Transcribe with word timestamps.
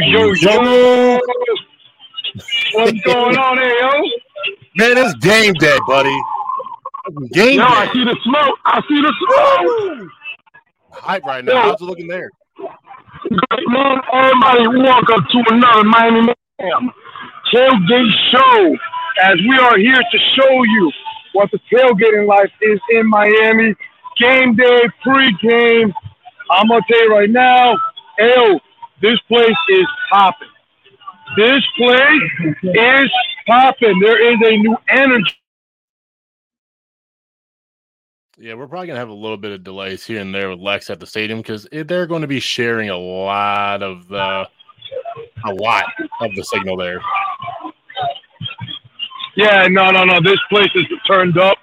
Yo, 0.00 0.32
yo, 0.32 0.62
yo. 0.62 1.20
What's 2.74 3.00
going 3.02 3.36
on 3.36 3.56
there, 3.56 3.80
yo? 3.80 3.90
Man, 4.76 4.98
it's 4.98 5.14
game 5.14 5.54
day, 5.54 5.76
buddy. 5.86 6.16
Game 7.32 7.58
Yo, 7.58 7.66
day. 7.66 7.72
I 7.72 7.92
see 7.92 8.04
the 8.04 8.16
smoke. 8.22 8.58
I 8.64 8.80
see 8.88 9.00
the 9.00 9.12
smoke. 9.18 10.10
Hype 10.92 11.24
right 11.24 11.44
now. 11.44 11.62
How's 11.62 11.80
it 11.80 11.84
looking 11.84 12.08
there? 12.08 12.30
Morning, 13.66 14.02
everybody. 14.12 14.68
Welcome 14.68 15.26
to 15.30 15.44
another 15.48 15.84
Miami 15.84 16.34
Mayhem 16.58 16.90
tailgate 17.52 18.12
show. 18.30 18.76
As 19.22 19.36
we 19.38 19.58
are 19.58 19.76
here 19.78 20.00
to 20.00 20.18
show 20.36 20.62
you 20.62 20.92
what 21.32 21.50
the 21.50 21.58
tailgating 21.72 22.26
life 22.26 22.52
is 22.62 22.80
in 22.90 23.08
Miami. 23.08 23.74
Game 24.18 24.54
day, 24.54 24.82
pre-game. 25.02 25.92
I'm 26.50 26.68
gonna 26.68 26.80
tell 26.88 27.04
you 27.04 27.10
right 27.10 27.30
now, 27.30 27.76
yo, 28.18 28.60
this 29.00 29.18
place 29.28 29.56
is 29.68 29.86
popping. 30.10 30.48
This 31.36 31.62
place 31.76 32.22
is 32.62 33.10
popping. 33.46 33.98
There 34.00 34.32
is 34.32 34.38
a 34.44 34.56
new 34.56 34.76
energy. 34.88 35.34
Yeah, 38.40 38.54
we're 38.54 38.68
probably 38.68 38.86
gonna 38.86 39.00
have 39.00 39.08
a 39.08 39.14
little 39.14 39.36
bit 39.36 39.50
of 39.50 39.64
delays 39.64 40.04
here 40.04 40.20
and 40.20 40.32
there 40.32 40.48
with 40.48 40.60
Lex 40.60 40.90
at 40.90 41.00
the 41.00 41.06
stadium 41.06 41.40
because 41.40 41.66
they're 41.72 42.06
going 42.06 42.22
to 42.22 42.28
be 42.28 42.38
sharing 42.38 42.88
a 42.88 42.96
lot 42.96 43.82
of 43.82 44.06
the, 44.06 44.48
a 45.44 45.52
lot 45.54 45.84
of 46.20 46.34
the 46.36 46.44
signal 46.44 46.76
there. 46.76 47.00
Yeah, 49.36 49.66
no, 49.68 49.90
no, 49.90 50.04
no. 50.04 50.20
This 50.20 50.38
place 50.50 50.70
is 50.76 50.86
turned 51.06 51.36
up. 51.36 51.58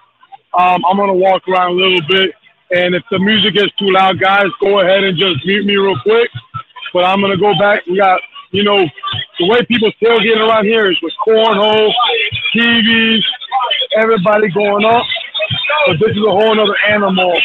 Um, 0.57 0.83
I'm 0.85 0.97
gonna 0.97 1.13
walk 1.13 1.47
around 1.47 1.71
a 1.71 1.75
little 1.75 2.01
bit, 2.07 2.33
and 2.75 2.95
if 2.95 3.03
the 3.09 3.19
music 3.19 3.55
gets 3.55 3.73
too 3.75 3.91
loud, 3.91 4.19
guys, 4.19 4.47
go 4.61 4.79
ahead 4.79 5.03
and 5.03 5.17
just 5.17 5.45
mute 5.45 5.65
me 5.65 5.75
real 5.75 5.99
quick. 6.01 6.29
But 6.95 7.03
I'm 7.03 7.19
gonna 7.19 7.35
go 7.35 7.51
back. 7.59 7.85
We 7.87 7.97
got, 7.97 8.21
you 8.51 8.63
know, 8.63 8.87
the 9.37 9.47
way 9.49 9.65
people 9.65 9.91
tailgating 10.01 10.47
around 10.47 10.63
here 10.63 10.89
is 10.89 10.97
with 11.01 11.11
cornhole, 11.27 11.91
TVs, 12.55 13.21
everybody 13.97 14.49
going 14.51 14.85
up. 14.85 15.03
But 15.87 15.99
this 15.99 16.11
is 16.11 16.23
a 16.25 16.31
whole 16.31 16.57
other 16.57 16.77
animal. 16.87 17.37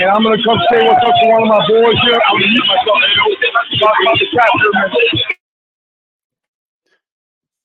And 0.00 0.10
I'm 0.10 0.24
gonna 0.24 0.42
come 0.42 0.58
say 0.68 0.82
what's 0.82 1.06
up 1.06 1.14
to 1.14 1.28
one 1.28 1.42
of 1.42 1.48
my 1.48 1.64
boys 1.68 1.96
here. 2.02 2.20
I'm 2.26 2.40
gonna 2.40 2.48
mute 2.48 2.64
myself. 2.66 2.98
About 3.82 4.04
the. 4.58 5.34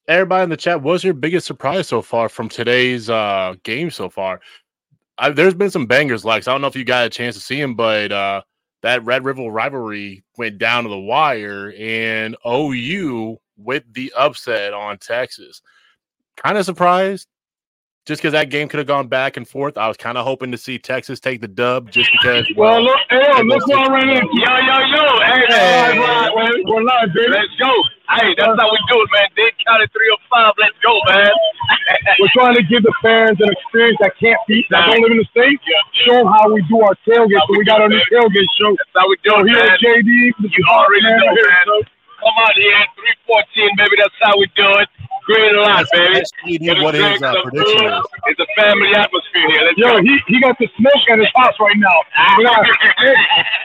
Everybody 0.07 0.43
in 0.43 0.49
the 0.51 0.57
chat, 0.57 0.83
what's 0.83 1.03
your 1.03 1.15
biggest 1.15 1.47
surprise 1.47 1.87
so 1.87 2.03
far 2.03 2.29
from 2.29 2.47
today's 2.47 3.09
uh, 3.09 3.55
game 3.63 3.89
so 3.89 4.07
far? 4.07 4.39
I, 5.17 5.31
there's 5.31 5.55
been 5.55 5.71
some 5.71 5.87
bangers, 5.87 6.23
Lex. 6.23 6.47
I 6.47 6.51
don't 6.51 6.61
know 6.61 6.67
if 6.67 6.75
you 6.75 6.85
got 6.85 7.07
a 7.07 7.09
chance 7.09 7.33
to 7.33 7.41
see 7.41 7.59
him, 7.59 7.73
but 7.73 8.11
uh, 8.11 8.43
that 8.83 9.03
Red 9.05 9.25
River 9.25 9.43
rivalry 9.43 10.23
went 10.37 10.57
down 10.57 10.83
to 10.83 10.89
the 10.89 10.97
wire, 10.99 11.73
and 11.77 12.35
OU 12.47 13.37
with 13.57 13.83
the 13.93 14.13
upset 14.15 14.73
on 14.73 14.97
Texas. 14.99 15.61
Kind 16.35 16.57
of 16.57 16.65
surprised, 16.65 17.27
just 18.05 18.21
because 18.21 18.33
that 18.33 18.49
game 18.51 18.67
could 18.69 18.77
have 18.77 18.85
gone 18.87 19.07
back 19.07 19.35
and 19.37 19.47
forth. 19.47 19.77
I 19.77 19.87
was 19.87 19.97
kind 19.97 20.17
of 20.17 20.25
hoping 20.25 20.51
to 20.51 20.57
see 20.57 20.77
Texas 20.77 21.19
take 21.19 21.41
the 21.41 21.47
dub, 21.47 21.89
just 21.89 22.11
because. 22.11 22.45
Well, 22.55 22.83
look, 22.83 22.97
hey, 23.09 23.17
it 23.19 23.45
look 23.45 23.65
was 23.65 23.75
what 23.75 23.89
I 23.89 23.93
ran 23.93 24.07
just- 24.07 24.21
into. 24.21 24.41
Yo, 24.41 24.57
yo, 24.57 24.79
yo. 24.79 25.19
Hey, 25.21 25.45
Hey. 25.47 25.93
hey. 25.95 26.29
We're, 26.35 26.75
we're 26.75 26.83
live, 26.83 27.09
baby. 27.15 27.29
Let's 27.31 27.55
go. 27.59 27.73
Hey, 28.07 28.31
that's 28.39 28.55
how 28.55 28.71
we 28.71 28.79
do 28.87 29.03
it, 29.03 29.09
man. 29.11 29.27
Dade 29.35 29.51
County 29.67 29.83
305. 29.91 30.53
Let's 30.57 30.79
go, 30.79 30.95
man. 31.11 31.27
We're 32.19 32.31
trying 32.31 32.55
to 32.55 32.63
give 32.63 32.83
the 32.83 32.93
fans 33.03 33.35
an 33.43 33.51
experience 33.51 33.99
that 33.99 34.15
can't 34.15 34.39
be, 34.47 34.63
that 34.71 34.87
don't 34.87 35.03
live 35.03 35.11
in 35.11 35.19
the 35.19 35.27
state. 35.35 35.59
Show 36.07 36.23
them 36.23 36.27
how 36.31 36.47
we 36.47 36.63
do 36.71 36.79
our 36.87 36.95
tailgate. 37.03 37.35
So 37.47 37.51
we 37.59 37.65
got 37.67 37.81
our 37.83 37.89
new 37.91 37.99
tailgate 38.07 38.47
show. 38.55 38.71
That's 38.79 38.95
how 38.95 39.09
we 39.11 39.17
do 39.27 39.31
So 39.35 39.39
it, 39.43 39.51
here 39.51 39.59
man. 39.59 39.75
at 39.75 39.79
JD, 39.83 40.07
You 40.39 40.63
already 40.71 41.03
know, 41.03 41.35
here, 41.35 41.49
man. 41.51 41.65
so- 41.67 41.83
Come 42.17 42.33
out 42.41 42.55
here 42.57 42.73
at 42.73 42.89
314, 43.29 43.77
baby. 43.77 43.95
That's 44.01 44.17
how 44.25 44.33
we 44.41 44.49
do 44.57 44.65
it. 44.81 44.89
Green 45.29 45.53
line, 45.61 45.85
Let's- 45.85 45.91
baby. 45.93 46.13
let's 46.15 46.31
see 46.41 46.57
here 46.57 46.81
what 46.81 46.95
his 46.95 47.21
uh, 47.21 47.29
prediction 47.43 47.85
is. 47.93 48.03
It's 48.25 48.39
a 48.41 48.47
family 48.57 48.89
atmosphere 48.95 49.47
here. 49.53 49.61
Let's 49.69 49.77
Yo, 49.77 49.87
go. 49.93 50.01
he, 50.01 50.17
he 50.25 50.41
got 50.41 50.57
the 50.57 50.67
smoke 50.81 51.05
at 51.11 51.19
his 51.19 51.29
house 51.35 51.53
right 51.61 51.77
now. 51.77 51.93
We 52.39 52.43
got, 52.43 52.65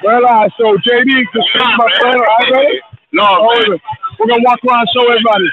well, 0.05 0.27
uh, 0.27 0.49
so 0.59 0.77
JD, 0.85 1.09
just 1.33 1.49
speak 1.49 1.63
my 1.81 1.89
friend. 2.03 2.21
All 2.21 2.27
right, 2.45 2.51
ready? 2.53 2.81
No, 3.13 3.25
Oh, 3.25 3.57
man. 3.69 3.79
We're 4.23 4.29
going 4.29 4.41
to 4.41 4.47
walk 4.47 4.61
around 4.69 4.81
and 4.81 4.89
show 4.95 5.11
everybody. 5.11 5.51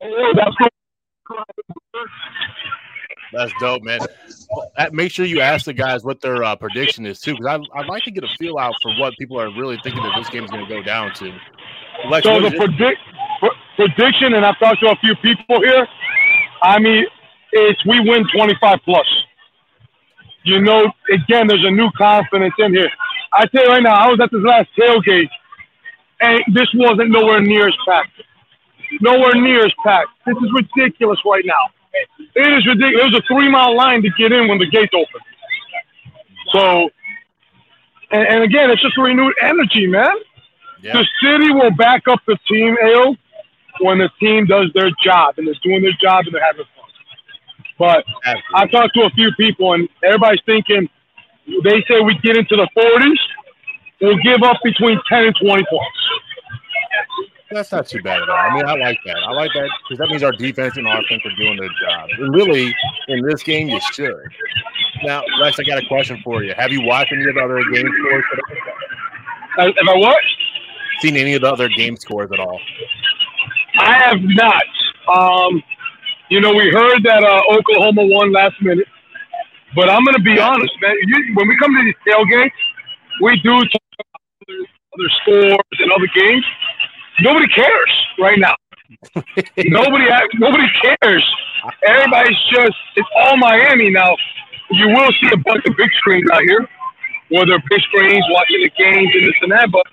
Hey, 0.00 0.32
that's 0.36 0.56
cool. 0.56 1.44
That's 3.32 3.52
dope, 3.60 3.82
man. 3.82 4.00
Make 4.92 5.10
sure 5.10 5.26
you 5.26 5.40
ask 5.40 5.64
the 5.64 5.72
guys 5.72 6.04
what 6.04 6.20
their 6.20 6.44
uh, 6.44 6.54
prediction 6.54 7.04
is 7.06 7.20
too, 7.20 7.32
because 7.32 7.46
I, 7.74 7.80
I'd 7.80 7.86
like 7.86 8.04
to 8.04 8.12
get 8.12 8.22
a 8.22 8.28
feel 8.38 8.56
out 8.58 8.74
for 8.80 8.94
what 8.94 9.14
people 9.18 9.40
are 9.40 9.50
really 9.50 9.78
thinking 9.82 10.00
that 10.02 10.14
this 10.16 10.28
game 10.28 10.44
is 10.44 10.50
going 10.50 10.64
to 10.64 10.72
go 10.72 10.80
down 10.82 11.12
to. 11.14 11.32
Lex, 12.08 12.24
So 12.24 12.40
the 12.40 12.52
predict 12.52 13.00
pr- 13.40 13.46
prediction, 13.76 14.34
and 14.34 14.46
I've 14.46 14.58
talked 14.60 14.80
to 14.82 14.90
a 14.92 14.96
few 14.96 15.16
people 15.16 15.60
here. 15.60 15.86
I 16.62 16.78
mean, 16.78 17.04
it's 17.52 17.84
we 17.84 17.98
win 18.00 18.26
25 18.32 18.78
plus. 18.84 19.06
You 20.44 20.60
know, 20.60 20.90
again, 21.12 21.48
there's 21.48 21.64
a 21.64 21.70
new 21.70 21.90
confidence 21.98 22.54
in 22.58 22.72
here. 22.74 22.90
I 23.32 23.46
tell 23.46 23.64
you 23.64 23.70
right 23.70 23.82
now, 23.82 23.94
I 23.94 24.08
was 24.08 24.20
at 24.20 24.30
this 24.30 24.42
last 24.42 24.68
tailgate, 24.78 25.28
and 26.20 26.42
this 26.52 26.68
wasn't 26.74 27.10
nowhere 27.10 27.40
near 27.40 27.68
as 27.68 27.74
packed. 27.86 28.22
Nowhere 29.00 29.34
near 29.34 29.64
as 29.66 29.72
packed. 29.84 30.10
This 30.26 30.36
is 30.36 30.50
ridiculous 30.52 31.18
right 31.24 31.44
now. 31.44 31.54
It 32.34 32.52
is 32.52 32.66
ridiculous. 32.66 32.94
There 32.96 33.04
was 33.04 33.14
a 33.14 33.34
three 33.34 33.50
mile 33.50 33.76
line 33.76 34.02
to 34.02 34.10
get 34.18 34.32
in 34.32 34.48
when 34.48 34.58
the 34.58 34.66
gates 34.66 34.92
opened. 34.94 35.24
So, 36.52 36.90
and, 38.10 38.26
and 38.26 38.42
again, 38.42 38.70
it's 38.70 38.82
just 38.82 38.96
a 38.98 39.02
renewed 39.02 39.34
energy, 39.42 39.86
man 39.86 40.16
yeah, 40.82 40.92
the 40.92 41.06
city 41.22 41.52
will 41.52 41.70
back 41.72 42.06
up 42.08 42.20
the 42.26 42.38
team, 42.48 42.76
Ale, 42.82 43.16
when 43.80 43.98
the 43.98 44.10
team 44.20 44.46
does 44.46 44.70
their 44.74 44.90
job 45.02 45.34
and 45.38 45.46
they're 45.46 45.54
doing 45.62 45.82
their 45.82 45.96
job 46.00 46.24
and 46.26 46.34
they're 46.34 46.44
having 46.44 46.64
fun. 46.64 46.84
But 47.78 48.04
I 48.54 48.66
talked 48.66 48.94
to 48.94 49.02
a 49.02 49.10
few 49.10 49.30
people 49.36 49.74
and 49.74 49.88
everybody's 50.04 50.42
thinking 50.46 50.88
they 51.64 51.82
say 51.88 52.00
we 52.00 52.18
get 52.22 52.36
into 52.36 52.56
the 52.56 52.68
40s, 52.76 53.18
we'll 54.00 54.18
give 54.22 54.42
up 54.42 54.58
between 54.62 55.00
10 55.08 55.24
and 55.24 55.36
20 55.40 55.64
points. 55.70 56.07
That's 57.50 57.72
not 57.72 57.86
too 57.86 58.02
bad 58.02 58.20
at 58.20 58.28
all. 58.28 58.36
I 58.36 58.54
mean, 58.54 58.66
I 58.66 58.74
like 58.74 58.98
that. 59.06 59.16
I 59.16 59.32
like 59.32 59.50
that 59.54 59.70
because 59.88 59.98
that 59.98 60.08
means 60.10 60.22
our 60.22 60.32
defense 60.32 60.76
and 60.76 60.86
offense 60.86 61.22
are 61.24 61.36
doing 61.36 61.56
their 61.56 61.70
job. 61.80 62.10
And 62.18 62.34
really, 62.34 62.74
in 63.08 63.22
this 63.22 63.42
game, 63.42 63.68
you 63.68 63.80
should. 63.92 64.14
Now, 65.02 65.22
Lex, 65.40 65.58
I 65.58 65.62
got 65.62 65.82
a 65.82 65.86
question 65.86 66.20
for 66.22 66.42
you. 66.42 66.52
Have 66.58 66.72
you 66.72 66.82
watched 66.82 67.12
any 67.12 67.26
of 67.26 67.34
the 67.34 67.40
other 67.40 67.62
game 67.72 67.90
scores? 68.00 68.24
Today? 68.30 69.74
If 69.76 69.88
I 69.88 69.96
what? 69.96 70.18
Seen 71.00 71.16
any 71.16 71.34
of 71.34 71.42
the 71.42 71.50
other 71.50 71.68
game 71.68 71.96
scores 71.96 72.30
at 72.32 72.38
all? 72.38 72.60
I 73.78 73.94
have 73.94 74.20
not. 74.20 74.62
Um, 75.08 75.62
you 76.28 76.40
know, 76.40 76.52
we 76.52 76.70
heard 76.70 77.02
that 77.04 77.24
uh, 77.24 77.42
Oklahoma 77.50 78.04
won 78.04 78.32
last 78.32 78.60
minute, 78.60 78.86
but 79.74 79.88
I'm 79.88 80.04
going 80.04 80.16
to 80.16 80.22
be 80.22 80.38
honest, 80.38 80.72
man. 80.82 80.94
You, 81.06 81.34
when 81.34 81.48
we 81.48 81.56
come 81.56 81.74
to 81.74 81.82
these 81.82 81.94
tailgates, 82.06 82.50
we 83.22 83.40
do 83.40 83.50
talk 83.50 83.82
about 84.00 84.20
other, 84.48 84.66
other 84.94 85.10
scores 85.22 85.80
and 85.80 85.92
other 85.92 86.08
games. 86.14 86.44
Nobody 87.20 87.48
cares 87.48 88.06
right 88.18 88.38
now. 88.38 88.54
nobody, 89.66 90.06
nobody 90.34 90.66
cares. 90.82 91.24
Everybody's 91.86 92.38
just 92.52 92.76
it's 92.96 93.08
all 93.16 93.36
Miami 93.36 93.90
now. 93.90 94.16
You 94.70 94.88
will 94.88 95.10
see 95.20 95.28
a 95.32 95.36
bunch 95.36 95.64
of 95.66 95.76
big 95.76 95.90
screens 95.98 96.28
out 96.32 96.42
here, 96.42 96.68
where 97.30 97.46
they're 97.46 97.62
big 97.70 97.80
screens 97.82 98.24
watching 98.30 98.62
the 98.62 98.70
games 98.76 99.10
and 99.14 99.24
this 99.24 99.34
and 99.42 99.52
that, 99.52 99.70
but 99.70 99.86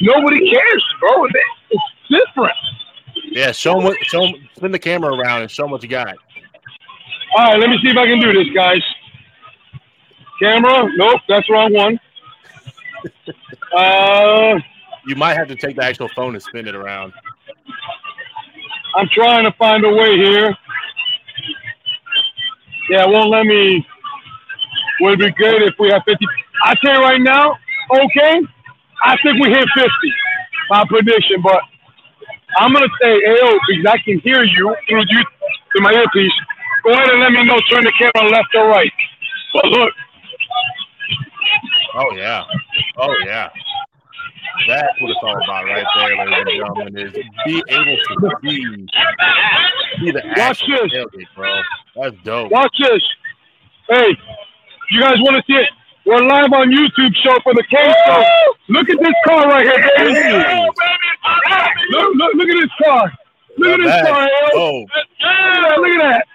nobody 0.00 0.50
cares, 0.50 0.84
bro. 1.00 1.26
It's 1.70 1.82
different. 2.10 2.56
Yeah, 3.30 3.52
show 3.52 3.74
them 3.74 3.84
what. 3.84 3.96
them. 4.10 4.32
spin 4.56 4.72
the 4.72 4.78
camera 4.78 5.14
around 5.14 5.42
and 5.42 5.50
show 5.50 5.64
them 5.64 5.72
what 5.72 5.82
you 5.82 5.88
got. 5.88 6.16
All 7.36 7.44
right, 7.44 7.60
let 7.60 7.70
me 7.70 7.78
see 7.82 7.90
if 7.90 7.96
I 7.96 8.06
can 8.06 8.20
do 8.20 8.32
this, 8.32 8.52
guys. 8.54 8.82
Camera? 10.40 10.88
Nope, 10.96 11.20
that's 11.28 11.46
the 11.46 11.52
wrong 11.52 11.72
one. 11.74 12.00
Uh, 13.72 14.58
You 15.06 15.16
might 15.16 15.36
have 15.36 15.48
to 15.48 15.56
take 15.56 15.76
the 15.76 15.84
actual 15.84 16.08
phone 16.14 16.34
and 16.34 16.42
spin 16.42 16.68
it 16.68 16.74
around. 16.74 17.12
I'm 18.96 19.08
trying 19.12 19.44
to 19.44 19.52
find 19.52 19.84
a 19.84 19.90
way 19.90 20.16
here. 20.16 20.56
Yeah, 22.90 23.04
it 23.04 23.10
won't 23.10 23.30
let 23.30 23.46
me. 23.46 23.86
Would 25.00 25.18
be 25.18 25.30
good 25.32 25.62
if 25.62 25.74
we 25.78 25.90
have 25.90 26.02
50. 26.04 26.26
I 26.64 26.74
tell 26.84 26.94
you 26.96 27.00
right 27.00 27.20
now, 27.20 27.56
okay, 27.90 28.42
I 29.02 29.16
think 29.22 29.40
we 29.40 29.48
hit 29.48 29.66
50. 29.74 29.90
My 30.68 30.84
prediction, 30.86 31.40
but 31.42 31.62
I'm 32.58 32.72
gonna 32.72 32.86
say, 33.00 33.12
AO, 33.12 33.38
oh, 33.42 33.58
because 33.68 33.86
I 33.86 33.98
can 34.04 34.18
hear 34.20 34.44
you 34.44 34.76
through 34.88 35.04
you 35.08 35.24
through 35.72 35.82
my 35.82 35.92
earpiece. 35.92 36.32
Go 36.84 36.92
ahead 36.92 37.10
and 37.10 37.20
let 37.20 37.32
me 37.32 37.44
know. 37.44 37.58
Turn 37.70 37.84
the 37.84 37.92
camera 37.98 38.30
left 38.30 38.54
or 38.54 38.68
right. 38.68 38.92
But 39.52 39.64
look, 39.66 39.92
Oh 41.94 42.12
yeah. 42.14 42.44
Oh 42.96 43.14
yeah. 43.24 43.50
That's 44.68 45.00
what 45.00 45.10
it's 45.10 45.18
all 45.22 45.36
about 45.42 45.64
right 45.64 45.86
there, 45.96 46.16
ladies 46.26 46.36
and 46.36 46.48
gentlemen, 46.58 46.98
is 46.98 47.12
be 47.46 47.62
able 47.68 47.96
to 48.30 48.36
be 48.42 48.86
see 49.98 50.10
the 50.12 50.22
Watch 50.36 50.60
this. 50.66 50.92
tailgate, 50.92 51.26
bro. 51.34 51.60
That's 51.96 52.16
dope. 52.24 52.50
watch 52.52 52.74
this. 52.78 53.02
Hey, 53.88 54.16
you 54.90 55.00
guys 55.00 55.16
want 55.20 55.36
to 55.36 55.42
see 55.46 55.58
it? 55.58 55.68
We're 56.06 56.22
live 56.26 56.52
on 56.52 56.70
YouTube 56.70 57.14
show 57.16 57.36
for 57.42 57.52
the 57.54 57.62
K 57.70 57.76
Show. 58.06 58.24
Look 58.68 58.88
at 58.88 58.98
this 58.98 59.12
car 59.26 59.46
right 59.48 59.64
here, 59.64 59.90
baby. 59.96 60.64
Look, 61.90 62.14
look, 62.14 62.34
look 62.34 62.48
at 62.48 62.60
this 62.60 62.70
car. 62.84 63.12
Look 63.58 63.72
at 63.72 63.76
this 63.78 63.86
bad. 63.86 64.06
car, 64.06 64.22
Al. 64.22 64.28
Oh, 64.54 64.84
Yeah, 65.20 65.74
look 65.76 65.88
at 65.88 66.02
that. 66.02 66.26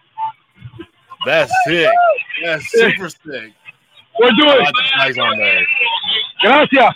that's 1.25 1.51
sick. 1.65 1.89
That's 2.43 2.71
super 2.71 3.09
sick. 3.09 3.53
We're 4.19 4.31
doing. 4.31 4.65
flags 4.95 5.17
on 5.17 5.37
there. 5.37 5.65
Gracias. 6.41 6.93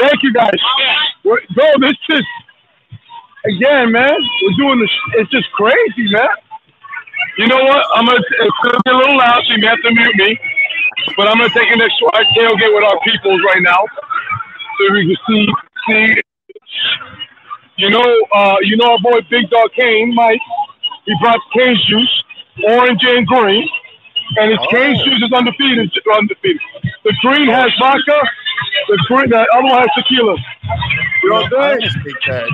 Thank 0.00 0.22
you, 0.22 0.32
guys. 0.32 0.58
We're, 1.24 1.40
bro, 1.54 1.66
this 1.80 1.96
is 2.10 2.24
again, 3.46 3.92
man. 3.92 4.16
We're 4.42 4.56
doing 4.56 4.80
this. 4.80 4.90
It's 5.14 5.30
just 5.30 5.50
crazy, 5.52 6.10
man. 6.10 6.28
You 7.38 7.46
know 7.46 7.62
what? 7.64 7.84
I'm 7.94 8.06
gonna. 8.06 8.18
It's 8.18 8.56
gonna 8.62 8.78
be 8.84 8.90
a 8.90 8.96
little 8.96 9.16
loud, 9.16 9.42
so 9.46 9.54
you 9.54 9.60
may 9.60 9.66
have 9.68 9.82
to 9.82 9.92
mute 9.92 10.16
me. 10.16 10.38
But 11.16 11.28
I'm 11.28 11.38
gonna 11.38 11.50
take 11.50 11.70
an 11.70 11.80
extra 11.80 12.08
tailgate 12.36 12.74
with 12.74 12.84
our 12.84 12.98
peoples 13.00 13.40
right 13.46 13.62
now, 13.62 13.84
so 14.78 14.92
we 14.92 15.06
can 15.06 15.16
see 15.26 15.48
see. 15.88 16.20
You 17.76 17.90
know, 17.90 18.26
uh, 18.34 18.56
you 18.62 18.76
know 18.76 18.92
our 18.92 18.98
boy 18.98 19.20
Big 19.30 19.48
Dog 19.50 19.70
Kane, 19.76 20.14
Mike. 20.14 20.40
He 21.06 21.14
brought 21.22 21.38
Kane's 21.56 21.84
juice, 21.86 22.22
orange 22.66 23.00
and 23.04 23.26
green, 23.26 23.68
and 24.36 24.50
his 24.50 24.58
Oh. 24.60 24.66
Kane's 24.70 25.02
juice 25.04 25.22
is 25.22 25.32
undefeated. 25.32 25.90
Undefeated. 26.14 26.60
The 27.04 27.14
green 27.22 27.48
has 27.48 27.72
vodka. 27.80 28.20
The 28.88 28.98
green, 29.08 29.30
the 29.30 29.40
other 29.54 29.62
one 29.64 29.78
has 29.80 29.88
tequila. 29.96 30.36
You 31.22 31.30
know 31.30 31.42
what 31.42 31.52
I'm 31.58 31.80
saying? 31.80 31.80
Yo, 31.80 31.86
just 31.86 31.98
think 32.04 32.18
that- 32.26 32.48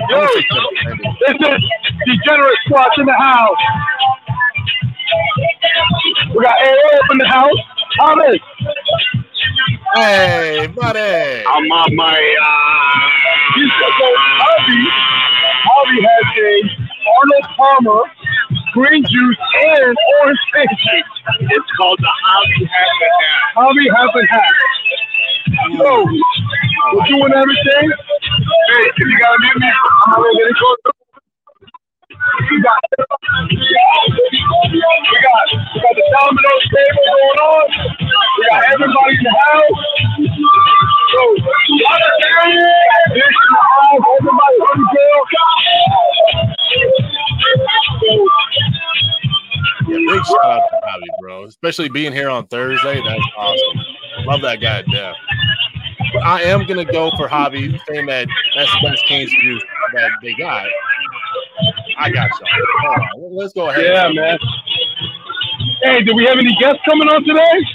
this 1.19 1.35
is 1.35 1.61
Degenerate 2.05 2.57
Squats 2.65 2.97
in 2.97 3.05
the 3.05 3.13
house. 3.13 3.57
We 6.35 6.43
got 6.43 6.55
AO 6.59 6.97
up 6.97 7.11
in 7.11 7.17
the 7.19 7.27
house. 7.27 7.59
Thomas. 7.99 8.37
Hey, 9.95 10.67
buddy. 10.67 11.43
I'm 11.47 11.71
on 11.71 11.95
my, 11.95 12.11
uh, 12.11 13.55
He's 13.55 13.71
so 13.79 13.87
Harvey. 13.95 14.83
Harvey 15.63 16.01
has 16.01 16.27
a 16.37 16.51
Arnold 17.15 17.47
Palmer 17.55 18.01
green 18.75 19.03
juice 19.07 19.39
and 19.63 19.95
orange 20.19 20.39
juice. 20.51 21.07
it's 21.47 21.71
called 21.79 21.97
the 21.97 22.11
Hobby 22.11 22.65
Hat. 22.67 22.91
Harvey 23.55 23.87
has 23.87 24.11
a 24.11 24.23
hat. 24.27 24.51
So 25.79 26.03
we're 26.03 27.07
doing 27.07 27.33
everything. 27.39 27.87
Hey, 27.87 28.83
if 28.83 28.99
you 28.99 29.19
gotta 29.19 29.39
mute 29.39 29.59
me, 29.63 29.71
I'm 29.71 30.19
gonna 30.19 30.35
get 30.35 30.51
it 30.51 30.57
close. 30.59 30.75
We 32.51 32.61
got, 32.61 32.79
we 33.47 33.55
got, 33.63 34.11
we 34.67 34.79
got 34.83 35.47
the 35.95 36.03
Domino's 36.11 36.65
table 36.67 37.03
going 37.15 37.39
on. 37.47 37.65
We 37.95 38.43
got 38.51 38.61
everybody 38.75 39.15
in 39.15 39.23
the 39.23 39.35
house. 39.39 39.83
So, 41.15 41.21
this 43.15 43.23
in 43.23 43.51
the 43.55 43.63
house, 43.71 44.03
everybody 44.19 44.57
on 44.67 44.77
the 44.83 46.54
Yeah, 49.87 49.97
big 49.97 50.25
shout 50.25 50.45
out 50.45 50.61
to 50.69 50.79
Bobby, 50.81 51.07
bro. 51.21 51.43
Especially 51.45 51.89
being 51.89 52.11
here 52.11 52.29
on 52.29 52.47
Thursday. 52.47 52.95
That's 52.95 53.21
awesome. 53.37 53.79
Love 54.25 54.41
that 54.41 54.59
guy 54.61 54.81
to 54.81 54.91
death. 54.91 55.15
But 56.13 56.23
I 56.23 56.41
am 56.43 56.65
gonna 56.65 56.85
go 56.85 57.11
for 57.17 57.27
Hobby, 57.27 57.79
saying 57.87 58.07
that 58.07 58.27
that's 58.55 58.71
the 58.71 58.89
best 58.89 59.05
Canes 59.07 59.31
juice 59.41 59.63
that 59.93 60.11
they 60.21 60.33
got. 60.35 60.65
I 61.97 62.09
got 62.09 62.29
y'all. 62.39 63.37
Let's 63.37 63.53
go 63.53 63.69
ahead. 63.69 63.83
Yeah, 63.85 64.09
man. 64.13 64.37
Hey, 65.83 66.03
do 66.03 66.15
we 66.15 66.25
have 66.25 66.37
any 66.37 66.55
guests 66.59 66.79
coming 66.87 67.07
on 67.07 67.23
today? 67.23 67.65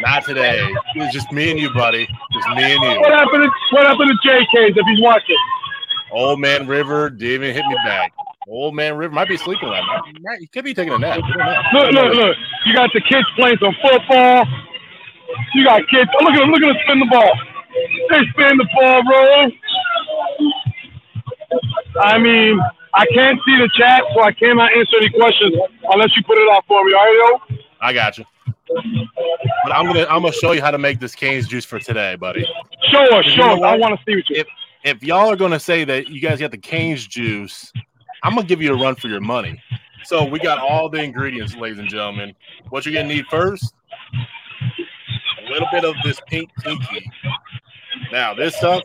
Not 0.00 0.24
today. 0.24 0.72
It's 0.94 1.12
just 1.12 1.30
me 1.32 1.50
and 1.50 1.60
you, 1.60 1.72
buddy. 1.74 2.06
Just 2.06 2.48
me 2.56 2.62
and 2.62 2.82
you. 2.82 3.00
What 3.00 3.08
you. 3.08 3.14
happened 3.14 3.44
to 3.44 3.50
what 3.72 3.86
happened 3.86 4.10
to 4.10 4.28
JK's 4.28 4.76
if 4.76 4.86
he's 4.86 5.00
watching? 5.00 5.36
Old 6.12 6.40
man 6.40 6.66
River 6.66 7.10
didn't 7.10 7.44
even 7.44 7.54
hit 7.54 7.66
me 7.66 7.76
back. 7.84 8.12
Old 8.48 8.74
man 8.74 8.96
River 8.96 9.14
might 9.14 9.28
be 9.28 9.36
sleeping 9.36 9.68
right 9.68 9.84
now. 9.86 10.36
He 10.38 10.46
could 10.46 10.64
be 10.64 10.74
taking 10.74 10.92
a 10.92 10.98
nap. 10.98 11.20
We 11.22 11.32
don't 11.32 11.38
know. 11.38 11.62
Look, 11.72 11.92
look, 11.92 12.14
look. 12.14 12.36
You 12.66 12.74
got 12.74 12.90
the 12.92 13.00
kids 13.00 13.26
playing 13.36 13.58
some 13.60 13.74
football. 13.82 14.46
You 15.54 15.64
got 15.64 15.86
kids. 15.88 16.10
Oh, 16.18 16.24
look 16.24 16.34
at 16.34 16.40
them. 16.40 16.50
Look 16.50 16.62
at 16.62 16.66
them 16.66 16.76
spin 16.84 16.98
the 17.00 17.06
ball. 17.06 17.32
They 18.10 18.20
spin 18.30 18.56
the 18.56 18.68
ball, 18.74 19.02
bro. 19.04 19.50
I 22.02 22.18
mean, 22.18 22.60
I 22.94 23.06
can't 23.14 23.38
see 23.46 23.56
the 23.58 23.68
chat, 23.76 24.02
so 24.14 24.22
I 24.22 24.32
cannot 24.32 24.72
answer 24.76 24.96
any 24.96 25.10
questions 25.10 25.54
unless 25.90 26.16
you 26.16 26.22
put 26.24 26.38
it 26.38 26.48
out 26.50 26.64
for 26.66 26.84
me. 26.84 26.92
All 26.92 27.04
right, 27.04 27.40
yo? 27.50 27.56
I 27.80 27.92
got 27.92 28.18
you. 28.18 28.24
But 29.64 29.72
I'm 29.72 29.86
gonna 29.86 30.06
I'm 30.08 30.22
gonna 30.22 30.32
show 30.32 30.52
you 30.52 30.60
how 30.60 30.70
to 30.70 30.78
make 30.78 31.00
this 31.00 31.14
Canes 31.14 31.48
juice 31.48 31.64
for 31.64 31.78
today, 31.78 32.16
buddy. 32.16 32.46
Show 32.90 33.04
us, 33.18 33.24
show 33.26 33.50
us. 33.50 33.60
I 33.62 33.76
want 33.76 33.98
to 33.98 34.04
see 34.04 34.16
what 34.16 34.30
you. 34.30 34.36
If 34.36 34.46
if 34.84 35.02
y'all 35.02 35.30
are 35.30 35.36
gonna 35.36 35.60
say 35.60 35.84
that 35.84 36.08
you 36.08 36.20
guys 36.20 36.38
got 36.38 36.52
the 36.52 36.58
Canes 36.58 37.06
juice, 37.06 37.72
I'm 38.22 38.34
gonna 38.34 38.46
give 38.46 38.62
you 38.62 38.74
a 38.74 38.78
run 38.78 38.94
for 38.94 39.08
your 39.08 39.20
money. 39.20 39.62
So 40.04 40.24
we 40.24 40.38
got 40.38 40.58
all 40.58 40.88
the 40.88 41.02
ingredients, 41.02 41.54
ladies 41.56 41.78
and 41.78 41.88
gentlemen. 41.88 42.34
What 42.70 42.84
you're 42.84 42.94
gonna 42.94 43.08
need 43.08 43.26
first, 43.26 43.74
a 45.46 45.50
little 45.50 45.68
bit 45.72 45.84
of 45.84 45.94
this 46.04 46.20
pink 46.26 46.50
tinky. 46.62 47.10
Now 48.12 48.34
this 48.34 48.56
stuff, 48.56 48.82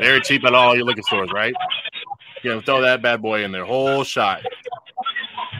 very 0.00 0.20
cheap 0.20 0.44
at 0.44 0.54
all 0.54 0.74
your 0.74 0.84
liquor 0.84 1.02
stores, 1.02 1.30
right? 1.32 1.54
You're 2.42 2.54
gonna 2.54 2.66
throw 2.66 2.80
that 2.82 3.02
bad 3.02 3.22
boy 3.22 3.44
in 3.44 3.52
there, 3.52 3.64
whole 3.64 4.04
shot. 4.04 4.42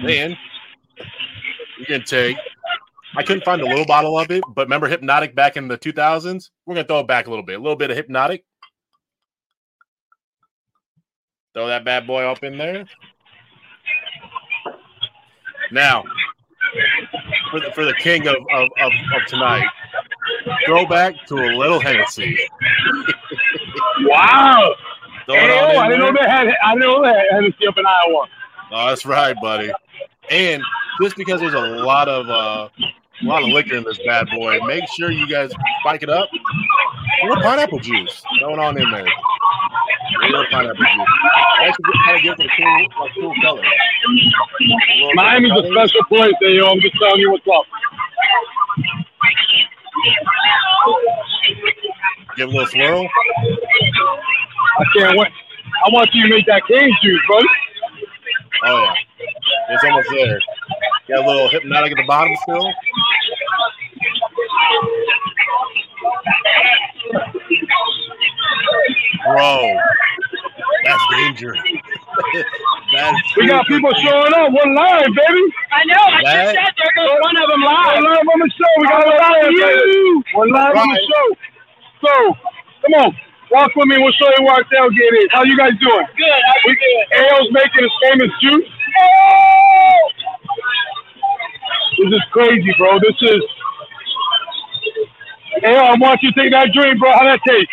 Then 0.04 0.36
you're 1.88 1.98
take. 2.00 2.36
I 3.16 3.22
couldn't 3.22 3.44
find 3.44 3.62
a 3.62 3.66
little 3.66 3.86
bottle 3.86 4.18
of 4.18 4.30
it, 4.30 4.42
but 4.54 4.66
remember 4.66 4.90
Hpnotiq 4.90 5.34
back 5.34 5.56
in 5.56 5.68
the 5.68 5.78
2000s? 5.78 6.50
We're 6.66 6.74
gonna 6.74 6.86
throw 6.86 7.00
it 7.00 7.08
back 7.08 7.26
a 7.26 7.30
little 7.30 7.44
bit, 7.44 7.58
a 7.58 7.62
little 7.62 7.76
bit 7.76 7.90
of 7.90 7.96
Hpnotiq. 7.96 8.42
Throw 11.56 11.68
that 11.68 11.86
bad 11.86 12.06
boy 12.06 12.22
up 12.22 12.44
in 12.44 12.58
there. 12.58 12.84
Now, 15.72 16.04
for 17.50 17.60
the, 17.60 17.72
for 17.72 17.86
the 17.86 17.94
king 17.94 18.28
of, 18.28 18.36
of, 18.52 18.68
of, 18.78 18.92
of 18.92 19.26
tonight, 19.26 19.66
throw 20.66 20.84
back 20.84 21.14
to 21.28 21.34
a 21.36 21.56
little 21.56 21.80
Hennessy. 21.80 22.38
Wow. 24.00 24.74
Throw 25.24 25.34
Hey, 25.36 25.72
yo, 25.72 25.80
I 25.80 25.88
didn't 25.88 26.00
know 26.00 26.12
they 26.12 26.28
had. 26.28 26.48
I 26.62 26.74
didn't 26.74 26.90
know 26.90 27.02
they 27.02 27.08
had 27.08 27.24
Hennessy 27.30 27.66
up 27.66 27.78
in 27.78 27.86
Iowa. 27.86 28.26
Oh, 28.70 28.88
that's 28.88 29.06
right, 29.06 29.34
buddy. 29.40 29.72
And 30.30 30.62
just 31.00 31.16
because 31.16 31.40
there's 31.40 31.54
a 31.54 31.60
lot 31.60 32.06
of 32.06 32.28
uh, 32.28 32.68
a 33.22 33.26
lot 33.26 33.42
of 33.42 33.48
liquor 33.48 33.76
in 33.76 33.84
this 33.84 33.98
bad 34.06 34.28
boy, 34.34 34.58
make 34.66 34.84
sure 34.96 35.10
you 35.10 35.26
guys 35.26 35.50
spike 35.80 36.02
it 36.02 36.10
up. 36.10 36.28
Little 37.22 37.42
pineapple 37.42 37.78
juice 37.80 38.22
going 38.40 38.58
on 38.58 38.78
in 38.78 38.90
there. 38.90 39.06
Pineapple 40.50 40.74
juice. 40.74 41.06
Kind 42.04 42.16
of 42.16 42.22
gives 42.22 42.40
it 42.40 42.46
a 42.46 42.48
cool, 42.56 42.88
like, 43.00 43.12
cool 43.14 43.34
color. 43.42 43.62
A 43.62 45.14
Miami's 45.14 45.52
a 45.52 45.66
special 45.70 46.04
place, 46.04 46.34
hey, 46.40 46.56
yo. 46.56 46.66
I'm 46.66 46.80
just 46.80 46.96
telling 46.98 47.20
you 47.20 47.30
what's 47.30 47.46
up. 47.46 47.64
Give 52.36 52.48
a 52.48 52.52
little 52.52 52.66
swirl. 52.66 53.08
I 54.78 54.84
can't 54.94 55.16
wait. 55.18 55.32
I 55.86 55.88
want 55.90 56.10
you 56.12 56.22
to 56.24 56.28
make 56.28 56.46
that 56.46 56.62
cane 56.68 56.94
juice, 57.02 57.22
buddy. 57.28 57.46
Oh 58.64 58.82
yeah, 58.82 58.94
it's 59.70 59.84
almost 59.84 60.08
there. 60.10 60.40
Got 61.08 61.24
a 61.24 61.26
little 61.28 61.48
Hpnotiq 61.48 61.90
at 61.92 61.96
the 61.96 62.04
bottom 62.06 62.34
still. 62.42 62.72
Bro, 69.26 69.76
that's 70.84 71.02
dangerous. 71.10 71.58
that's 72.94 73.18
We 73.36 73.46
got 73.48 73.66
super 73.66 73.76
people 73.78 73.90
dangerous. 73.92 74.02
showing 74.06 74.34
up. 74.34 74.52
We're 74.54 74.72
live, 74.74 75.06
baby. 75.10 75.44
I 75.72 75.82
know. 75.86 76.02
I 76.06 76.20
That- 76.22 76.54
just 76.54 76.54
said 76.54 76.72
there 76.78 76.92
goes 76.94 77.18
one 77.22 77.36
of 77.36 77.48
them 77.50 77.60
We're 77.62 77.74
live. 77.74 78.02
live 78.02 78.26
on 78.28 78.38
the 78.38 78.50
show. 78.54 78.72
We 78.78 78.86
got 78.86 79.02
a 79.02 79.10
live, 79.10 79.50
baby. 79.50 80.22
We're 80.34 80.46
live 80.50 80.76
on 80.76 80.88
the 80.88 80.94
Right. 80.94 81.08
show. 81.10 81.26
So, 82.06 82.36
come 82.86 82.94
on. 83.02 83.16
Walk 83.50 83.74
with 83.76 83.86
me. 83.88 83.96
We'll 83.98 84.12
show 84.12 84.28
you 84.38 84.44
where 84.44 84.54
our 84.54 84.64
tailgate 84.64 85.16
is. 85.22 85.28
How 85.32 85.42
you 85.44 85.56
guys 85.56 85.72
doing? 85.80 86.06
Good. 86.16 86.26
I 86.30 86.54
We, 86.66 86.76
AO's 87.18 87.50
making 87.52 87.82
his 87.82 87.92
famous 88.02 88.30
juice. 88.42 88.68
This 91.98 92.12
is 92.12 92.22
crazy, 92.30 92.74
bro. 92.78 92.98
This 93.00 93.16
is. 93.22 93.42
AO, 95.64 95.70
I 95.70 95.96
want 95.96 96.22
you 96.22 96.30
to 96.30 96.40
take 96.40 96.52
that 96.52 96.70
drink, 96.72 96.98
bro. 96.98 97.10
How 97.12 97.24
that 97.24 97.40
taste? 97.46 97.70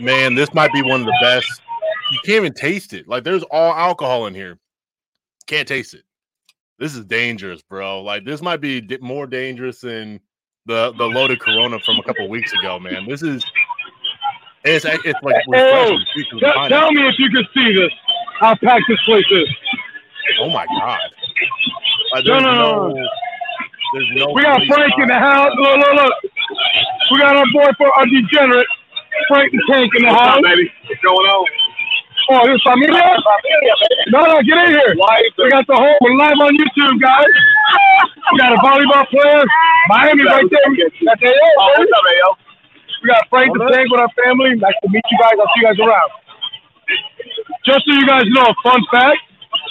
Man, 0.00 0.34
this 0.34 0.52
might 0.54 0.72
be 0.72 0.82
one 0.82 1.00
of 1.00 1.06
the 1.06 1.18
best. 1.20 1.60
You 2.10 2.18
can't 2.24 2.36
even 2.36 2.54
taste 2.54 2.92
it. 2.92 3.06
Like 3.06 3.24
there's 3.24 3.42
all 3.44 3.72
alcohol 3.72 4.26
in 4.26 4.34
here. 4.34 4.58
Can't 5.46 5.68
taste 5.68 5.94
it. 5.94 6.02
This 6.78 6.94
is 6.94 7.04
dangerous, 7.04 7.62
bro. 7.62 8.02
Like 8.02 8.24
this 8.24 8.42
might 8.42 8.60
be 8.60 8.86
more 9.00 9.26
dangerous 9.26 9.80
than 9.80 10.20
the 10.66 10.92
the 10.96 11.04
loaded 11.04 11.40
Corona 11.40 11.78
from 11.80 11.98
a 11.98 12.02
couple 12.02 12.28
weeks 12.28 12.52
ago, 12.54 12.78
man. 12.78 13.06
This 13.06 13.22
is 13.22 13.44
it's 14.64 14.84
it's 14.84 15.22
like 15.22 15.44
refreshing. 15.46 15.98
to 15.98 16.04
speak 16.10 16.30
to 16.30 16.36
the 16.36 16.40
Tell, 16.40 16.68
tell 16.68 16.92
me 16.92 17.06
if 17.06 17.18
you 17.18 17.30
can 17.30 17.44
see 17.54 17.74
this. 17.74 17.92
How 18.40 18.54
packed 18.56 18.84
this 18.88 19.00
place 19.04 19.26
is. 19.30 19.48
Oh 20.42 20.50
my 20.50 20.66
god! 20.66 21.00
Like, 22.14 22.24
No, 22.26 22.38
no, 22.40 22.52
no, 22.54 22.88
no, 22.88 22.94
there's 23.94 24.10
no. 24.16 24.32
We 24.34 24.42
got 24.42 24.56
police 24.58 24.72
Frank 24.72 24.92
in 24.98 25.08
the 25.08 25.18
house. 25.18 25.52
Look, 25.58 25.76
look, 25.78 25.94
look. 25.94 26.14
We 27.12 27.18
got 27.20 27.36
our 27.36 27.44
boy 27.52 27.68
for 27.76 27.92
our 27.92 28.06
degenerate, 28.06 28.66
Frank 29.28 29.52
the 29.52 29.60
Tank 29.70 29.92
in 29.96 30.02
the 30.04 30.08
What's 30.12 30.20
house. 30.20 30.36
up, 30.38 30.42
baby? 30.42 30.72
What's 30.88 31.00
going 31.02 31.26
on? 31.28 31.46
Oh, 32.32 32.40
this 32.48 32.56
familia? 32.64 33.04
No, 34.08 34.20
no, 34.24 34.40
get 34.42 34.56
in 34.64 34.70
here. 34.72 34.96
We 34.96 35.50
got 35.50 35.66
the 35.68 35.76
whole 35.76 35.96
we're 36.00 36.16
live 36.16 36.40
on 36.40 36.56
YouTube, 36.56 36.96
guys. 37.00 37.28
We 38.32 38.38
got 38.40 38.52
a 38.56 38.60
volleyball 38.64 39.04
player. 39.12 39.44
Miami 39.88 40.24
right 40.24 40.44
there. 40.48 40.64
That's 41.04 41.20
AO, 41.20 41.28
Oh, 41.28 41.74
baby. 41.76 41.84
what's 41.84 41.92
up, 41.92 42.04
Ayo? 42.08 42.28
We 43.02 43.08
got 43.12 43.22
Frank 43.28 43.52
the 43.52 43.68
Tank 43.68 43.90
with 43.92 44.00
our 44.00 44.08
family. 44.24 44.56
Nice 44.56 44.72
to 44.82 44.88
meet 44.88 45.04
you 45.12 45.18
guys. 45.20 45.36
I'll 45.36 45.52
see 45.52 45.60
you 45.60 45.66
guys 45.68 45.78
around. 45.84 46.10
Just 47.66 47.84
so 47.84 47.92
you 47.92 48.06
guys 48.06 48.24
know, 48.32 48.48
a 48.48 48.54
fun 48.64 48.80
fact: 48.90 49.18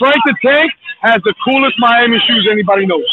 Frank 0.03 0.17
the 0.25 0.36
Tank 0.41 0.69
has 1.01 1.22
the 1.24 1.33
coolest 1.45 1.79
Miami 1.79 2.19
shoes 2.27 2.45
anybody 2.51 2.86
knows. 2.86 3.05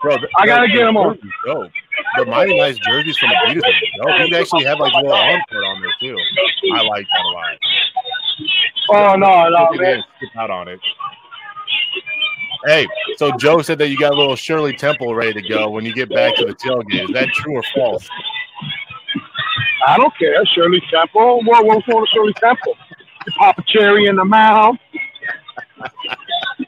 Bro, 0.00 0.18
I 0.38 0.46
gotta 0.46 0.68
get 0.68 0.84
them 0.84 0.96
on. 0.96 1.18
dope. 1.44 1.72
The 2.16 2.26
Miami 2.26 2.60
Nice 2.60 2.78
jerseys 2.78 3.18
from 3.18 3.30
Adidas 3.30 3.62
dope. 3.98 4.30
You 4.30 4.36
actually 4.36 4.64
have 4.66 4.78
like 4.78 4.92
a 4.92 4.96
little 4.98 5.12
arm 5.12 5.40
part 5.50 5.64
on 5.64 5.80
there 5.80 5.90
too. 6.00 6.16
I 6.74 6.82
like 6.82 7.08
that 7.12 7.24
a 7.24 7.28
lot. 7.28 7.58
Oh 8.90 9.16
no, 9.16 9.48
no, 9.48 9.82
man. 9.82 9.98
it, 9.98 10.04
skip 10.16 10.36
out 10.36 10.50
on 10.52 10.68
it. 10.68 10.78
Hey, 12.66 12.86
so 13.16 13.36
Joe 13.36 13.60
said 13.60 13.78
that 13.78 13.88
you 13.88 13.98
got 13.98 14.12
a 14.12 14.16
little 14.16 14.36
Shirley 14.36 14.76
Temple 14.76 15.16
ready 15.16 15.42
to 15.42 15.48
go 15.48 15.70
when 15.70 15.84
you 15.84 15.92
get 15.92 16.08
back 16.08 16.36
to 16.36 16.44
the 16.44 16.54
tailgate. 16.54 17.08
Is 17.08 17.10
that 17.14 17.30
true 17.30 17.56
or 17.56 17.64
false? 17.74 18.08
I 19.88 19.96
don't 19.96 20.16
care. 20.16 20.46
Shirley 20.54 20.80
Temple. 20.88 21.42
What, 21.46 21.66
what's 21.66 21.88
wrong 21.88 22.02
with 22.02 22.10
Shirley 22.10 22.34
Temple? 22.34 22.76
You 23.26 23.32
pop 23.38 23.58
a 23.58 23.62
cherry 23.66 24.06
in 24.06 24.14
the 24.14 24.24
mouth. 24.24 24.76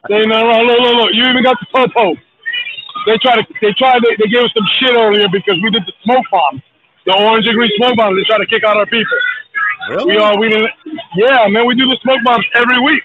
They 0.09 0.26
no, 0.26 0.50
no, 0.50 0.62
look, 0.62 0.81
look, 0.81 0.95
look. 0.97 1.11
You 1.12 1.25
even 1.28 1.42
got 1.42 1.59
the 1.61 1.66
popo. 1.73 2.14
They 3.07 3.19
try 3.19 3.37
to, 3.37 3.47
they 3.61 3.73
try, 3.73 3.99
they, 3.99 4.16
they 4.16 4.31
gave 4.31 4.45
us 4.45 4.50
some 4.54 4.66
shit 4.78 4.95
earlier 4.95 5.28
because 5.31 5.59
we 5.62 5.71
did 5.71 5.83
the 5.87 5.92
smoke 6.04 6.25
bomb, 6.31 6.62
the 7.07 7.16
orange 7.19 7.47
and 7.47 7.57
green 7.57 7.71
smoke 7.76 7.97
bomb. 7.97 8.16
They 8.16 8.25
try 8.25 8.38
to 8.38 8.47
kick 8.47 8.64
out 8.64 8.76
our 8.76 8.87
people. 8.87 9.19
Really? 9.90 10.14
We 10.14 10.19
all, 10.19 10.38
we 10.38 10.49
didn't. 10.49 10.71
Yeah, 11.16 11.47
man, 11.49 11.66
we 11.66 11.75
do 11.75 11.87
the 11.87 11.99
smoke 12.02 12.21
bombs 12.25 12.47
every 12.54 12.81
week, 12.81 13.02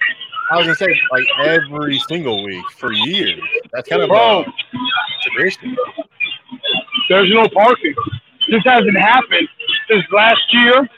I 0.49 0.57
was 0.57 0.65
gonna 0.65 0.75
say 0.75 0.99
like 1.11 1.25
every 1.43 1.99
single 2.07 2.43
week 2.43 2.63
for 2.77 2.93
years. 2.93 3.39
That's 3.73 3.89
kind 3.89 4.01
of 4.01 4.09
bro. 4.09 4.41
a 4.41 4.45
tradition. 5.29 5.75
There's 7.09 7.29
no 7.33 7.49
parking. 7.49 7.95
This 8.49 8.61
hasn't 8.65 8.97
happened 8.97 9.47
since 9.89 10.03
last 10.11 10.41
year. 10.51 10.89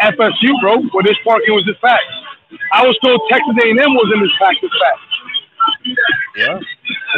FSU, 0.00 0.60
bro, 0.60 0.82
where 0.90 1.02
this 1.02 1.16
parking 1.24 1.54
was 1.54 1.64
this 1.64 1.76
packed. 1.82 2.04
I 2.72 2.86
was 2.86 2.96
told 3.02 3.20
Texas 3.30 3.54
A&M 3.62 3.76
this 3.76 4.30
packed 4.38 4.58
this 4.62 4.70
fast. 4.80 5.00
Yeah. 6.36 6.60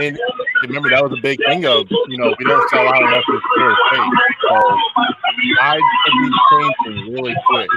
And 0.00 0.18
remember 0.62 0.90
that 0.90 1.02
was 1.02 1.12
a 1.18 1.20
big 1.20 1.38
thing 1.44 1.66
of 1.66 1.86
you 2.08 2.18
know 2.18 2.34
we 2.38 2.44
don't 2.44 2.70
sell 2.70 2.86
out 2.86 3.02
enough 3.02 3.24
to 3.26 3.40
clear 3.54 3.76
space. 3.90 4.12
So 4.48 4.78
I 5.60 5.80
think 6.04 6.14
we 6.20 6.28
changing 6.50 7.14
really 7.14 7.36
quick. 7.46 7.68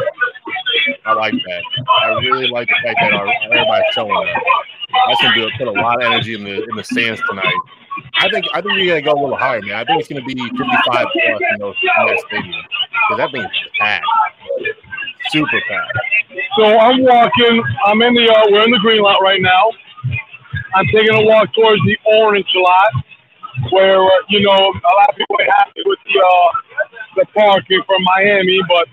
I 1.06 1.14
like 1.14 1.34
that. 1.34 1.64
I 2.04 2.08
really 2.20 2.48
like 2.48 2.68
the 2.68 2.76
fact 2.84 3.00
that 3.02 3.14
everybody's 3.46 3.94
showing 3.94 4.12
up. 4.12 4.44
That's 5.08 5.22
gonna 5.22 5.36
do 5.36 5.50
put 5.58 5.68
a 5.68 5.72
lot 5.72 6.04
of 6.04 6.12
energy 6.12 6.36
in 6.36 6.44
the 6.44 6.64
in 6.64 6.76
the 6.76 6.84
stands 6.84 7.22
tonight. 7.28 7.56
I 8.20 8.30
think 8.30 8.46
I 8.54 8.62
think 8.62 8.74
we 8.74 8.88
gotta 8.88 9.02
go 9.02 9.14
a 9.14 9.20
little 9.20 9.38
higher, 9.38 9.62
man. 9.62 9.76
I 9.76 9.84
think 9.84 10.00
it's 10.00 10.10
gonna 10.10 10.24
be 10.24 10.36
55 10.36 10.58
plus 10.58 11.08
in, 11.54 11.60
those, 11.60 11.76
in 11.82 12.08
that 12.08 12.24
stadium 12.28 12.64
because 13.10 13.18
that 13.18 13.32
thing's 13.32 13.52
packed, 13.80 14.06
super 15.32 15.62
packed. 15.68 15.98
So 16.58 16.66
I'm 16.66 17.04
walking. 17.04 17.64
I'm 17.86 18.02
in 18.02 18.14
the 18.14 18.30
uh, 18.30 18.46
we're 18.52 18.64
in 18.66 18.72
the 18.72 18.80
green 18.80 19.02
lot 19.02 19.22
right 19.22 19.42
now. 19.42 19.72
I'm 20.76 20.86
taking 20.88 21.16
a 21.16 21.24
walk 21.26 21.54
towards 21.54 21.82
the 21.86 21.98
orange 22.06 22.48
lot, 22.56 23.06
where 23.72 24.04
uh, 24.04 24.10
you 24.30 24.42
know 24.42 24.54
a 24.54 24.94
lot 24.98 25.10
of 25.10 25.16
people 25.18 25.38
ain't 25.42 25.52
happy 25.56 25.82
with 25.86 26.00
the 26.06 26.20
uh, 26.20 26.50
the 27.18 27.26
parking 27.36 27.82
from 27.88 28.04
Miami, 28.04 28.60
but 28.68 28.88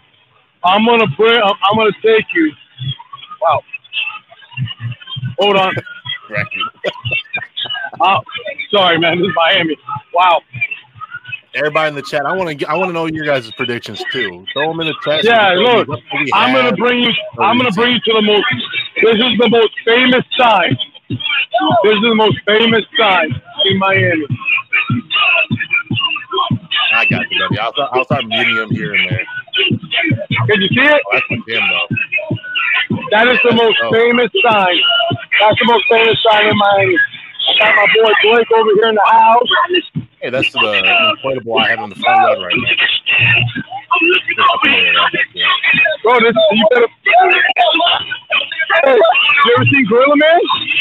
I'm 0.65 0.87
gonna 0.87 1.07
bring. 1.17 1.41
I'm, 1.43 1.55
I'm 1.65 1.77
gonna 1.79 1.93
take 2.05 2.27
you. 2.35 2.53
Wow. 3.43 3.63
Hold 5.41 5.57
on. 5.57 5.75
Uh, 8.01 8.21
sorry, 8.71 8.99
man. 8.99 9.19
This 9.19 9.29
is 9.29 9.35
Miami. 9.37 9.77
Wow. 10.15 10.41
Everybody 11.59 11.89
in 11.89 11.95
the 11.97 12.03
chat, 12.03 12.25
I 12.25 12.33
want 12.37 12.57
to 12.59 12.67
I 12.71 12.75
want 12.75 12.89
to 12.91 12.93
know 12.93 13.07
your 13.07 13.27
guys' 13.27 13.51
predictions 13.53 14.03
too. 14.13 14.47
Throw 14.53 14.69
them 14.71 14.81
in 14.81 14.87
the 14.87 14.95
chat. 15.05 15.25
Yeah, 15.25 15.57
we 15.59 15.65
can 15.65 15.65
tell 15.67 15.79
you 15.81 15.85
look, 15.87 16.01
I'm 16.35 16.55
gonna 16.55 16.77
bring 16.77 17.01
you. 17.03 17.11
I'm 17.41 17.59
gonna 17.59 17.73
bring 17.73 17.95
you 17.95 18.01
to 18.01 18.13
the 18.15 18.23
most. 18.23 18.45
This 19.03 19.15
is 19.17 19.39
the 19.39 19.49
most 19.51 19.73
famous 19.85 20.25
sign. 20.39 20.77
This 21.09 21.95
is 21.95 22.03
the 22.03 22.15
most 22.15 22.39
famous 22.47 22.85
sign 22.99 23.29
in 23.67 23.79
Miami. 23.79 24.27
I 26.95 27.05
got 27.07 27.29
you, 27.31 27.39
buddy. 27.49 27.59
I'll 27.59 27.73
start, 27.73 27.91
I'll 27.93 28.05
start 28.05 28.25
muting 28.27 28.55
them 28.55 28.71
here 28.71 28.95
and 28.95 29.11
there. 29.11 29.27
Can 30.47 30.61
you 30.63 30.69
see 30.69 30.81
it? 30.81 31.03
Oh, 31.07 31.13
that's 31.13 31.27
damn 31.49 31.69
though. 31.69 31.89
That 33.11 33.29
is 33.29 33.39
the 33.45 33.55
most 33.55 33.77
Oh. 33.83 33.93
famous 33.93 34.31
sign. 34.45 34.77
That's 35.41 35.59
the 35.59 35.67
most 35.67 35.85
famous 35.91 36.23
sign 36.23 36.47
in 36.47 36.57
Miami. 36.57 36.97
I 37.49 37.59
got 37.59 37.75
my 37.77 37.87
boy 37.95 38.13
Blake 38.23 38.47
over 38.57 38.71
here 38.75 38.89
in 38.91 38.95
the 38.95 39.11
house. 39.11 39.98
Hey, 40.21 40.31
that's 40.31 40.53
the 40.53 40.59
inflatable 40.59 41.61
I 41.63 41.69
have 41.71 41.79
on 41.79 41.91
the 41.91 41.97
front 41.97 42.43
right 42.43 42.55
now. 42.57 42.75
Just 42.75 43.03
up 44.41 44.65
in 44.65 44.73
there, 44.73 44.93
right 44.95 45.13
back 45.13 45.29
there. 45.35 45.47
Bro, 46.03 46.21
this 46.21 46.35
you 46.53 46.67
better. 46.71 46.89
Hey, 48.85 48.95
you 48.95 49.55
ever 49.57 49.67
seen 49.67 49.87
Gorilla 49.87 50.17
Man? 50.17 50.41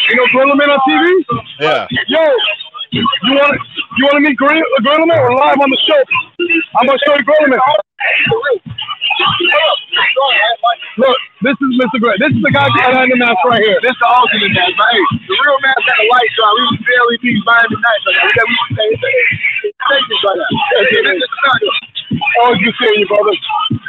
You 0.09 0.15
know 0.15 0.27
Gorilla 0.33 0.55
Man 0.55 0.69
on 0.69 0.79
TV? 0.89 1.23
Yeah. 1.59 1.87
Yo, 2.07 2.21
you 2.91 3.03
want 3.25 3.53
to 3.53 3.59
you 3.97 4.05
want 4.05 4.15
to 4.15 4.21
meet 4.21 4.37
Gorilla, 4.37 4.63
Gorilla 4.83 5.05
Man? 5.05 5.21
We're 5.21 5.35
live 5.35 5.59
on 5.61 5.69
the 5.69 5.77
show. 5.87 6.03
I'm 6.79 6.87
gonna 6.87 6.99
show 7.05 7.15
you 7.15 7.23
Gorilla 7.23 7.49
Man. 7.49 7.59
Look, 10.97 11.17
this 11.45 11.53
is 11.61 11.71
Mr. 11.77 12.01
Gray. 12.01 12.17
This 12.17 12.33
is 12.33 12.41
the 12.41 12.49
guy 12.51 12.65
behind 12.73 13.11
the 13.13 13.17
mask 13.21 13.37
right 13.45 13.61
here. 13.61 13.77
This 13.85 13.93
is 13.93 14.01
the 14.01 14.09
alternate 14.09 14.49
mask, 14.53 14.73
man. 14.77 14.89
Hey, 14.89 15.03
the 15.29 15.35
real 15.37 15.57
mask 15.61 15.81
got 15.85 15.97
the 16.01 16.07
lights 16.09 16.37
on. 16.41 16.51
We 16.57 16.61
was 16.73 16.79
barely 16.81 17.17
beat 17.21 17.37
Miami 17.45 17.77
Nice 17.77 18.01
right 18.01 18.17
now. 18.17 18.25
We 18.25 18.33
got 18.33 18.45
was 18.49 18.69
saying 18.73 18.97
this 18.97 20.21
right 20.25 20.37
now. 20.41 20.49
This 20.81 21.05
is 21.05 21.21
the 21.21 21.71
Oh, 22.41 22.53
you 22.53 22.71
see 22.81 22.91
you, 22.97 23.07
brother. 23.07 23.33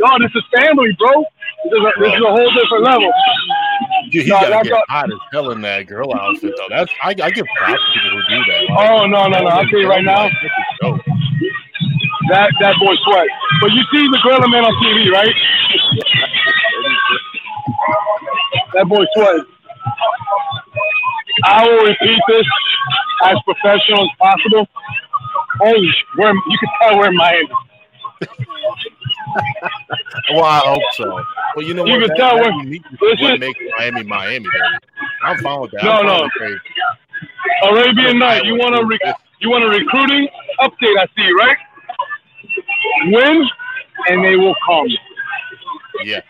No, 0.04 0.10
this 0.20 0.32
is 0.36 0.44
family, 0.52 0.92
bro. 0.98 1.24
This 1.64 1.72
is 1.72 1.80
a, 1.80 1.92
this 2.00 2.12
is 2.12 2.20
a 2.20 2.30
whole 2.30 2.50
different 2.52 2.84
level. 2.84 3.10
Dude, 4.10 4.24
he 4.24 4.30
No, 4.30 4.40
gotta 4.40 4.64
get 4.68 4.70
not- 4.72 4.88
hot 4.88 5.08
as 5.12 5.18
hell 5.32 5.50
in 5.50 5.60
that 5.62 5.86
girl 5.86 6.12
outfit 6.14 6.52
though. 6.56 6.68
That's 6.68 6.92
I, 7.02 7.14
I 7.22 7.30
give 7.30 7.46
props 7.56 7.80
to 7.94 8.00
people 8.00 8.10
who 8.10 8.22
do 8.28 8.52
that. 8.52 8.60
Like, 8.68 8.90
Oh 8.90 9.06
no, 9.06 9.26
no, 9.28 9.38
no! 9.40 9.48
I'll 9.48 9.66
tell 9.66 9.80
you 9.80 9.88
right 9.88 10.04
now, 10.04 10.24
This 10.28 10.34
is 10.44 10.78
dope. 10.80 11.00
That 12.30 12.50
that 12.60 12.74
boy 12.80 12.94
sweat. 13.04 13.26
But 13.60 13.70
you 13.72 13.82
see 13.92 14.06
the 14.08 14.18
Gorilla 14.22 14.48
Man 14.48 14.64
on 14.64 14.72
TV, 14.82 15.10
right? 15.12 15.34
That 18.74 18.86
boy 18.88 19.04
sweat. 19.14 19.40
I 21.44 21.66
will 21.66 21.84
repeat 21.86 22.20
this 22.28 22.46
as 23.26 23.36
professional 23.44 24.04
as 24.04 24.10
possible. 24.18 24.68
Holy, 25.60 25.90
we're 26.16 26.32
you 26.32 26.58
can 26.60 26.68
tell 26.82 26.98
we're 26.98 27.08
in 27.08 27.16
Miami. 27.16 27.48
Well, 30.34 30.44
I 30.44 30.58
hope 30.64 30.82
so. 30.92 31.22
Well, 31.56 31.64
you 31.66 31.74
know 31.74 31.84
You 31.86 31.92
what? 31.92 32.00
can 32.00 32.08
that, 32.08 32.16
tell 32.16 32.36
that 32.36 32.42
we're- 32.44 32.64
uniqueness 32.64 32.92
is 32.94 32.98
this 33.00 33.20
what 33.20 33.34
is- 33.34 33.40
makes 33.40 33.58
Miami 33.78 34.02
Miami, 34.02 34.44
baby. 34.44 34.78
I'm 35.22 35.38
fine 35.38 35.60
with 35.60 35.70
that. 35.72 35.84
No, 35.84 36.02
no. 36.02 36.28
Arabian 37.70 38.18
Night. 38.18 38.44
You 38.44 38.56
want 38.56 38.74
a 38.74 38.84
re- 38.84 38.98
you 39.40 39.50
want 39.50 39.64
a 39.64 39.68
recruiting 39.68 40.28
update? 40.60 40.98
I 40.98 41.06
see, 41.16 41.30
right? 41.38 41.56
Win, 43.06 43.44
and 44.08 44.24
they 44.24 44.36
will 44.36 44.54
come. 44.66 44.86
Yeah. 46.04 46.20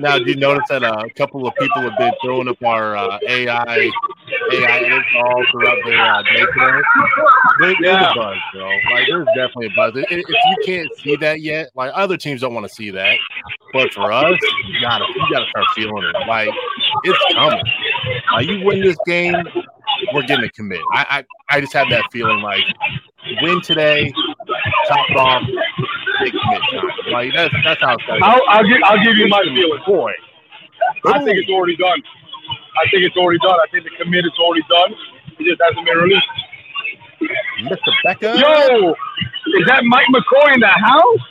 Now, 0.00 0.18
do 0.18 0.24
you 0.24 0.36
notice 0.36 0.64
that 0.70 0.82
uh, 0.82 1.04
a 1.06 1.10
couple 1.10 1.46
of 1.46 1.54
people 1.54 1.82
have 1.82 1.96
been 1.98 2.12
throwing 2.22 2.48
up 2.48 2.60
our 2.64 2.96
uh, 2.96 3.18
AI 3.28 3.90
AI 4.52 5.02
all 5.22 5.44
throughout 5.52 5.76
their 5.84 6.00
uh, 6.00 6.22
day 6.22 6.30
today? 6.30 6.46
There, 6.56 6.80
there's 7.60 7.76
Yeah. 7.80 8.10
a 8.10 8.14
buzz, 8.14 8.36
bro. 8.54 8.68
Like, 8.92 9.06
there's 9.08 9.26
definitely 9.36 9.66
a 9.66 9.70
buzz. 9.76 9.92
If, 9.96 10.10
if 10.10 10.18
you 10.28 10.56
can't 10.64 10.88
see 10.98 11.16
that 11.16 11.40
yet, 11.42 11.70
like 11.76 11.92
other 11.94 12.16
teams 12.16 12.40
don't 12.40 12.54
want 12.54 12.66
to 12.66 12.74
see 12.74 12.90
that, 12.90 13.18
but 13.72 13.92
for 13.94 14.10
us, 14.10 14.36
you 14.66 14.80
gotta 14.80 15.04
you 15.14 15.26
gotta 15.32 15.46
start 15.50 15.66
feeling 15.76 16.02
it. 16.04 16.26
Like, 16.26 16.50
it's 17.04 17.34
coming. 17.34 17.62
Like, 18.32 18.46
you 18.48 18.64
win 18.64 18.80
this 18.80 18.96
game, 19.06 19.36
we're 20.12 20.22
getting 20.22 20.44
a 20.44 20.50
commit. 20.50 20.80
I 20.92 21.24
I, 21.50 21.56
I 21.56 21.60
just 21.60 21.72
have 21.74 21.88
that 21.90 22.02
feeling 22.10 22.42
like 22.42 22.64
win 23.42 23.60
today, 23.60 24.12
top 24.88 25.10
off, 25.16 25.42
big 26.22 26.32
commit 26.32 26.62
time. 26.72 27.12
Like 27.12 27.32
that's 27.34 27.54
that's 27.64 27.80
how 27.80 27.94
it's. 27.94 28.04
I'll, 28.22 28.42
I'll 28.48 28.66
give 28.66 28.78
I'll 28.84 29.02
give 29.04 29.16
you 29.16 29.28
my 29.28 29.42
feeling. 29.42 29.82
Boy, 29.86 30.12
I 31.06 31.24
think 31.24 31.38
it's 31.38 31.50
already 31.50 31.76
done. 31.76 32.02
I 32.78 32.88
think 32.90 33.04
it's 33.04 33.16
already 33.16 33.38
done. 33.40 33.58
I 33.58 33.66
think 33.70 33.84
the 33.84 33.90
commit 34.02 34.24
is 34.24 34.32
already 34.38 34.64
done. 34.68 34.94
It 35.38 35.44
just 35.44 35.60
hasn't 35.62 35.84
been 35.86 35.96
released. 35.96 36.26
Mr. 37.62 37.92
Becca. 38.04 38.38
Yo, 38.38 38.90
is 38.90 39.66
that 39.66 39.82
Mike 39.84 40.06
McCoy 40.14 40.54
in 40.54 40.60
the 40.60 40.68
house? 40.68 41.24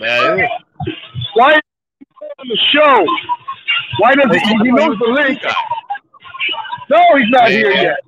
Man. 0.00 0.48
Why 1.34 1.54
is 1.54 1.60
he 1.98 2.26
on 2.38 2.48
the 2.48 2.58
show? 2.72 3.06
Why 3.98 4.14
does 4.14 4.30
he? 4.30 4.40
He 4.40 4.70
knows 4.72 4.98
the 4.98 5.06
link. 5.06 5.40
No, 6.90 7.00
he's 7.16 7.30
not 7.30 7.50
here 7.50 7.70
yet. 7.70 8.00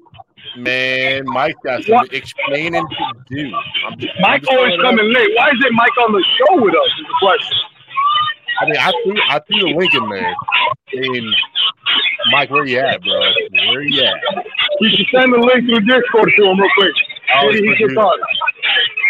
Man, 0.57 1.25
Mike 1.27 1.57
got 1.65 1.83
some 1.85 2.07
explaining 2.13 2.83
to 2.83 3.13
do. 3.29 3.51
Just, 3.99 4.13
Mike 4.21 4.43
always 4.49 4.49
throwing 4.49 4.73
it 4.73 4.81
out. 4.81 4.91
coming 4.91 5.13
late. 5.13 5.31
Why 5.37 5.51
is 5.51 5.65
it 5.65 5.73
Mike 5.73 5.97
on 5.99 6.13
the 6.13 6.25
show 6.39 6.63
with 6.63 6.75
us? 6.75 6.89
Is 6.99 7.07
the 7.07 7.15
question. 7.21 7.59
I 8.59 8.65
mean, 8.65 8.77
I 8.79 8.93
threw 9.05 9.17
I 9.29 9.39
threw 9.41 9.61
the 9.61 9.77
link 9.77 9.95
in 9.95 10.09
there. 10.09 10.35
I 10.95 11.01
mean, 11.01 11.35
Mike, 12.31 12.51
where 12.51 12.65
you 12.65 12.79
at, 12.79 13.03
bro? 13.03 13.21
Where 13.69 13.83
you 13.83 14.03
at? 14.03 14.15
You 14.81 14.91
should 14.91 15.07
send 15.15 15.33
the 15.33 15.39
link 15.39 15.67
through 15.67 15.81
the 15.81 16.01
Discord 16.01 16.33
to 16.37 16.45
him 16.45 16.59
real 16.59 16.71
quick. 16.77 16.95
Oh, 17.35 17.53
he 17.53 17.77
can 17.77 17.95
talk. 17.95 18.15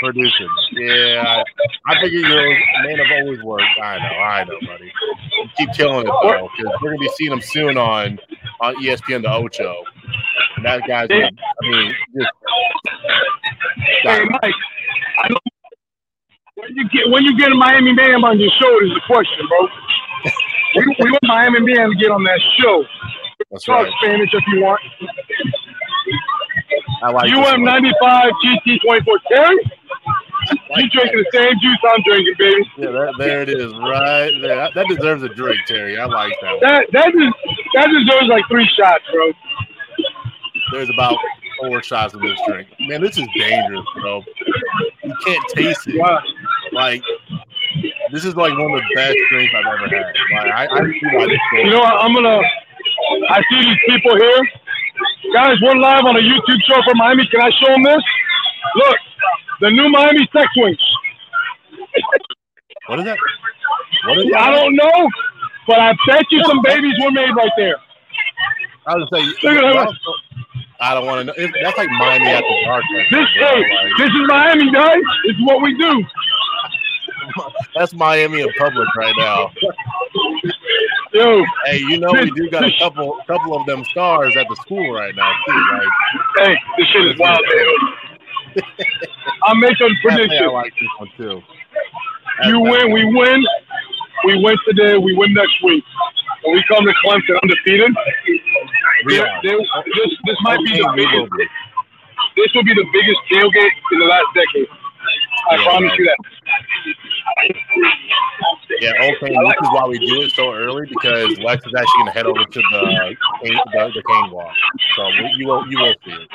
Producing. 0.00 0.49
Yeah, 0.73 1.43
I, 1.87 1.93
I 1.93 2.00
figure 2.00 2.21
you're 2.21 2.53
a 2.53 2.83
man 2.85 3.00
of 3.00 3.07
always 3.21 3.43
work. 3.43 3.62
I 3.83 3.99
know, 3.99 4.05
I 4.05 4.45
know, 4.45 4.59
buddy. 4.67 4.93
You 5.37 5.49
keep 5.57 5.73
killing 5.75 6.07
it 6.07 6.12
though, 6.23 6.49
because 6.57 6.73
we're 6.83 6.91
gonna 6.91 6.99
be 6.99 7.09
seeing 7.17 7.33
him 7.33 7.41
soon 7.41 7.79
on 7.79 8.19
on 8.61 8.75
ESPN 8.76 9.23
the 9.23 9.31
Ocho. 9.31 9.85
That 10.63 10.83
guy's, 10.89 11.09
I 11.11 11.31
mean, 11.63 11.95
just 12.17 12.31
Hey, 14.03 14.25
Mike, 14.25 14.55
I 15.23 15.29
know 15.29 15.37
when 16.55 16.75
you 16.75 16.89
get 16.89 17.11
when 17.11 17.23
you 17.25 17.37
get 17.39 17.53
a 17.53 17.55
Miami 17.55 17.93
man 17.93 18.25
on 18.25 18.41
your 18.41 18.51
show, 18.61 18.71
there's 18.81 18.97
a 18.97 19.07
question, 19.07 19.47
bro. 19.49 19.69
we, 20.77 20.97
we 21.01 21.11
want 21.11 21.23
Miami 21.25 21.61
man 21.61 21.91
to 21.91 21.97
get 21.97 22.11
on 22.11 22.25
that 22.25 22.41
show. 22.59 22.85
that's 23.51 23.65
Talk 23.65 23.85
right. 23.85 23.93
Spanish 24.03 24.31
if 24.33 24.43
you 24.49 24.63
want. 24.63 24.81
I 27.03 27.11
like 27.11 27.31
UM 27.31 27.63
ninety 27.63 27.93
five 28.01 28.33
GT 28.45 28.81
twenty 28.85 29.05
four 29.05 29.19
Terry. 29.31 29.57
You 30.77 30.89
drinking 30.91 31.19
the 31.19 31.31
same 31.33 31.53
juice 31.61 31.79
I'm 31.93 32.03
drinking, 32.07 32.35
baby. 32.39 32.71
Yeah, 32.79 32.91
that, 32.93 33.15
there 33.19 33.43
it 33.43 33.49
is, 33.49 33.73
right 33.75 34.31
there. 34.41 34.57
That, 34.57 34.75
that 34.75 34.87
deserves 34.89 35.23
a 35.25 35.29
drink, 35.29 35.59
Terry. 35.67 35.99
I 35.99 36.07
like 36.07 36.33
that. 36.41 36.51
One. 36.53 36.61
That 36.61 36.87
that 36.93 37.09
is 37.09 37.33
that 37.75 37.89
deserves 37.89 38.29
like 38.29 38.45
three 38.49 38.69
shots, 38.79 39.05
bro. 39.13 39.33
There's 40.73 40.90
about 40.90 41.16
four 41.61 41.82
shots 41.82 42.14
of 42.14 42.20
this 42.20 42.38
drink. 42.46 42.68
Man, 42.80 43.00
this 43.00 43.18
is 43.18 43.26
dangerous, 43.38 43.87
bro. 44.00 44.23
You 45.04 45.14
can't 45.25 45.44
taste 45.54 45.87
it. 45.87 46.02
Like, 46.73 47.02
this 48.12 48.25
is 48.25 48.37
like 48.37 48.52
one 48.52 48.73
of 48.73 48.80
the 48.80 48.94
best 48.94 49.16
drinks 49.30 49.54
I've 49.54 49.66
ever 49.66 49.88
had. 49.88 50.14
Like, 50.32 50.52
I, 50.52 50.66
I 50.66 50.80
see 50.90 51.16
why 51.16 51.26
this 51.26 51.38
You 51.54 51.70
know, 51.70 51.78
what? 51.80 51.94
I'm 51.94 52.12
gonna. 52.14 52.40
I 53.30 53.42
see 53.50 53.64
these 53.64 53.78
people 53.87 54.16
here, 54.16 54.49
guys. 55.35 55.56
We're 55.62 55.76
live 55.76 56.04
on 56.04 56.16
a 56.16 56.20
YouTube 56.20 56.61
show 56.68 56.80
from 56.85 56.99
Miami. 56.99 57.26
Can 57.28 57.40
I 57.40 57.50
show 57.50 57.73
them 57.73 57.82
this? 57.85 58.02
Look, 58.76 58.96
the 59.61 59.70
new 59.70 59.88
Miami 59.88 60.28
Sex 60.32 60.49
Wings. 60.56 60.78
What 62.87 62.99
is 63.00 63.04
that? 63.04 63.18
What 64.06 64.18
is 64.18 64.32
I 64.37 64.50
don't 64.50 64.75
know, 64.75 65.08
but 65.66 65.78
I 65.78 65.94
bet 66.06 66.25
you 66.30 66.42
some 66.44 66.61
babies 66.62 66.94
were 67.02 67.11
made 67.11 67.30
right 67.30 67.52
there. 67.56 67.76
I 68.87 68.96
was 68.96 69.08
gonna 69.11 69.25
say, 69.40 69.54
that. 69.54 69.94
I 70.80 70.95
don't 70.95 71.06
want 71.06 71.21
to 71.21 71.25
know. 71.25 71.49
That's 71.62 71.78
like 71.78 71.88
Miami 71.90 72.26
after 72.26 72.49
dark. 72.64 72.85
right 72.92 73.06
This 73.11 73.26
there, 73.38 73.62
hey. 73.64 73.75
Like, 73.75 73.92
this 73.99 74.09
is 74.09 74.26
Miami, 74.26 74.73
guys. 74.73 75.00
This 75.26 75.37
is 75.37 75.42
what 75.45 75.62
we 75.62 75.75
do. 75.78 76.04
that's 77.75 77.95
Miami 77.95 78.40
in 78.42 78.49
public 78.59 78.88
right 78.97 79.14
now. 79.18 79.50
Yo, 81.12 81.45
Hey, 81.64 81.78
you 81.78 81.99
know 81.99 82.12
we 82.12 82.30
do 82.30 82.50
got 82.50 82.64
a 82.64 82.73
couple, 82.78 83.18
couple 83.27 83.57
of 83.57 83.66
them 83.66 83.85
stars 83.85 84.37
at 84.37 84.46
the 84.48 84.57
school 84.57 84.92
right 84.92 85.14
now 85.14 85.33
too, 85.46 85.53
right? 85.53 85.88
hey, 86.38 86.57
this 86.79 86.87
shit 86.88 87.07
is 87.07 87.18
wild, 87.18 87.40
man. 87.55 88.62
I'm 89.46 89.61
making 89.61 89.87
a 89.87 90.09
Definitely, 90.09 90.38
I 90.38 90.46
like 90.46 90.72
this 90.74 90.88
one 90.98 91.09
too. 91.16 91.42
That's 92.38 92.48
You 92.48 92.61
win, 92.61 92.92
we 92.92 93.05
win. 93.05 93.44
We 94.24 94.42
win 94.42 94.57
today. 94.66 94.98
We 94.98 95.14
win 95.16 95.33
next 95.33 95.62
week. 95.62 95.85
When 96.42 96.55
we 96.55 96.64
come 96.68 96.85
to 96.85 96.94
Clemson 97.05 97.38
undefeated, 97.42 97.94
We 99.07 99.19
are. 99.21 99.40
they- 99.42 99.51
this 99.51 100.12
this 100.27 100.37
might 100.42 100.59
be 100.64 100.73
the 100.77 100.92
we 100.97 101.07
will 101.07 101.27
biggest. 101.27 101.33
be. 101.38 101.47
This 102.42 102.53
will 102.55 102.64
be 102.64 102.75
the 102.75 102.87
biggest 102.92 103.21
tailgate 103.31 103.77
in 103.92 103.99
the 104.01 104.07
last 104.07 104.27
decade. 104.35 104.69
I 105.51 105.55
Yeah, 105.57 105.64
promise 105.64 105.90
man. 105.90 105.99
you 105.99 106.05
that. 106.07 106.19
Yeah, 108.81 108.90
okay. 108.90 109.31
This 109.31 109.59
is 109.62 109.69
why 109.73 109.85
we 109.88 109.99
do 109.99 110.23
it 110.23 110.33
so 110.33 110.53
early 110.53 110.87
because 110.88 111.38
Lex 111.38 111.64
is 111.66 111.73
actually 111.75 111.99
going 112.03 112.07
to 112.07 112.12
head 112.12 112.27
over 112.27 112.45
to 112.45 112.61
the 112.73 113.16
cane, 113.42 113.59
the, 113.73 113.90
the 113.95 114.03
cane 114.03 114.31
walk. 114.31 114.53
So 114.97 115.09
you 115.37 115.47
will 115.47 115.66
you 115.71 115.79
will 115.79 115.95
see 116.05 116.12
it. 116.12 116.29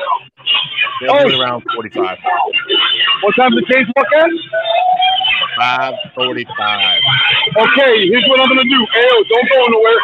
They'll 1.02 1.28
be 1.28 1.36
Oh. 1.36 1.40
around 1.42 1.64
forty 1.76 1.90
five. 1.90 2.18
What 3.22 3.36
time's 3.36 3.56
the 3.56 3.66
Canes 3.74 3.88
walk 3.96 4.08
at? 4.18 4.30
Five 5.60 5.94
forty 6.16 6.46
five. 6.58 7.02
Okay, 7.58 8.08
here's 8.08 8.26
what 8.30 8.40
I'm 8.40 8.48
gonna 8.48 8.64
do. 8.64 8.80
Ayo, 8.96 9.30
don't 9.30 9.50
go 9.50 9.66
nowhere. 9.68 10.00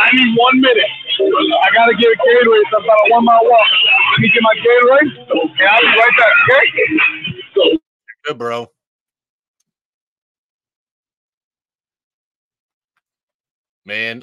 I 0.00 0.10
need 0.14 0.36
one 0.36 0.60
minute. 0.60 0.86
I 1.22 1.70
gotta 1.74 1.94
get 1.94 2.08
a 2.08 2.16
Gatorade. 2.16 2.60
It's 2.60 2.70
about 2.70 2.98
a 3.06 3.10
one 3.10 3.24
mile 3.24 3.40
walk. 3.42 3.66
Let 4.12 4.20
me 4.20 4.30
get 4.32 4.42
my 4.42 4.54
Gatorade, 4.56 5.18
and 5.30 5.68
I'll 5.68 5.80
be 5.80 5.86
right 5.86 6.16
back. 6.18 6.34
Okay? 6.50 7.78
Good, 8.24 8.38
bro. 8.38 8.66
Man, 13.84 14.22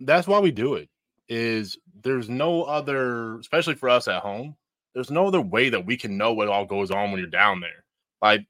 that's 0.00 0.28
why 0.28 0.38
we 0.40 0.50
do 0.50 0.74
it. 0.74 0.88
Is 1.28 1.76
there's 2.02 2.28
no 2.28 2.62
other, 2.62 3.38
especially 3.40 3.74
for 3.74 3.88
us 3.88 4.06
at 4.06 4.22
home, 4.22 4.54
there's 4.94 5.10
no 5.10 5.26
other 5.26 5.40
way 5.40 5.68
that 5.70 5.84
we 5.84 5.96
can 5.96 6.16
know 6.16 6.32
what 6.32 6.48
all 6.48 6.64
goes 6.64 6.90
on 6.90 7.10
when 7.10 7.20
you're 7.20 7.28
down 7.28 7.60
there. 7.60 7.84
Like, 8.22 8.46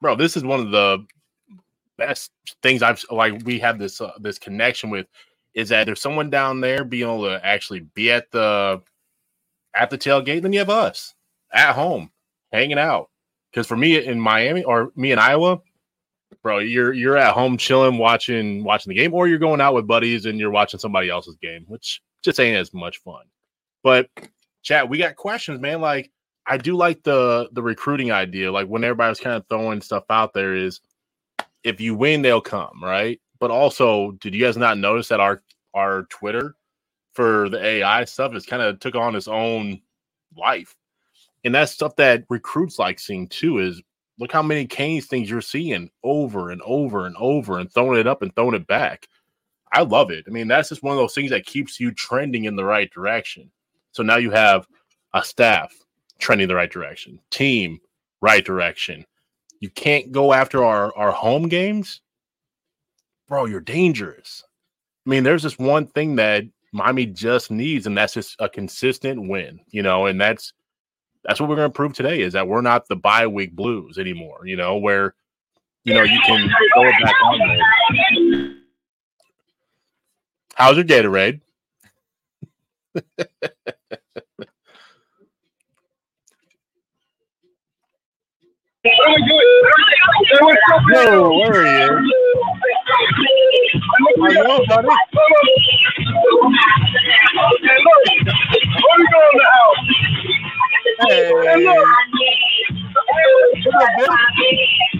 bro, 0.00 0.14
this 0.14 0.36
is 0.36 0.44
one 0.44 0.60
of 0.60 0.70
the 0.70 1.04
best 1.98 2.30
things 2.62 2.82
I've 2.82 3.04
like. 3.10 3.42
We 3.44 3.58
have 3.58 3.78
this 3.78 4.00
uh, 4.00 4.12
this 4.20 4.38
connection 4.38 4.90
with 4.90 5.06
is 5.54 5.70
that 5.70 5.84
there's 5.84 6.00
someone 6.00 6.30
down 6.30 6.60
there 6.60 6.84
being 6.84 7.04
able 7.04 7.24
to 7.24 7.44
actually 7.44 7.80
be 7.80 8.10
at 8.10 8.30
the 8.30 8.80
at 9.74 9.90
the 9.90 9.98
tailgate. 9.98 10.42
Then 10.42 10.52
you 10.52 10.58
have 10.60 10.70
us 10.70 11.14
at 11.52 11.74
home 11.74 12.10
hanging 12.52 12.78
out. 12.78 13.10
Because 13.50 13.66
for 13.66 13.76
me 13.76 14.04
in 14.04 14.20
Miami 14.20 14.62
or 14.62 14.92
me 14.94 15.10
in 15.12 15.18
Iowa, 15.18 15.60
bro, 16.42 16.58
you're 16.58 16.92
you're 16.92 17.16
at 17.16 17.34
home 17.34 17.56
chilling, 17.56 17.98
watching 17.98 18.62
watching 18.62 18.90
the 18.90 18.96
game, 18.96 19.12
or 19.12 19.26
you're 19.26 19.38
going 19.38 19.60
out 19.60 19.74
with 19.74 19.88
buddies 19.88 20.26
and 20.26 20.38
you're 20.38 20.50
watching 20.50 20.78
somebody 20.78 21.10
else's 21.10 21.36
game, 21.42 21.64
which 21.66 22.00
just 22.22 22.38
ain't 22.38 22.56
as 22.56 22.72
much 22.72 22.98
fun. 22.98 23.24
But 23.82 24.08
chat, 24.62 24.88
we 24.88 24.98
got 24.98 25.16
questions, 25.16 25.60
man. 25.60 25.80
Like 25.80 26.12
I 26.46 26.58
do 26.58 26.76
like 26.76 27.02
the 27.02 27.48
the 27.52 27.62
recruiting 27.62 28.12
idea. 28.12 28.52
Like 28.52 28.68
when 28.68 28.84
everybody's 28.84 29.20
kind 29.20 29.36
of 29.36 29.44
throwing 29.48 29.80
stuff 29.80 30.04
out 30.10 30.32
there, 30.32 30.54
is 30.54 30.80
if 31.64 31.80
you 31.80 31.94
win, 31.94 32.22
they'll 32.22 32.40
come, 32.40 32.80
right? 32.82 33.20
But 33.40 33.52
also, 33.52 34.12
did 34.20 34.34
you 34.34 34.44
guys 34.44 34.58
not 34.58 34.78
notice 34.78 35.08
that 35.08 35.20
our 35.20 35.42
our 35.74 36.04
Twitter 36.04 36.56
for 37.14 37.48
the 37.50 37.64
AI 37.64 38.04
stuff 38.06 38.32
has 38.34 38.46
kind 38.46 38.62
of 38.62 38.80
took 38.80 38.94
on 38.96 39.16
its 39.16 39.28
own 39.28 39.80
life? 40.36 40.76
And 41.44 41.54
that's 41.54 41.72
stuff 41.72 41.96
that 41.96 42.24
recruits 42.30 42.78
like 42.78 43.00
seeing 43.00 43.28
too. 43.28 43.58
Is 43.60 43.82
look 44.18 44.32
how 44.32 44.42
many 44.42 44.66
Canes 44.66 45.06
things 45.06 45.30
you're 45.30 45.40
seeing 45.42 45.90
over 46.04 46.50
and 46.50 46.62
over 46.64 47.06
and 47.06 47.16
over 47.18 47.58
and 47.58 47.72
throwing 47.72 48.00
it 48.00 48.06
up 48.06 48.22
and 48.22 48.34
throwing 48.36 48.54
it 48.54 48.66
back. 48.66 49.08
I 49.72 49.82
love 49.82 50.10
it. 50.10 50.24
I 50.26 50.30
mean, 50.30 50.48
that's 50.48 50.70
just 50.70 50.82
one 50.82 50.92
of 50.92 50.98
those 50.98 51.14
things 51.14 51.30
that 51.30 51.46
keeps 51.46 51.80
you 51.80 51.92
trending 51.92 52.44
in 52.44 52.56
the 52.56 52.64
right 52.64 52.90
direction. 52.90 53.50
So 53.92 54.02
now 54.02 54.16
you 54.18 54.30
have 54.30 54.66
a 55.14 55.24
staff 55.24 55.72
trending 56.18 56.48
the 56.48 56.54
right 56.56 56.70
direction, 56.70 57.20
team 57.30 57.80
right 58.22 58.44
direction. 58.44 59.06
You 59.60 59.70
can't 59.70 60.12
go 60.12 60.32
after 60.32 60.64
our 60.64 60.96
our 60.96 61.12
home 61.12 61.48
games, 61.48 62.00
bro. 63.30 63.46
You're 63.46 63.60
dangerous. 63.60 64.44
I 65.06 65.10
mean, 65.10 65.22
there's 65.24 65.42
this 65.44 65.58
one 65.58 65.86
thing 65.86 66.16
that 66.16 66.44
Miami 66.72 67.06
just 67.06 67.50
needs, 67.50 67.86
and 67.86 67.96
that's 67.96 68.12
just 68.12 68.36
a 68.40 68.48
consistent 68.50 69.26
win. 69.28 69.60
You 69.70 69.82
know, 69.82 70.04
and 70.06 70.20
that's 70.20 70.52
that's 71.24 71.40
what 71.40 71.48
we're 71.48 71.56
to 71.56 71.70
prove 71.70 71.94
today 71.94 72.20
is 72.20 72.34
that 72.34 72.46
we're 72.46 72.60
not 72.60 72.86
the 72.88 72.96
bye 72.96 73.26
week 73.26 73.56
blues 73.56 73.96
anymore. 73.98 74.42
You 74.44 74.56
know, 74.56 74.76
where 74.76 75.14
you 75.84 75.94
know 75.94 76.02
you 76.02 76.20
can 76.26 76.50
throw 76.74 76.88
it 76.88 76.94
back 77.02 77.14
on 77.24 77.38
there. 77.38 78.56
How's 80.54 80.74
your 80.76 80.84
data 80.84 81.08
Gatorade? 81.08 81.40
Really 82.94 82.98
good. 82.98 82.98
Hey, 82.98 82.98
what's 82.98 83.38
up, 83.38 83.48
man? 83.48 83.58
No, 83.58 83.96
where 83.96 83.98
are 84.12 84.18
you? 84.20 84.30
How 84.34 85.18
you 86.74 86.74
doing, 86.74 86.78
buddy? 86.78 86.78
Hey, 86.78 86.78
look. 86.78 86.78
What 86.78 86.78
we 86.84 87.38
doing 87.40 87.78
in 87.78 87.78
the 87.78 87.94
house? 87.94 87.96
Hey, 87.96 87.98
Hey, 88.04 88.38
look. 88.38 88.60
what's 88.60 88.69
up, 88.84 90.82
man? 91.52 92.04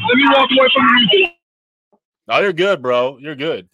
Let 0.09 0.16
me 0.16 0.29
walk 0.29 0.51
away 0.51 0.69
from 0.75 0.87
the 0.87 1.09
music. 1.12 1.37
No, 2.29 2.40
you're 2.40 2.53
good, 2.53 2.83
bro. 2.83 3.19
You're 3.19 3.37
good. 3.37 3.69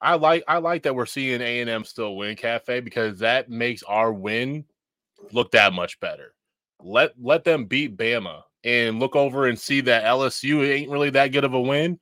I 0.00 0.14
like 0.14 0.44
I 0.48 0.58
like 0.58 0.84
that 0.84 0.94
we're 0.94 1.06
seeing 1.06 1.40
A 1.40 1.60
and 1.60 1.68
M 1.68 1.84
still 1.84 2.16
win 2.16 2.36
Cafe 2.36 2.80
because 2.80 3.18
that 3.18 3.50
makes 3.50 3.82
our 3.82 4.12
win 4.12 4.64
look 5.32 5.50
that 5.50 5.72
much 5.72 6.00
better. 6.00 6.32
Let 6.84 7.12
let 7.20 7.44
them 7.44 7.66
beat 7.66 7.96
Bama 7.96 8.42
and 8.64 8.98
look 8.98 9.16
over 9.16 9.46
and 9.46 9.58
see 9.58 9.80
that 9.82 10.04
LSU 10.04 10.68
ain't 10.68 10.90
really 10.90 11.10
that 11.10 11.28
good 11.28 11.44
of 11.44 11.54
a 11.54 11.60
win. 11.60 11.98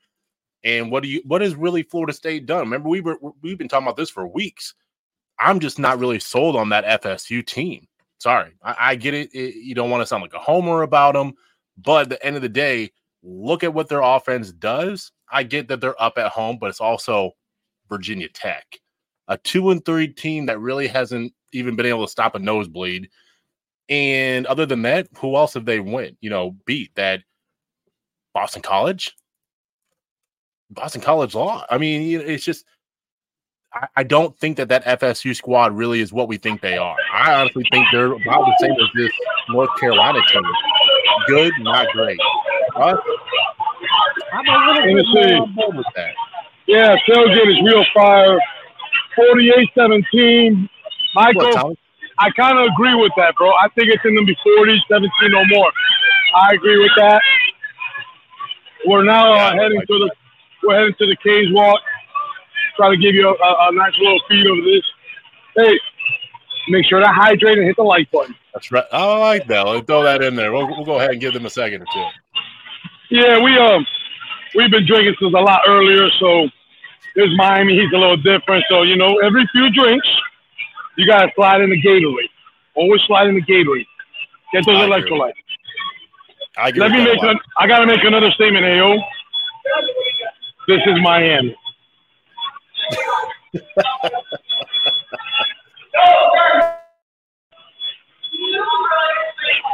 And 0.64 0.90
what 0.90 1.02
do 1.02 1.08
you 1.08 1.22
what 1.24 1.42
has 1.42 1.54
really 1.54 1.82
Florida 1.82 2.12
State 2.12 2.46
done? 2.46 2.60
Remember 2.60 2.88
we 2.88 3.00
were 3.00 3.18
we've 3.42 3.58
been 3.58 3.68
talking 3.68 3.86
about 3.86 3.96
this 3.96 4.10
for 4.10 4.26
weeks. 4.26 4.74
I'm 5.38 5.60
just 5.60 5.78
not 5.78 5.98
really 5.98 6.18
sold 6.18 6.56
on 6.56 6.68
that 6.70 7.02
FSU 7.02 7.46
team. 7.46 7.86
Sorry, 8.18 8.52
I, 8.62 8.76
I 8.78 8.94
get 8.96 9.14
it. 9.14 9.32
it. 9.32 9.54
You 9.54 9.74
don't 9.74 9.90
want 9.90 10.02
to 10.02 10.06
sound 10.06 10.22
like 10.22 10.34
a 10.34 10.38
homer 10.38 10.82
about 10.82 11.14
them, 11.14 11.34
but 11.76 12.02
at 12.02 12.08
the 12.08 12.26
end 12.26 12.34
of 12.34 12.42
the 12.42 12.48
day, 12.48 12.90
look 13.22 13.62
at 13.62 13.72
what 13.72 13.88
their 13.88 14.00
offense 14.00 14.50
does. 14.50 15.12
I 15.30 15.44
get 15.44 15.68
that 15.68 15.80
they're 15.80 16.00
up 16.02 16.18
at 16.18 16.32
home, 16.32 16.58
but 16.60 16.70
it's 16.70 16.80
also 16.80 17.32
Virginia 17.88 18.28
Tech, 18.28 18.64
a 19.28 19.38
two 19.38 19.70
and 19.70 19.84
three 19.84 20.08
team 20.08 20.46
that 20.46 20.58
really 20.58 20.88
hasn't 20.88 21.32
even 21.52 21.76
been 21.76 21.86
able 21.86 22.04
to 22.04 22.10
stop 22.10 22.34
a 22.34 22.38
nosebleed. 22.38 23.08
And 23.88 24.46
other 24.46 24.66
than 24.66 24.82
that, 24.82 25.08
who 25.18 25.36
else 25.36 25.54
have 25.54 25.64
they 25.64 25.80
went? 25.80 26.18
You 26.20 26.30
know, 26.30 26.56
beat 26.66 26.94
that 26.96 27.22
Boston 28.34 28.62
College. 28.62 29.14
Boston 30.70 31.00
College 31.00 31.34
law. 31.34 31.64
I 31.70 31.78
mean, 31.78 32.20
it's 32.20 32.44
just 32.44 32.64
I, 33.72 33.86
I 33.96 34.02
don't 34.02 34.36
think 34.38 34.56
that 34.56 34.68
that 34.68 34.84
FSU 34.84 35.34
squad 35.34 35.72
really 35.72 36.00
is 36.00 36.12
what 36.12 36.28
we 36.28 36.36
think 36.36 36.60
they 36.60 36.76
are. 36.76 36.96
I 37.12 37.34
honestly 37.34 37.64
think 37.70 37.86
they're 37.92 38.12
about 38.12 38.44
the 38.44 38.56
same 38.60 38.72
as 38.72 38.88
this 38.94 39.12
North 39.50 39.70
Carolina 39.78 40.20
team. 40.30 40.42
Good, 41.26 41.52
not 41.60 41.86
great. 41.92 42.18
But 42.74 43.00
I'm 44.32 44.46
a 44.46 44.72
little 44.72 44.94
bit 44.94 45.06
more 45.14 45.42
on 45.42 45.54
board 45.54 45.76
with 45.76 45.86
that. 45.96 46.14
Yeah, 46.66 46.96
tailgate 47.08 47.50
is 47.50 47.62
real 47.64 47.84
fire. 47.94 48.38
48-17. 49.18 50.68
Michael, 51.14 51.42
What, 51.42 51.78
I 52.18 52.30
kind 52.30 52.58
of 52.58 52.66
agree 52.72 52.94
with 52.94 53.12
that, 53.16 53.34
bro. 53.36 53.50
I 53.50 53.68
think 53.74 53.88
it's 53.88 54.04
in 54.04 54.14
them 54.14 54.26
be 54.26 54.36
40, 54.42 54.84
17 54.90 55.34
or 55.34 55.46
more. 55.46 55.70
I 56.34 56.54
agree 56.54 56.78
with 56.78 56.90
that. 56.96 57.22
We're 58.86 59.04
now 59.04 59.32
uh, 59.32 59.52
heading 59.52 59.80
to 59.80 59.98
the 59.98 60.10
we're 60.62 60.78
heading 60.78 60.94
to 60.98 61.06
the 61.06 61.16
Canes 61.22 61.52
Walk. 61.52 61.80
Try 62.76 62.90
to 62.90 62.96
give 62.96 63.14
you 63.14 63.28
a, 63.28 63.32
a, 63.32 63.68
a 63.68 63.72
nice 63.72 63.92
little 63.98 64.20
feed 64.28 64.46
of 64.46 64.56
this. 64.64 64.82
Hey, 65.56 65.80
make 66.68 66.86
sure 66.86 67.00
to 67.00 67.08
hydrate 67.08 67.58
and 67.58 67.66
hit 67.66 67.76
the 67.76 67.82
like 67.82 68.10
button. 68.10 68.34
That's 68.52 68.70
right. 68.70 68.84
I 68.92 69.18
like 69.18 69.46
that. 69.48 69.62
Let's 69.62 69.86
throw 69.86 70.02
that 70.02 70.22
in 70.22 70.36
there. 70.36 70.52
We'll, 70.52 70.66
we'll 70.68 70.84
go 70.84 70.96
ahead 70.98 71.10
and 71.10 71.20
give 71.20 71.32
them 71.32 71.46
a 71.46 71.50
second 71.50 71.82
or 71.82 71.86
two. 71.92 72.06
Yeah, 73.10 73.42
we 73.42 73.56
um 73.58 73.86
we've 74.54 74.70
been 74.70 74.86
drinking 74.86 75.16
since 75.20 75.34
a 75.34 75.38
lot 75.40 75.62
earlier, 75.66 76.08
so 76.18 76.48
there's 77.14 77.34
Miami. 77.36 77.74
He's 77.74 77.92
a 77.92 77.98
little 77.98 78.16
different. 78.16 78.64
So 78.68 78.82
you 78.82 78.96
know, 78.96 79.18
every 79.18 79.48
few 79.52 79.70
drinks, 79.70 80.08
you 80.98 81.06
gotta 81.06 81.32
slide 81.34 81.62
in 81.62 81.70
the 81.70 81.80
Gatorade. 81.80 82.28
Always 82.74 83.00
slide 83.06 83.28
in 83.28 83.36
the 83.36 83.42
Gatorade. 83.42 83.86
Get 84.52 84.66
those 84.66 84.76
electrolytes. 84.76 85.32
I 86.56 86.70
Let 86.70 86.90
me 86.90 87.04
make. 87.04 87.22
An, 87.22 87.38
I 87.56 87.66
gotta 87.66 87.86
make 87.86 88.02
another 88.02 88.30
statement, 88.32 88.64
Ao. 88.66 88.98
This 90.66 90.80
is 90.86 91.00
Miami. 91.00 91.56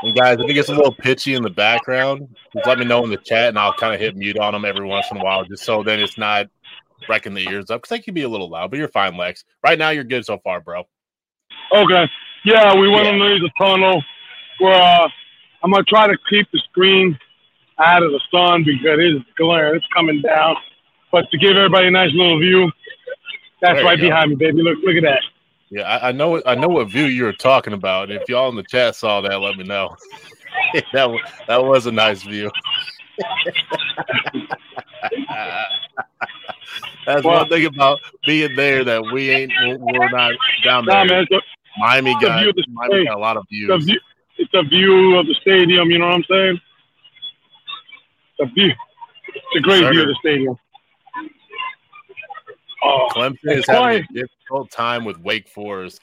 And 0.02 0.14
guys, 0.14 0.38
if 0.38 0.50
it 0.50 0.52
gets 0.52 0.68
a 0.68 0.74
little 0.74 0.94
pitchy 0.94 1.34
in 1.34 1.42
the 1.42 1.50
background, 1.50 2.28
just 2.52 2.66
let 2.66 2.78
me 2.78 2.84
know 2.84 3.02
in 3.04 3.10
the 3.10 3.16
chat, 3.16 3.48
and 3.48 3.58
I'll 3.58 3.72
kind 3.72 3.94
of 3.94 4.00
hit 4.00 4.14
mute 4.16 4.38
on 4.38 4.52
them 4.52 4.66
every 4.66 4.86
once 4.86 5.06
in 5.10 5.16
a 5.16 5.24
while, 5.24 5.44
just 5.46 5.64
so 5.64 5.82
then 5.82 5.98
it's 5.98 6.18
not 6.18 6.46
wrecking 7.08 7.32
the 7.32 7.48
ears 7.48 7.70
up. 7.70 7.80
Because 7.80 7.96
they 7.96 8.02
can 8.02 8.12
be 8.12 8.22
a 8.22 8.28
little 8.28 8.50
loud, 8.50 8.70
but 8.70 8.78
you're 8.78 8.88
fine, 8.88 9.16
Lex. 9.16 9.44
Right 9.62 9.78
now, 9.78 9.90
you're 9.90 10.04
good 10.04 10.26
so 10.26 10.38
far, 10.44 10.60
bro. 10.60 10.84
Okay. 11.72 12.10
Yeah, 12.44 12.74
we 12.74 12.88
went 12.88 13.04
Yeah. 13.06 13.12
underneath 13.12 13.42
the 13.42 13.50
tunnel. 13.58 14.02
Where 14.58 14.74
uh, 14.80 15.08
I'm 15.62 15.70
gonna 15.72 15.82
try 15.84 16.06
to 16.06 16.16
keep 16.30 16.46
the 16.52 16.58
screen 16.70 17.18
out 17.78 18.02
of 18.02 18.12
the 18.12 18.20
sun 18.30 18.62
because 18.64 18.98
it's 19.00 19.24
glare. 19.36 19.74
It's 19.74 19.86
coming 19.94 20.20
down. 20.22 20.56
But 21.10 21.30
to 21.30 21.38
give 21.38 21.56
everybody 21.56 21.88
a 21.88 21.90
nice 21.90 22.12
little 22.12 22.38
view, 22.38 22.70
that's 23.60 23.82
right 23.82 23.98
go. 23.98 24.08
behind 24.08 24.30
me, 24.30 24.36
baby. 24.36 24.62
Look, 24.62 24.78
look 24.84 24.96
at 24.96 25.02
that. 25.02 25.22
Yeah, 25.70 25.82
I, 25.82 26.08
I 26.08 26.12
know. 26.12 26.42
I 26.46 26.54
know 26.54 26.68
what 26.68 26.88
view 26.88 27.04
you 27.04 27.24
were 27.24 27.32
talking 27.32 27.72
about. 27.72 28.10
If 28.10 28.28
y'all 28.28 28.48
in 28.50 28.56
the 28.56 28.62
chat 28.62 28.94
saw 28.94 29.20
that, 29.22 29.40
let 29.40 29.56
me 29.56 29.64
know. 29.64 29.96
that 30.92 31.08
that 31.48 31.64
was 31.64 31.86
a 31.86 31.92
nice 31.92 32.22
view. 32.22 32.50
That's 37.06 37.24
Well- 37.24 37.40
one 37.40 37.48
thing 37.48 37.66
about 37.66 38.00
being 38.26 38.54
there 38.56 38.84
that 38.84 39.04
we 39.12 39.30
ain't. 39.30 39.52
We're, 39.60 40.08
not 40.10 40.32
down 40.64 40.84
Nah, 40.86 41.04
there. 41.04 41.22
man, 41.22 41.26
it's 41.30 41.32
a, 41.32 41.40
Miami 41.78 42.14
got 42.20 42.40
view 42.40 42.50
of 42.50 42.56
the 42.56 42.64
Miami 42.70 43.04
got 43.06 43.16
a 43.16 43.18
lot 43.18 43.36
of 43.36 43.44
it's 43.50 43.70
a 43.70 43.78
views. 43.78 43.84
view. 43.84 44.00
It's 44.36 44.54
a 44.54 44.62
view 44.62 45.16
of 45.16 45.26
the 45.26 45.34
stadium. 45.40 45.90
You 45.90 45.98
know 45.98 46.06
what 46.06 46.14
I'm 46.14 46.24
saying? 46.24 46.60
It's 48.38 48.50
a 48.50 48.54
view. 48.54 48.72
It's 49.34 49.56
a 49.56 49.60
great 49.60 49.90
view 49.90 50.02
of 50.02 50.08
the 50.08 50.16
stadium. 50.20 50.56
Oh, 52.82 53.08
Clemson 53.12 53.38
is 53.44 53.66
having 53.66 54.04
a 54.04 54.12
difficult 54.12 54.70
time 54.70 55.04
with 55.04 55.18
Wake 55.20 55.48
Forest. 55.48 56.00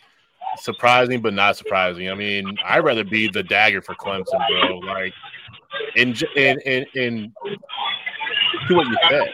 Surprising, 0.57 1.21
but 1.21 1.34
not 1.34 1.55
surprising. 1.55 2.10
I 2.10 2.15
mean, 2.15 2.57
I'd 2.65 2.84
rather 2.84 3.03
be 3.03 3.29
the 3.29 3.43
dagger 3.43 3.81
for 3.81 3.95
Clemson, 3.95 4.41
bro. 4.49 4.79
Like, 4.79 5.13
in 5.95 6.15
in 6.36 6.60
in, 6.62 6.86
in 6.95 7.34
to 8.67 8.75
what 8.75 8.88
you 8.88 8.97
said. 9.10 9.34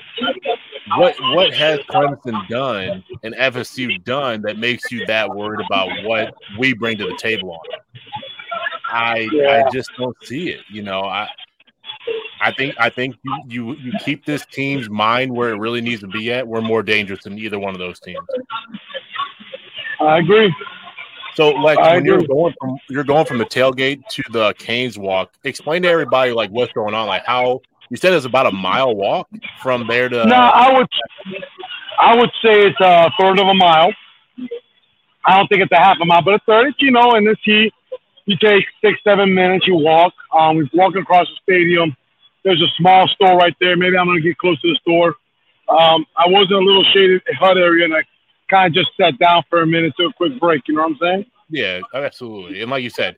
What 0.97 1.15
what 1.36 1.54
has 1.54 1.80
Clemson 1.89 2.47
done 2.47 3.04
and 3.23 3.36
FSU 3.36 4.04
done 4.04 4.41
that 4.43 4.58
makes 4.58 4.91
you 4.91 5.06
that 5.06 5.30
worried 5.30 5.65
about 5.65 5.89
what 6.04 6.34
we 6.58 6.73
bring 6.73 6.97
to 6.97 7.06
the 7.06 7.17
table 7.17 7.52
on 7.52 7.60
it? 7.71 8.02
I 8.89 9.28
Yeah. 9.32 9.65
I 9.65 9.69
just 9.69 9.91
don't 9.97 10.15
see 10.23 10.50
it. 10.50 10.62
You 10.69 10.84
know, 10.84 11.02
I 11.02 11.28
I 12.39 12.52
think 12.52 12.76
I 12.80 12.89
think 12.89 13.17
you, 13.23 13.43
you 13.47 13.76
you 13.76 13.91
keep 14.04 14.26
this 14.26 14.45
team's 14.45 14.89
mind 14.89 15.32
where 15.32 15.50
it 15.50 15.58
really 15.58 15.82
needs 15.82 16.02
to 16.02 16.08
be 16.08 16.32
at. 16.32 16.47
We're 16.47 16.62
more 16.62 16.84
dangerous 16.84 17.23
than 17.23 17.38
either 17.38 17.60
one 17.60 17.73
of 17.73 17.80
those 17.80 18.00
teams. 18.00 18.26
I 20.00 20.19
agree. 20.19 20.54
So, 21.36 21.50
like 21.50 21.78
I 21.78 21.96
when 21.96 22.06
you're 22.06 22.22
going 22.22 22.54
from 22.60 22.78
you're 22.90 23.04
going 23.04 23.26
from 23.26 23.38
the 23.38 23.46
tailgate 23.46 24.08
to 24.10 24.24
the 24.32 24.54
Canes 24.58 24.98
walk, 24.98 25.32
explain 25.44 25.84
to 25.84 25.90
everybody 25.90 26.32
like 26.32 26.50
what's 26.50 26.74
going 26.74 26.94
on, 26.94 27.08
like 27.08 27.26
how 27.26 27.62
you 27.90 27.98
said 27.98 28.13
it's 28.13 28.26
about 28.26 28.48
a 28.48 28.52
mile 28.52 28.96
walk 28.96 29.30
from 29.62 29.88
there 29.88 30.10
to. 30.10 30.26
No, 30.26 30.36
I 30.36 30.78
would, 30.78 30.88
I 32.00 32.16
would 32.16 32.32
say 32.42 32.68
it's 32.68 32.80
a 32.82 33.12
third 33.20 33.40
of 33.40 33.48
a 33.48 33.54
mile. 33.54 33.94
I 35.26 35.38
don't 35.38 35.48
think 35.48 35.62
it's 35.62 35.72
a 35.72 35.78
half 35.78 35.98
a 36.02 36.06
mile, 36.06 36.22
but 36.22 36.36
a 36.36 36.40
third. 36.46 36.74
You 36.80 36.92
know, 36.92 37.16
in 37.16 37.26
this 37.26 37.38
heat, 37.44 37.74
you 38.26 38.38
take 38.38 38.66
six, 38.82 39.00
seven 39.04 39.34
minutes. 39.34 39.68
You 39.68 39.76
walk. 39.76 40.13
Um, 40.38 40.58
we're 40.58 40.70
walking 40.74 41.02
across 41.02 41.28
the 41.28 41.36
stadium. 41.44 41.96
There's 42.44 42.62
a 42.62 42.68
small 42.78 43.08
store 43.10 43.38
right 43.38 43.56
there. 43.60 43.76
Maybe 43.76 43.98
I'm 43.98 44.08
gonna 44.08 44.22
get 44.22 44.38
close 44.38 44.60
to 44.62 44.70
the 44.70 44.80
store. 44.82 45.16
Um, 45.70 46.06
I 46.16 46.28
was 46.28 46.48
in 46.50 46.56
a 46.56 46.60
little 46.60 46.86
shaded 46.94 47.22
hut 47.40 47.58
area, 47.58 47.86
and 47.86 47.94
I 47.94 48.04
kind 48.50 48.68
of 48.68 48.74
just 48.74 48.96
sat 49.00 49.18
down 49.20 49.44
for 49.50 49.62
a 49.62 49.68
minute 49.68 49.94
to 50.00 50.08
a 50.08 50.14
quick 50.14 50.40
break. 50.40 50.64
You 50.68 50.76
know 50.76 50.84
what 50.84 50.92
I'm 50.92 50.98
saying? 51.02 51.26
Yeah, 51.50 51.80
absolutely. 51.94 52.62
And 52.62 52.72
like 52.72 52.84
you 52.84 52.90
said, 52.90 53.18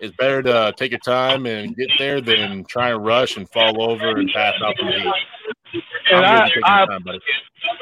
it's 0.00 0.14
better 0.16 0.42
to 0.42 0.74
take 0.76 0.90
your 0.90 1.00
time 1.00 1.46
and 1.46 1.76
get 1.76 1.88
there 1.98 2.20
than 2.20 2.64
try 2.64 2.90
and 2.90 3.04
rush 3.04 3.36
and 3.36 3.48
fall 3.50 3.90
over 3.90 4.16
and 4.18 4.30
pass 4.34 4.54
out 4.62 4.76
from 4.78 4.88
the 4.88 5.00
heat. 5.00 5.82
And 6.10 6.26
I, 6.26 6.36
good 6.36 6.42
with 6.44 6.48
taking 6.48 6.62
I, 6.64 6.86
time. 6.86 7.04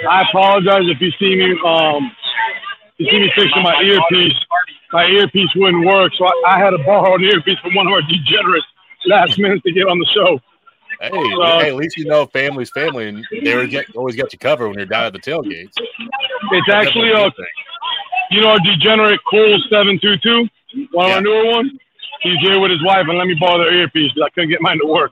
I 0.09 0.23
apologize 0.23 0.83
if 0.85 1.01
you 1.01 1.11
see 1.19 1.37
me 1.37 1.59
um 1.64 2.11
you 2.99 3.11
see 3.11 3.19
me 3.19 3.33
fixing 3.35 3.62
my 3.62 3.81
earpiece. 3.83 4.35
My 4.93 5.07
earpiece 5.07 5.49
wouldn't 5.57 5.87
work, 5.87 6.12
so 6.19 6.27
I, 6.27 6.57
I 6.57 6.59
had 6.59 6.71
to 6.71 6.79
borrow 6.79 7.14
an 7.14 7.23
earpiece 7.23 7.59
from 7.61 7.75
one 7.75 7.87
of 7.87 7.93
our 7.93 8.03
degenerates 8.03 8.66
last 9.07 9.38
minute 9.38 9.62
to 9.64 9.73
get 9.73 9.87
on 9.87 9.99
the 9.99 10.07
show. 10.07 10.40
Hey, 11.00 11.10
hey, 11.12 11.68
at 11.68 11.74
least 11.76 11.96
you 11.96 12.04
know 12.04 12.26
family's 12.26 12.70
family, 12.70 13.08
and 13.08 13.26
they 13.42 13.52
always 13.52 13.70
get 13.70 13.96
always 13.96 14.16
got 14.16 14.32
you 14.32 14.38
covered 14.38 14.68
when 14.68 14.76
you're 14.76 14.86
down 14.86 15.04
at 15.04 15.12
the 15.12 15.18
tailgates. 15.18 15.72
It's 16.52 16.68
actually 16.68 17.12
uh 17.12 17.30
you 18.30 18.40
know 18.42 18.50
our 18.50 18.58
degenerate 18.60 19.20
Cool 19.30 19.58
seven 19.70 19.98
two 20.00 20.16
two, 20.18 20.48
one 20.92 21.06
of 21.06 21.12
our 21.12 21.20
newer 21.22 21.46
ones. 21.46 21.72
He's 22.22 22.38
here 22.40 22.60
with 22.60 22.70
his 22.70 22.84
wife 22.84 23.06
and 23.08 23.16
let 23.16 23.26
me 23.26 23.34
borrow 23.40 23.58
their 23.58 23.72
earpiece 23.72 24.12
because 24.12 24.26
I 24.26 24.30
couldn't 24.34 24.50
get 24.50 24.60
mine 24.60 24.78
to 24.80 24.86
work. 24.86 25.10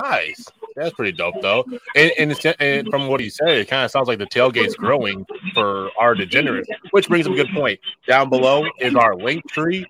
Nice. 0.00 0.46
That's 0.76 0.94
pretty 0.94 1.10
dope, 1.10 1.34
though. 1.42 1.64
And, 1.96 2.12
and, 2.18 2.54
and 2.60 2.88
from 2.88 3.08
what 3.08 3.18
he 3.18 3.30
said, 3.30 3.48
it 3.48 3.68
kind 3.68 3.84
of 3.84 3.90
sounds 3.90 4.06
like 4.06 4.20
the 4.20 4.26
tailgate's 4.26 4.76
growing 4.76 5.26
for 5.52 5.90
our 5.98 6.14
degenerates, 6.14 6.68
which 6.92 7.08
brings 7.08 7.26
up 7.26 7.32
a 7.32 7.36
good 7.36 7.50
point. 7.52 7.80
Down 8.06 8.30
below 8.30 8.64
is 8.78 8.94
our 8.94 9.16
link 9.16 9.48
tree. 9.50 9.84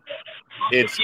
It's 0.73 0.99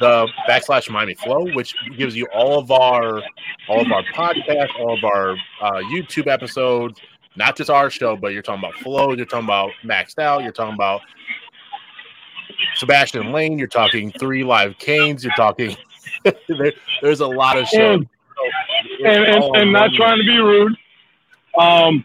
the 0.00 0.28
backslash 0.48 0.90
Miami 0.90 1.14
Flo, 1.14 1.46
which 1.54 1.74
gives 1.96 2.14
you 2.14 2.26
all 2.34 2.58
of 2.58 2.70
our 2.70 3.22
all 3.68 3.80
of 3.80 3.92
our 3.92 4.02
podcasts, 4.14 4.78
all 4.78 4.96
of 4.96 5.04
our 5.04 5.32
uh, 5.60 5.80
YouTube 5.92 6.26
episodes, 6.26 7.00
not 7.36 7.56
just 7.56 7.70
our 7.70 7.90
show, 7.90 8.16
but 8.16 8.32
you're 8.32 8.42
talking 8.42 8.64
about 8.64 8.74
Flo, 8.74 9.14
you're 9.14 9.26
talking 9.26 9.46
about 9.46 9.70
Maxed 9.84 10.18
Out, 10.18 10.42
you're 10.42 10.52
talking 10.52 10.74
about 10.74 11.00
Sebastian 12.76 13.32
Lane, 13.32 13.58
you're 13.58 13.68
talking 13.68 14.12
Three 14.12 14.44
Live 14.44 14.78
Canes, 14.78 15.24
you're 15.24 15.34
talking. 15.34 15.76
there, 16.48 16.72
there's 17.00 17.20
a 17.20 17.26
lot 17.26 17.56
of 17.56 17.66
shows. 17.68 18.00
And 18.00 18.08
and, 19.04 19.24
and, 19.24 19.56
and 19.56 19.72
not 19.72 19.92
trying 19.94 20.18
to 20.18 20.24
be 20.24 20.38
rude. 20.38 20.76
Um, 21.58 22.04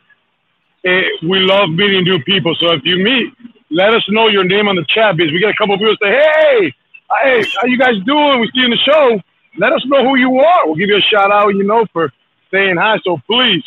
eh, 0.85 1.03
we 1.23 1.39
love 1.39 1.69
meeting 1.69 2.03
new 2.03 2.21
people. 2.23 2.55
So 2.59 2.71
if 2.71 2.81
you 2.83 2.97
meet, 2.97 3.33
let 3.69 3.93
us 3.93 4.03
know 4.09 4.27
your 4.27 4.43
name 4.43 4.67
on 4.67 4.75
the 4.75 4.85
chat 4.87 5.17
because 5.17 5.31
we 5.31 5.39
get 5.39 5.49
a 5.49 5.55
couple 5.55 5.75
of 5.75 5.79
people 5.79 5.95
say, 6.01 6.11
"Hey, 6.11 6.73
hey, 7.21 7.43
how 7.59 7.67
you 7.67 7.77
guys 7.77 7.95
doing? 8.05 8.39
We 8.39 8.47
see 8.47 8.59
you 8.59 8.65
in 8.65 8.71
the 8.71 8.77
show. 8.77 9.21
Let 9.57 9.73
us 9.73 9.83
know 9.85 10.03
who 10.03 10.17
you 10.17 10.39
are. 10.39 10.65
We'll 10.65 10.75
give 10.75 10.89
you 10.89 10.97
a 10.97 11.01
shout 11.01 11.31
out, 11.31 11.49
you 11.49 11.63
know, 11.63 11.85
for 11.91 12.11
saying 12.51 12.77
hi. 12.77 12.99
So 13.03 13.17
please 13.27 13.63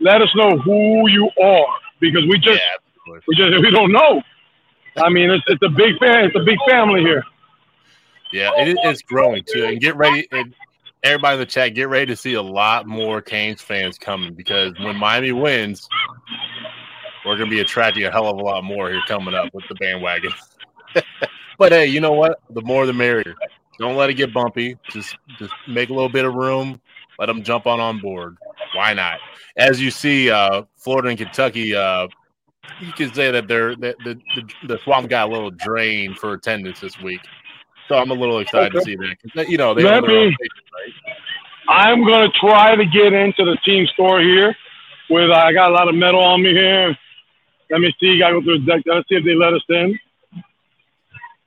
let 0.00 0.20
us 0.20 0.30
know 0.34 0.58
who 0.58 1.08
you 1.08 1.30
are 1.42 1.66
because 2.00 2.26
we 2.26 2.38
just 2.38 2.60
absolutely. 2.98 3.24
we 3.28 3.36
just 3.36 3.62
we 3.62 3.70
don't 3.70 3.92
know. 3.92 4.22
I 4.96 5.08
mean, 5.08 5.30
it's, 5.30 5.44
it's 5.48 5.62
a 5.62 5.68
big 5.68 5.98
fan. 5.98 6.24
It's 6.24 6.36
a 6.36 6.44
big 6.44 6.58
family 6.68 7.00
here. 7.00 7.24
Yeah, 8.32 8.50
it, 8.56 8.76
it's 8.82 9.02
growing 9.02 9.44
too. 9.44 9.64
And 9.64 9.80
get 9.80 9.96
ready, 9.96 10.26
and 10.32 10.54
everybody 11.02 11.34
in 11.34 11.40
the 11.40 11.46
chat, 11.46 11.74
get 11.74 11.88
ready 11.88 12.06
to 12.06 12.16
see 12.16 12.34
a 12.34 12.42
lot 12.42 12.86
more 12.86 13.20
Canes 13.20 13.60
fans 13.60 13.98
coming 13.98 14.34
because 14.34 14.72
when 14.80 14.96
Miami 14.96 15.32
wins, 15.32 15.88
we're 17.24 17.36
going 17.36 17.48
to 17.48 17.54
be 17.54 17.60
attracting 17.60 18.04
a 18.04 18.10
hell 18.10 18.28
of 18.28 18.38
a 18.38 18.42
lot 18.42 18.64
more 18.64 18.90
here 18.90 19.00
coming 19.06 19.34
up 19.34 19.52
with 19.54 19.64
the 19.68 19.74
bandwagon. 19.76 20.32
but 21.58 21.72
hey, 21.72 21.86
you 21.86 22.00
know 22.00 22.12
what? 22.12 22.40
The 22.50 22.62
more 22.62 22.86
the 22.86 22.92
merrier. 22.92 23.34
Don't 23.78 23.96
let 23.96 24.10
it 24.10 24.14
get 24.14 24.32
bumpy. 24.32 24.76
Just 24.90 25.16
just 25.38 25.52
make 25.68 25.90
a 25.90 25.92
little 25.92 26.08
bit 26.08 26.24
of 26.24 26.34
room. 26.34 26.80
Let 27.18 27.26
them 27.26 27.42
jump 27.42 27.66
on 27.66 27.80
on 27.80 28.00
board. 28.00 28.36
Why 28.74 28.92
not? 28.94 29.18
As 29.56 29.80
you 29.80 29.90
see, 29.90 30.30
uh, 30.30 30.62
Florida 30.76 31.08
and 31.08 31.18
Kentucky, 31.18 31.74
uh, 31.74 32.08
you 32.80 32.92
can 32.92 33.12
say 33.12 33.30
that 33.30 33.46
they're 33.46 33.76
the, 33.76 33.94
the, 34.04 34.14
the, 34.34 34.66
the 34.66 34.78
swamp 34.84 35.08
got 35.08 35.28
a 35.28 35.32
little 35.32 35.50
drained 35.50 36.18
for 36.18 36.32
attendance 36.32 36.80
this 36.80 36.98
week. 37.00 37.20
So 37.88 37.96
I'm 37.96 38.10
a 38.10 38.14
little 38.14 38.38
excited 38.40 38.74
okay. 38.74 38.94
to 38.94 39.02
see 39.02 39.16
that. 39.34 39.48
You 39.48 39.58
know, 39.58 39.74
they 39.74 39.82
Let 39.82 40.04
me, 40.04 40.26
right? 40.26 40.34
I'm 41.68 42.04
going 42.04 42.30
to 42.30 42.38
try 42.38 42.74
to 42.74 42.84
get 42.84 43.12
into 43.12 43.44
the 43.44 43.56
team 43.64 43.86
store 43.88 44.20
here. 44.20 44.56
With 45.10 45.30
uh, 45.30 45.34
I 45.34 45.52
got 45.52 45.70
a 45.70 45.74
lot 45.74 45.88
of 45.88 45.94
metal 45.94 46.20
on 46.20 46.42
me 46.42 46.52
here. 46.52 46.96
Let 47.70 47.80
me 47.80 47.94
see. 48.00 48.18
Got 48.18 48.28
to 48.28 48.40
go 48.40 48.42
through 48.42 48.60
the 48.60 48.66
deck. 48.66 48.82
Let's 48.86 49.08
see 49.08 49.16
if 49.16 49.24
they 49.24 49.34
let 49.34 49.52
us 49.52 49.62
in. 49.68 49.98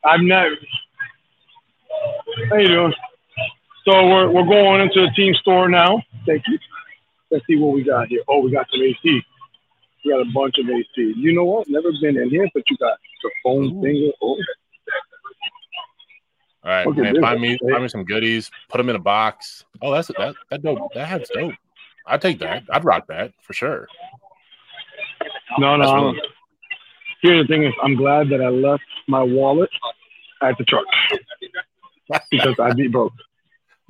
I've 0.03 0.21
never. 0.21 0.55
How 2.49 2.57
you 2.57 2.67
doing? 2.67 2.93
So 3.85 4.07
we're 4.07 4.29
we're 4.29 4.45
going 4.45 4.81
into 4.81 5.01
the 5.01 5.09
team 5.15 5.33
store 5.35 5.69
now. 5.69 6.01
Thank 6.25 6.43
you. 6.47 6.59
Let's 7.31 7.45
see 7.47 7.55
what 7.55 7.73
we 7.73 7.83
got 7.83 8.07
here. 8.07 8.21
Oh, 8.27 8.39
we 8.39 8.51
got 8.51 8.67
some 8.71 8.81
AC. 8.81 9.23
We 10.03 10.11
got 10.11 10.21
a 10.21 10.31
bunch 10.33 10.55
of 10.59 10.69
AC. 10.69 11.13
You 11.17 11.33
know 11.33 11.45
what? 11.45 11.67
Never 11.69 11.91
been 12.01 12.17
in 12.17 12.29
here, 12.29 12.47
but 12.53 12.63
you 12.69 12.77
got 12.77 12.97
the 13.23 13.31
phone 13.43 13.81
thing. 13.81 14.11
Oh. 14.21 14.37
All 16.63 16.71
right, 16.71 16.97
man. 16.97 17.21
Find 17.21 17.39
me, 17.39 17.57
find 17.69 17.83
me 17.83 17.87
some 17.87 18.03
goodies. 18.03 18.51
Put 18.69 18.77
them 18.77 18.89
in 18.89 18.95
a 18.95 18.99
box. 18.99 19.63
Oh, 19.81 19.91
that's 19.93 20.09
that. 20.09 20.35
That 20.49 20.61
dope. 20.63 20.93
That 20.93 21.07
has 21.07 21.29
dope. 21.33 21.53
I'd 22.05 22.21
take 22.21 22.39
that. 22.39 22.63
I'd 22.71 22.83
rock 22.83 23.07
that 23.07 23.33
for 23.41 23.53
sure. 23.53 23.87
No, 25.59 25.77
no. 25.77 25.93
Really... 25.93 26.21
Here's 27.21 27.47
the 27.47 27.53
thing: 27.53 27.63
is 27.63 27.73
I'm 27.81 27.95
glad 27.95 28.29
that 28.29 28.41
I 28.41 28.49
left 28.49 28.83
my 29.07 29.23
wallet 29.23 29.69
at 30.41 30.57
the 30.57 30.65
truck 30.65 30.85
because 32.31 32.55
I'd 32.59 32.77
be 32.77 32.87
broke. 32.87 33.13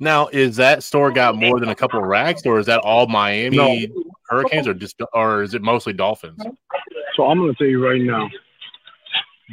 Now, 0.00 0.28
is 0.28 0.56
that 0.56 0.84
store 0.84 1.10
got 1.10 1.36
more 1.36 1.58
than 1.58 1.70
a 1.70 1.74
couple 1.74 2.00
of 2.00 2.06
racks, 2.06 2.42
or 2.46 2.58
is 2.60 2.66
that 2.66 2.80
all 2.80 3.08
Miami 3.08 3.56
no. 3.56 4.04
Hurricanes, 4.28 4.68
or 4.68 4.74
just, 4.74 5.00
or 5.12 5.42
is 5.42 5.54
it 5.54 5.62
mostly 5.62 5.92
Dolphins? 5.92 6.40
So 7.16 7.26
I'm 7.26 7.38
going 7.38 7.52
to 7.52 7.58
tell 7.58 7.66
you 7.66 7.84
right 7.84 8.00
now 8.00 8.30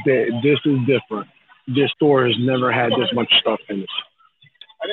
that 0.06 0.42
this 0.44 0.60
is 0.66 0.80
different 0.86 1.28
this 1.68 1.92
store 1.92 2.28
has 2.28 2.36
never 2.40 2.72
had 2.72 2.92
this 2.92 3.12
much 3.14 3.32
stuff 3.40 3.60
in 3.70 3.82
it. 3.82 3.90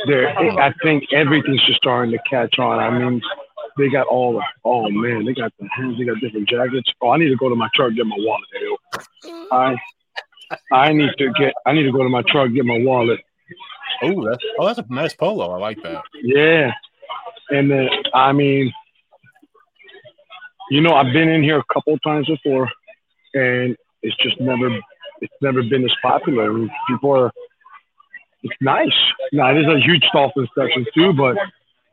There, 0.07 0.29
I 0.59 0.73
think 0.83 1.05
everything's 1.13 1.65
just 1.67 1.79
starting 1.79 2.13
to 2.13 2.19
catch 2.29 2.59
on. 2.59 2.79
I 2.79 2.91
mean, 2.99 3.21
they 3.77 3.91
got 3.91 4.07
all 4.07 4.35
the, 4.35 4.43
oh 4.65 4.89
man, 4.91 5.27
they 5.27 5.35
got 5.35 5.53
the 5.61 5.69
hands, 5.71 5.99
they 5.99 6.05
got 6.05 6.19
different 6.21 6.49
jackets. 6.49 6.91
Oh, 7.03 7.11
I 7.11 7.19
need 7.19 7.29
to 7.29 7.37
go 7.37 7.51
to 7.51 7.55
my 7.55 7.69
truck 7.75 7.93
get 7.95 8.07
my 8.07 8.17
wallet. 8.19 8.49
I, 9.53 9.77
I 10.73 10.93
need 10.93 11.11
to 11.19 11.33
get, 11.39 11.53
I 11.67 11.73
need 11.73 11.83
to 11.83 11.93
go 11.93 12.03
to 12.03 12.09
my 12.09 12.23
truck 12.27 12.53
get 12.53 12.65
my 12.65 12.79
wallet. 12.79 13.21
Oh, 14.03 14.29
that's 14.29 14.45
oh, 14.59 14.67
that's 14.67 14.79
a 14.79 14.87
nice 14.89 15.15
polo. 15.15 15.51
I 15.51 15.59
like 15.59 15.83
that. 15.83 16.03
Yeah, 16.23 16.73
and 17.51 17.71
then 17.71 17.89
I 18.15 18.33
mean, 18.33 18.73
you 20.71 20.81
know, 20.81 20.95
I've 20.95 21.13
been 21.13 21.29
in 21.29 21.43
here 21.43 21.59
a 21.59 21.75
couple 21.75 21.97
times 21.99 22.27
before, 22.27 22.69
and 23.35 23.77
it's 24.03 24.17
just 24.17 24.41
never 24.41 24.79
it's 25.21 25.35
never 25.41 25.63
been 25.63 25.85
as 25.85 25.93
popular. 26.03 26.69
People 26.89 27.11
are, 27.11 27.33
it's 28.43 28.55
nice. 28.61 28.93
Now, 29.33 29.55
it 29.55 29.61
is 29.61 29.67
a 29.67 29.79
huge 29.79 30.05
Dolphin 30.13 30.49
section 30.59 30.85
too, 30.95 31.13
but 31.13 31.37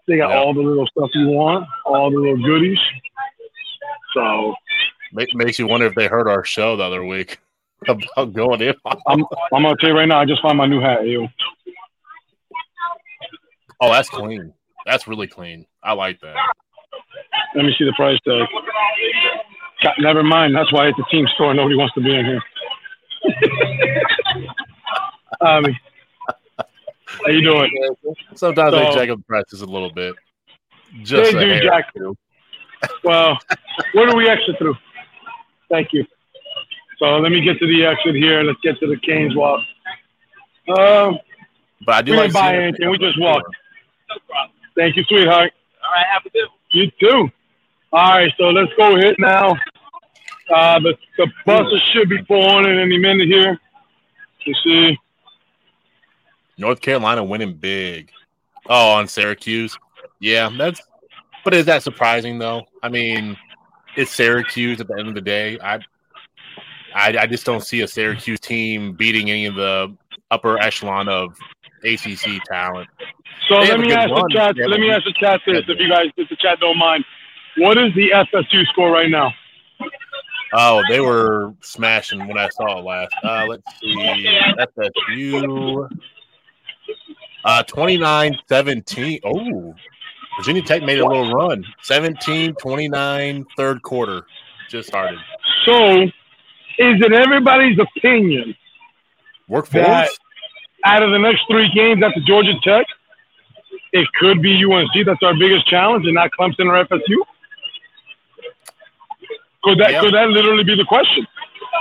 they 0.08 0.17
got 0.17 0.30
yeah. 0.30 0.39
all 0.39 0.54
the 0.54 0.62
little 0.62 0.88
stuff 0.88 1.10
you 1.13 1.28
want, 1.28 1.67
all 1.86 2.10
the 2.10 2.17
little 2.17 2.43
goodies. 2.43 2.80
So 4.13 4.56
makes 5.12 5.60
you 5.60 5.67
wonder 5.67 5.86
if 5.86 5.95
they 5.95 6.08
heard 6.08 6.28
our 6.28 6.43
show 6.43 6.76
the 6.76 6.84
other 6.84 7.04
week 7.04 7.39
about 7.88 8.34
going 8.34 8.62
in. 8.62 8.74
I'm, 8.86 9.24
I'm 9.54 9.63
gonna 9.63 9.76
tell 9.80 9.89
you 9.89 9.96
right 9.96 10.08
now. 10.08 10.20
I 10.20 10.26
just 10.26 10.42
found 10.42 10.58
my 10.58 10.65
new 10.65 10.82
hat. 10.82 11.06
Ew. 11.06 11.28
Oh, 13.82 13.92
that's 13.92 14.10
clean. 14.10 14.54
That's 14.86 15.08
really 15.08 15.28
clean. 15.28 15.65
I 15.84 15.94
like 15.94 16.20
that. 16.22 16.36
Let 17.56 17.65
me 17.65 17.74
see 17.78 17.86
the 17.86 17.94
price 17.94 18.20
tag. 18.28 18.48
Never 20.00 20.24
mind. 20.24 20.56
That's 20.56 20.72
why 20.74 20.88
it's 20.88 21.00
a 21.00 21.10
team 21.10 21.26
store. 21.36 21.54
Nobody 21.54 21.76
wants 21.76 21.94
to 21.94 22.02
be 22.02 22.13
in 22.13 22.26
here. 22.26 22.42
um, 25.42 25.65
how 27.06 27.30
you 27.30 27.42
doing? 27.42 27.72
Sometimes 28.36 28.74
so, 28.74 28.80
they 28.80 28.94
jack 28.94 29.10
up 29.10 29.18
the 29.18 29.24
prices 29.24 29.62
a 29.62 29.65
little 29.65 29.92
bit. 29.92 30.15
Just 31.04 31.34
they 31.34 31.39
do 31.39 31.60
jack. 31.62 31.94
Well, 33.04 33.38
what 33.94 34.10
do 34.10 34.18
we 34.18 34.28
exit 34.28 34.58
through? 34.58 34.76
Thank 35.70 35.94
you. 35.94 36.06
So 36.99 37.17
let 37.17 37.31
me 37.31 37.41
get 37.41 37.57
to 37.59 37.65
the 37.65 37.85
exit 37.85 38.15
here. 38.15 38.43
Let's 38.43 38.59
get 38.62 38.79
to 38.81 38.88
the 38.88 38.97
Canes 38.97 39.35
walk. 39.35 39.62
Um, 40.77 41.17
but 41.85 41.95
I 41.95 42.01
do 42.01 42.12
we 42.12 42.17
like 42.17 42.27
didn't 42.27 42.33
buy 42.33 42.55
anything. 42.55 42.89
We 42.89 42.97
just 42.97 43.19
walked. 43.19 43.47
Thank 44.75 44.97
you, 44.97 45.03
sweetheart. 45.05 45.53
All 45.83 45.91
right, 45.91 46.05
have 46.12 46.25
a 46.25 46.29
good. 46.29 46.47
You 46.71 46.91
too. 46.99 47.29
All 47.91 48.12
right, 48.12 48.31
so 48.38 48.49
let's 48.49 48.71
go 48.77 48.95
hit 48.97 49.17
now. 49.17 49.55
Uh, 50.53 50.79
the, 50.79 50.97
the 51.17 51.27
buses 51.45 51.81
should 51.91 52.09
be 52.09 52.21
pulling 52.23 52.65
in 52.65 52.79
any 52.79 52.97
minute 52.97 53.27
here. 53.27 53.59
You 54.45 54.53
see. 54.63 54.97
North 56.57 56.81
Carolina 56.81 57.23
winning 57.23 57.53
big. 57.53 58.12
Oh, 58.67 58.91
on 58.91 59.07
Syracuse. 59.07 59.77
Yeah, 60.19 60.49
that's. 60.57 60.81
But 61.43 61.53
is 61.53 61.65
that 61.65 61.81
surprising 61.81 62.38
though? 62.38 62.65
I 62.83 62.89
mean, 62.89 63.38
it's 63.95 64.12
Syracuse 64.12 64.81
at 64.81 64.88
the 64.88 64.97
end 64.99 65.07
of 65.07 65.15
the 65.15 65.21
day. 65.21 65.57
I, 65.59 65.79
I, 66.93 67.17
I 67.17 67.28
just 67.28 67.45
don't 67.45 67.62
see 67.62 67.82
a 67.82 67.88
Syracuse 67.88 68.39
team 68.39 68.93
beating 68.93 69.30
any 69.30 69.45
of 69.45 69.56
the 69.56 69.95
upper 70.32 70.60
echelon 70.60 71.08
of 71.08 71.38
ACC 71.84 72.43
talent. 72.45 72.89
So 73.47 73.56
let 73.56 73.80
me 73.80 73.91
ask 73.91 74.10
the 74.10 74.30
chat. 74.32 74.56
Let 74.58 74.80
me 74.80 74.91
ask 74.91 75.04
the 75.06 75.13
chat 75.13 75.41
this, 75.45 75.63
if 75.67 75.80
you 75.80 75.89
guys, 75.89 76.08
if 76.17 76.30
the 76.30 76.36
chat 76.36 76.60
don't 76.60 76.78
mind. 76.78 77.04
What 77.58 77.78
is 77.78 77.93
the 77.95 78.12
FSU 78.12 78.65
score 78.67 78.91
right 78.91 79.10
now? 79.10 79.34
Oh, 80.54 80.82
they 80.89 80.99
were 80.99 81.54
smashing 81.62 82.28
when 82.28 82.38
I 82.38 82.49
saw 82.49 82.80
it 82.80 82.86
last. 82.86 83.13
Uh, 83.23 83.45
let's 83.47 83.63
see. 83.80 84.28
FSU. 84.58 85.89
Uh, 87.45 87.63
29 87.63 88.38
17. 88.47 89.19
Oh, 89.23 89.75
Virginia 90.38 90.62
Tech 90.62 90.84
made 90.84 90.99
a 90.99 91.08
little 91.08 91.32
run. 91.34 91.65
17 91.84 92.56
29, 92.56 93.45
third 93.58 93.82
quarter 93.84 94.25
just 94.69 94.88
started. 94.88 95.19
So, 95.65 96.06
is 96.80 97.02
it 97.02 97.12
everybody's 97.13 97.78
opinion 97.78 98.56
Work 99.48 99.68
that 99.70 100.10
out 100.86 101.04
of 101.04 101.12
the 101.12 101.20
next 101.20 101.44
three 101.50 101.70
games 101.74 102.02
after 102.04 102.22
Georgia 102.22 102.54
Tech, 102.63 102.86
it 103.92 104.08
could 104.20 104.42
be 104.42 104.63
UNC 104.63 105.06
that's 105.06 105.22
our 105.24 105.34
biggest 105.34 105.68
challenge 105.68 106.06
and 106.06 106.15
not 106.15 106.32
Clemson 106.39 106.68
or 106.68 106.86
FSU? 106.86 107.18
Could 109.63 109.80
that 109.80 110.00
could 110.02 110.13
that 110.13 110.30
literally 110.30 110.63
be 110.63 110.76
the 110.76 110.86
question? 110.86 111.28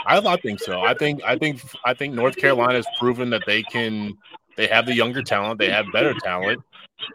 I, 0.06 0.18
I 0.18 0.36
think 0.36 0.60
so. 0.60 0.80
I 0.80 0.94
think 0.94 1.22
I 1.24 1.36
think 1.36 1.62
I 1.84 1.94
think 1.94 2.14
North 2.14 2.36
Carolina 2.36 2.74
has 2.74 2.86
proven 2.98 3.30
that 3.30 3.42
they 3.46 3.62
can. 3.62 4.16
They 4.56 4.66
have 4.66 4.86
the 4.86 4.94
younger 4.94 5.22
talent. 5.22 5.60
They 5.60 5.70
have 5.70 5.86
better 5.92 6.14
talent. 6.14 6.60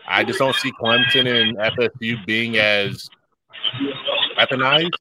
I 0.08 0.24
just 0.24 0.40
don't 0.40 0.56
see 0.56 0.72
Clemson 0.82 1.28
and 1.28 1.58
FSU 1.58 2.26
being 2.26 2.58
as 2.58 3.10
weaponized 4.38 4.94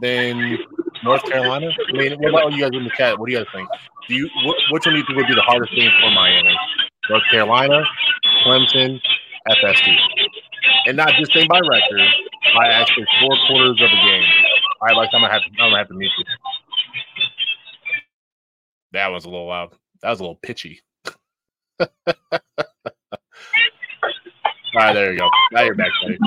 than 0.00 0.58
North 1.04 1.22
Carolina. 1.24 1.70
I 1.88 1.92
mean, 1.92 2.18
what 2.18 2.28
about 2.30 2.52
you 2.52 2.60
guys 2.60 2.70
in 2.72 2.84
the 2.84 2.90
chat? 2.96 3.18
What 3.18 3.26
do 3.26 3.32
you 3.32 3.38
guys 3.38 3.46
think? 3.52 3.68
Do 4.08 4.14
you 4.14 4.28
which 4.70 4.86
one 4.86 4.94
do 4.94 4.98
you 4.98 5.04
think 5.06 5.16
would 5.16 5.26
be 5.26 5.34
the 5.34 5.42
hardest 5.42 5.72
thing 5.74 5.90
for 6.00 6.10
Miami? 6.10 6.54
North 7.10 7.22
Carolina, 7.30 7.82
Clemson, 8.44 9.00
FSU, 9.48 9.96
and 10.86 10.96
not 10.96 11.12
just 11.18 11.32
saying 11.32 11.48
by 11.48 11.60
record, 11.60 12.00
by 12.54 12.68
actually 12.68 13.06
four 13.20 13.36
quarters 13.46 13.80
of 13.80 13.90
a 13.90 14.02
game. 14.08 14.24
I 14.82 14.92
like. 14.92 15.10
I'm 15.12 15.22
gonna 15.22 15.32
have 15.32 15.42
to. 15.42 15.50
I'm 15.62 15.70
gonna 15.70 15.78
have 15.78 15.88
to 15.88 15.94
meet 15.94 16.10
you. 16.18 16.24
That 18.92 19.08
was 19.08 19.24
a 19.24 19.30
little 19.30 19.46
loud. 19.46 19.74
That 20.02 20.10
was 20.10 20.20
a 20.20 20.22
little 20.22 20.36
pitchy. 20.42 20.80
All 21.80 21.88
right, 24.74 24.92
there 24.92 25.12
you 25.12 25.18
go. 25.18 25.28
Now 25.52 25.62
you're 25.62 25.74
back, 25.74 25.90
buddy. 26.02 26.18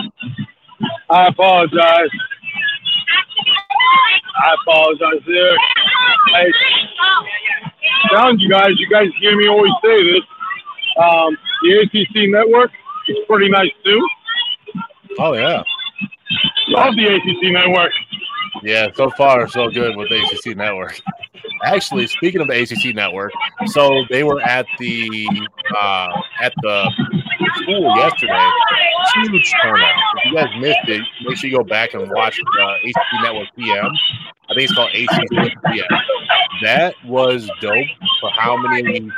I 1.10 1.28
apologize. 1.28 2.10
I 4.44 4.56
apologize 4.62 5.22
there. 5.28 5.56
I 6.36 6.52
telling 8.10 8.40
you 8.40 8.50
guys, 8.50 8.72
you 8.78 8.90
guys 8.90 9.08
hear 9.20 9.38
me 9.38 9.48
always 9.48 9.72
say 9.84 10.04
this. 10.04 10.24
Um, 10.98 11.38
the 11.64 11.82
ACC 11.82 12.30
network 12.30 12.72
is 13.08 13.18
pretty 13.28 13.50
nice 13.50 13.72
too. 13.84 14.08
Oh 15.20 15.34
yeah. 15.34 15.64
Love 16.70 16.96
the 16.96 17.08
ACC 17.08 17.52
network. 17.52 17.92
Yeah, 18.64 18.88
so 18.96 19.10
far 19.12 19.48
so 19.48 19.70
good 19.70 19.96
with 19.96 20.10
the 20.10 20.22
ACC 20.22 20.58
Network. 20.58 21.00
Actually, 21.64 22.08
speaking 22.08 22.42
of 22.42 22.48
the 22.48 22.62
ACC 22.62 22.94
network, 22.96 23.32
so 23.68 24.04
they 24.10 24.24
were 24.24 24.42
at 24.42 24.66
the 24.78 25.28
uh, 25.82 26.22
at 26.42 26.54
the 26.62 26.92
school 27.56 27.96
yesterday. 27.98 28.50
Huge 29.16 29.54
turnout. 29.62 29.96
If 30.18 30.26
you 30.26 30.36
guys 30.36 30.48
missed 30.60 30.78
it, 30.88 31.02
make 31.26 31.38
sure 31.38 31.50
you 31.50 31.58
go 31.58 31.64
back 31.64 31.94
and 31.94 32.10
watch 32.12 32.38
the 32.38 32.76
ACC 32.90 33.24
network 33.24 33.48
PM. 33.58 33.92
I 34.52 34.54
think 34.54 34.70
it's 34.70 34.74
called 34.74 34.90
ACC 34.94 35.64
PM. 35.68 35.86
That 36.62 36.94
was 37.06 37.50
dope 37.62 37.88
for 38.20 38.30
how 38.32 38.58
many 38.58 39.10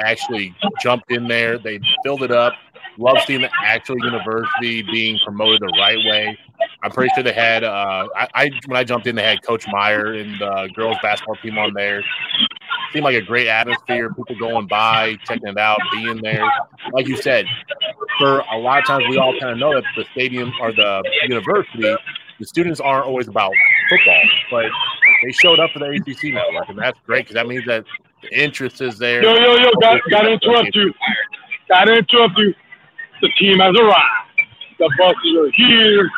actually 0.00 0.54
jumped 0.82 1.10
in 1.12 1.28
there. 1.28 1.58
They 1.58 1.78
filled 2.04 2.24
it 2.24 2.32
up. 2.32 2.54
Love 2.98 3.18
seeing 3.24 3.42
the 3.42 3.50
actual 3.64 3.96
university 3.98 4.82
being 4.82 5.16
promoted 5.24 5.60
the 5.60 5.72
right 5.78 5.98
way. 5.98 6.36
I'm 6.82 6.90
pretty 6.90 7.12
sure 7.14 7.22
they 7.22 7.32
had. 7.32 7.62
Uh, 7.62 8.08
I, 8.16 8.28
I 8.34 8.50
when 8.66 8.76
I 8.76 8.82
jumped 8.82 9.06
in, 9.06 9.14
they 9.14 9.22
had 9.22 9.44
Coach 9.44 9.64
Meier 9.70 10.14
and 10.14 10.40
the 10.40 10.68
girls 10.74 10.96
basketball 11.00 11.36
team 11.36 11.56
on 11.58 11.72
there. 11.74 12.02
Seemed 12.92 13.04
like 13.04 13.14
a 13.14 13.22
great 13.22 13.46
atmosphere. 13.46 14.12
People 14.12 14.36
going 14.40 14.66
by, 14.66 15.16
checking 15.24 15.46
it 15.46 15.58
out, 15.58 15.78
being 15.92 16.20
there. 16.22 16.44
Like 16.92 17.06
you 17.06 17.16
said, 17.16 17.46
for 18.18 18.40
a 18.40 18.58
lot 18.58 18.80
of 18.80 18.86
times 18.86 19.04
we 19.08 19.18
all 19.18 19.38
kind 19.38 19.52
of 19.52 19.58
know 19.58 19.74
that 19.74 19.84
the 19.96 20.04
stadium 20.12 20.52
or 20.60 20.72
the 20.72 21.02
university, 21.28 21.94
the 22.38 22.46
students 22.46 22.80
aren't 22.80 23.06
always 23.06 23.28
about 23.28 23.52
football, 23.90 24.22
but 24.50 24.66
they 25.24 25.32
showed 25.32 25.58
up 25.58 25.70
for 25.72 25.80
the 25.80 25.86
ACC 25.90 26.34
network, 26.34 26.68
and 26.68 26.78
that's 26.78 26.98
great 27.06 27.22
because 27.22 27.34
that 27.34 27.46
means 27.46 27.64
that 27.66 27.84
the 28.22 28.28
interest 28.42 28.80
is 28.80 28.98
there. 28.98 29.22
Yo, 29.22 29.34
yo, 29.34 29.56
yo, 29.56 29.70
got, 29.80 30.00
got 30.10 30.22
to 30.22 30.32
interrupt 30.32 30.74
you. 30.74 30.92
Got 31.68 31.84
to 31.84 31.94
interrupt 31.94 32.38
you. 32.38 32.54
The 33.20 33.28
team 33.38 33.58
has 33.58 33.74
arrived. 33.76 34.40
The 34.78 34.90
buses 34.98 35.36
are 35.38 35.50
here. 35.54 36.08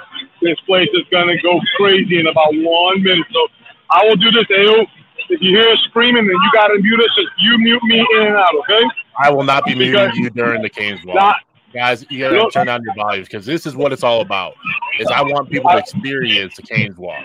This 0.42 0.58
place 0.66 0.88
is 0.94 1.04
going 1.10 1.28
to 1.28 1.42
go 1.42 1.58
crazy 1.76 2.20
in 2.20 2.26
about 2.26 2.48
one 2.52 3.02
minute. 3.02 3.26
So 3.32 3.48
I 3.90 4.04
will 4.06 4.16
do 4.16 4.30
this, 4.30 4.44
Ayo. 4.46 4.86
If 5.28 5.40
you 5.40 5.56
hear 5.56 5.68
us 5.70 5.78
screaming, 5.88 6.26
then 6.26 6.34
you 6.34 6.50
got 6.52 6.68
to 6.68 6.78
mute 6.78 7.00
us. 7.00 7.18
You 7.38 7.58
mute 7.58 7.82
me 7.84 8.00
in 8.16 8.26
and 8.26 8.36
out, 8.36 8.54
okay? 8.60 8.82
I 9.22 9.30
will 9.30 9.44
not 9.44 9.64
be 9.64 9.74
Because- 9.74 10.08
muting 10.14 10.24
you 10.24 10.30
during 10.30 10.60
the 10.62 10.68
Canes 10.68 11.00
walk. 11.04 11.36
Guys, 11.72 12.04
you 12.10 12.18
gotta 12.18 12.50
turn 12.50 12.66
down 12.66 12.82
your 12.84 12.94
volumes 12.94 13.28
because 13.28 13.46
this 13.46 13.64
is 13.64 13.76
what 13.76 13.92
it's 13.92 14.02
all 14.02 14.20
about. 14.22 14.54
Is 14.98 15.06
I 15.06 15.22
want 15.22 15.50
people 15.50 15.70
to 15.70 15.78
experience 15.78 16.56
the 16.56 16.62
Canes 16.62 16.96
walk. 16.96 17.24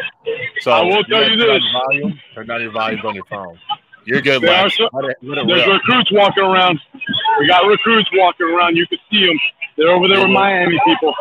So 0.61 0.71
I 0.71 0.81
will 0.81 1.03
tell 1.03 1.23
you 1.23 1.35
down 1.35 1.47
this. 1.47 1.63
your 1.63 1.81
volume, 1.81 2.19
turn 2.35 2.47
down 2.47 2.61
your 2.61 2.71
volumes 2.71 3.03
on 3.03 3.15
your 3.15 3.25
phone. 3.25 3.57
You're 4.05 4.21
good, 4.21 4.43
There 4.43 4.51
Lex. 4.63 4.77
some- 4.77 4.89
Let 4.93 5.05
it, 5.05 5.17
let 5.23 5.39
it 5.39 5.47
there's 5.47 5.65
rip. 5.65 5.81
recruits 5.81 6.11
walking 6.11 6.43
around. 6.43 6.79
We 7.39 7.47
got 7.47 7.65
recruits 7.65 8.07
walking 8.13 8.47
around. 8.47 8.75
You 8.77 8.85
can 8.85 8.99
see 9.09 9.25
them. 9.25 9.39
They're 9.77 9.89
over 9.89 10.07
there 10.07 10.19
with 10.19 10.27
mm-hmm. 10.27 10.33
Miami 10.33 10.79
people, 10.85 11.13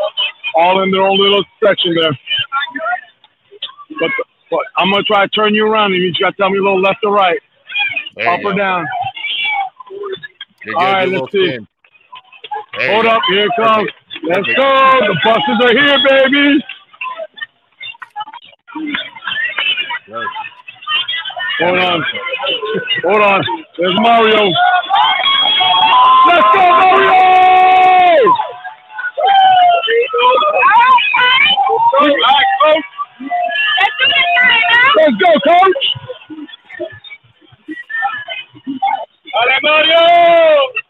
all 0.55 0.83
in 0.83 0.91
their 0.91 1.01
own 1.01 1.19
little 1.19 1.43
section 1.65 1.95
there. 1.95 2.13
But, 3.99 4.11
but 4.51 4.61
I'm 4.77 4.93
to 4.93 5.03
try 5.05 5.23
to 5.25 5.29
turn 5.31 5.55
you 5.55 5.67
around, 5.67 5.95
and 5.95 6.03
you 6.03 6.11
just 6.11 6.21
got 6.21 6.31
to 6.31 6.37
tell 6.37 6.51
me 6.51 6.59
a 6.59 6.63
little 6.63 6.81
left 6.81 6.99
or 7.05 7.13
right, 7.13 7.41
There 8.17 8.29
up 8.29 8.41
or 8.41 8.53
go. 8.53 8.59
down. 8.59 8.87
Good. 10.63 10.75
right, 10.75 11.09
let's 11.09 11.33
see. 11.33 11.47
spin. 11.49 11.69
There 12.79 12.93
Hold 12.93 13.07
up, 13.07 13.23
here 13.29 13.47
it 13.47 13.53
comes. 13.57 13.89
Let's 14.25 14.47
go. 14.57 15.01
The 15.01 15.17
buses 15.23 15.61
are 15.63 15.73
here, 15.73 15.99
baby. 16.09 16.65
Good. 20.07 20.27
Hold 21.61 21.79
on. 21.79 22.05
Hold 23.05 23.23
on. 23.23 23.45
There's 23.79 24.01
Mario. 24.01 24.51
Let's 26.27 26.43
go, 26.55 26.65
Mario! 26.71 27.15
Let's 34.97 35.17
go, 35.21 35.31
coach. 35.45 35.85
All 39.35 39.47
right, 39.47 39.63
Mario. 39.63 40.84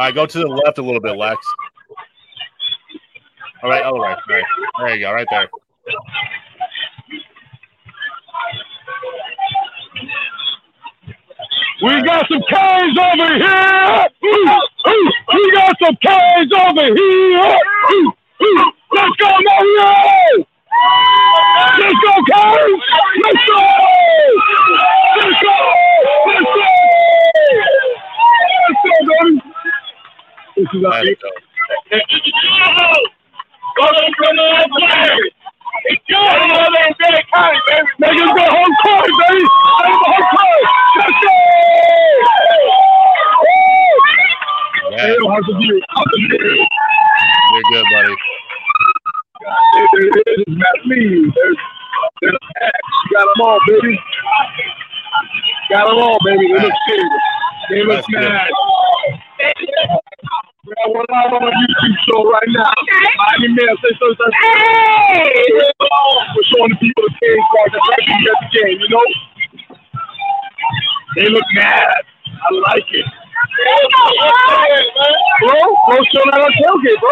All 0.00 0.06
right, 0.06 0.14
go 0.14 0.24
to 0.24 0.38
the 0.38 0.46
left 0.46 0.78
a 0.78 0.82
little 0.82 0.98
bit, 0.98 1.14
Lex. 1.14 1.36
All 3.62 3.68
right, 3.68 3.82
all 3.82 4.00
right, 4.00 4.16
all 4.16 4.34
right. 4.34 4.44
There 4.78 4.94
you 4.96 5.04
go, 5.04 5.12
right 5.12 5.26
there. 5.30 5.46
We 11.82 12.02
got 12.02 12.26
some 12.30 12.40
K's 12.48 12.96
over 12.96 13.34
here. 13.36 14.08
Ooh, 14.24 14.88
ooh, 14.88 15.12
We 15.34 15.52
got 15.52 15.76
some 15.84 15.96
K's 15.96 16.50
over 16.50 16.86
here. 16.96 17.58
Ooh, 17.92 18.12
ooh. 18.42 18.72
Let's 18.94 19.16
go, 19.20 19.28
Mario. 19.28 20.46
Let's 21.78 22.00
go, 22.00 22.14
K's. 22.24 22.80
Let's 23.22 23.44
go. 23.50 23.60
Let's 25.18 25.42
go. 25.42 25.56
Let's 26.24 26.40
go. 26.40 26.64
Let's 28.64 28.80
go, 28.82 29.24
baby. 29.28 29.50
This 30.60 30.68
is 30.74 30.84
our 30.84 30.92
Let's 30.92 31.16
go. 31.22 31.32
Make 37.98 38.12
him 38.12 38.28
go 38.28 38.44
home 38.44 38.74
court, 38.84 39.08
baby. 39.08 39.40
Make 39.40 39.88
him 39.88 39.96
go 39.96 40.04
home 40.04 40.26
court. 40.36 40.64
Let's 41.00 41.16
go. 41.24 41.32
Woo! 43.40 43.96
Yeah, 44.90 45.00
Hey, 45.00 45.16
how's 45.32 45.46
the 45.48 45.56
view? 45.56 45.80
How's 45.88 46.12
you're 46.20 47.66
good, 47.72 47.86
buddy. 47.94 48.14
It 49.96 50.28
is 50.28 50.44
Matt 50.48 50.80
Lee. 50.84 51.32
There's, 51.34 51.56
there's 52.20 52.36
You 52.36 53.16
got 53.16 53.24
them 53.24 53.40
all, 53.46 53.58
baby. 53.66 53.96
Show 62.20 62.30
right 62.30 62.48
now. 62.48 62.72
Miami 63.18 63.48
Man, 63.48 63.76
say 63.82 63.96
so, 63.98 64.14
so. 64.14 64.24
Hey! 64.42 65.32
We're 66.36 66.44
showing 66.44 66.70
the 66.70 66.76
people 66.80 67.04
the 67.04 67.14
game 67.20 67.44
card 67.50 67.70
that's 67.72 67.88
right 67.88 68.04
here 68.06 68.32
at 68.32 68.40
the 68.40 68.58
game, 68.58 68.78
you 68.80 68.88
know? 68.88 69.06
They 71.16 71.28
look 71.28 71.44
mad. 71.54 72.04
I 72.26 72.54
like 72.72 72.84
it. 72.92 73.06
Bro, 75.40 75.76
bro, 75.86 76.04
still 76.08 76.26
not 76.26 76.40
on 76.40 76.52
tailgate, 76.52 77.00
bro. 77.00 77.10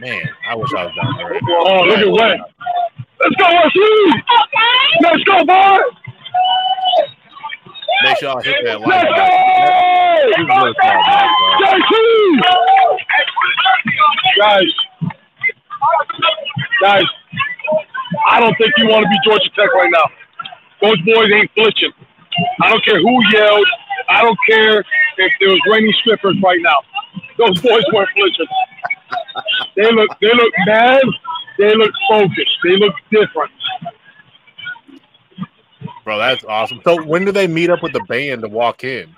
Man, 0.00 0.28
I 0.48 0.54
wish 0.54 0.70
I 0.76 0.84
was 0.84 0.94
down 1.00 1.16
there. 1.18 1.28
Right 1.28 1.42
Oh, 1.48 1.82
look 1.84 1.98
at 1.98 2.10
what. 2.10 2.38
Let's 3.20 3.36
go, 3.36 3.46
Wesley! 3.52 4.22
Let's 5.02 5.24
go, 5.24 5.44
boy! 5.44 5.78
Make 8.02 8.16
sure 8.16 8.38
I 8.38 8.42
hit 8.42 8.56
that 8.64 8.80
like 8.80 8.88
Let's 8.88 9.14
go! 9.14 9.49
This 10.30 10.38
is 10.38 10.46
really 10.46 10.74
fun, 10.80 10.94
man, 10.94 11.28
bro. 11.58 11.66
JT! 11.66 12.42
Guys, 14.38 14.70
guys, 16.80 17.04
I 18.28 18.38
don't 18.38 18.56
think 18.56 18.72
you 18.78 18.86
want 18.86 19.02
to 19.02 19.08
be 19.10 19.18
Georgia 19.24 19.50
Tech 19.56 19.74
right 19.74 19.90
now. 19.90 20.04
Those 20.82 21.00
boys 21.00 21.32
ain't 21.32 21.50
flinching. 21.54 21.90
I 22.62 22.70
don't 22.70 22.84
care 22.84 23.00
who 23.00 23.20
yelled. 23.32 23.66
I 24.08 24.22
don't 24.22 24.38
care 24.48 24.84
if 25.18 25.32
there 25.40 25.48
was 25.48 25.60
raining 25.68 25.92
strippers 26.00 26.36
right 26.44 26.60
now. 26.60 26.76
Those 27.36 27.60
boys 27.60 27.82
weren't 27.92 28.08
flinching. 28.14 28.46
They 29.74 29.90
look, 29.90 30.10
they 30.20 30.32
look 30.32 30.52
mad. 30.66 31.02
They 31.58 31.74
look 31.74 31.92
focused. 32.08 32.56
They 32.62 32.76
look 32.76 32.94
different. 33.10 33.50
Bro, 36.04 36.18
that's 36.18 36.44
awesome. 36.44 36.80
So 36.84 37.02
when 37.02 37.24
do 37.24 37.32
they 37.32 37.48
meet 37.48 37.68
up 37.68 37.82
with 37.82 37.92
the 37.92 38.04
band 38.08 38.42
to 38.42 38.48
walk 38.48 38.84
in? 38.84 39.12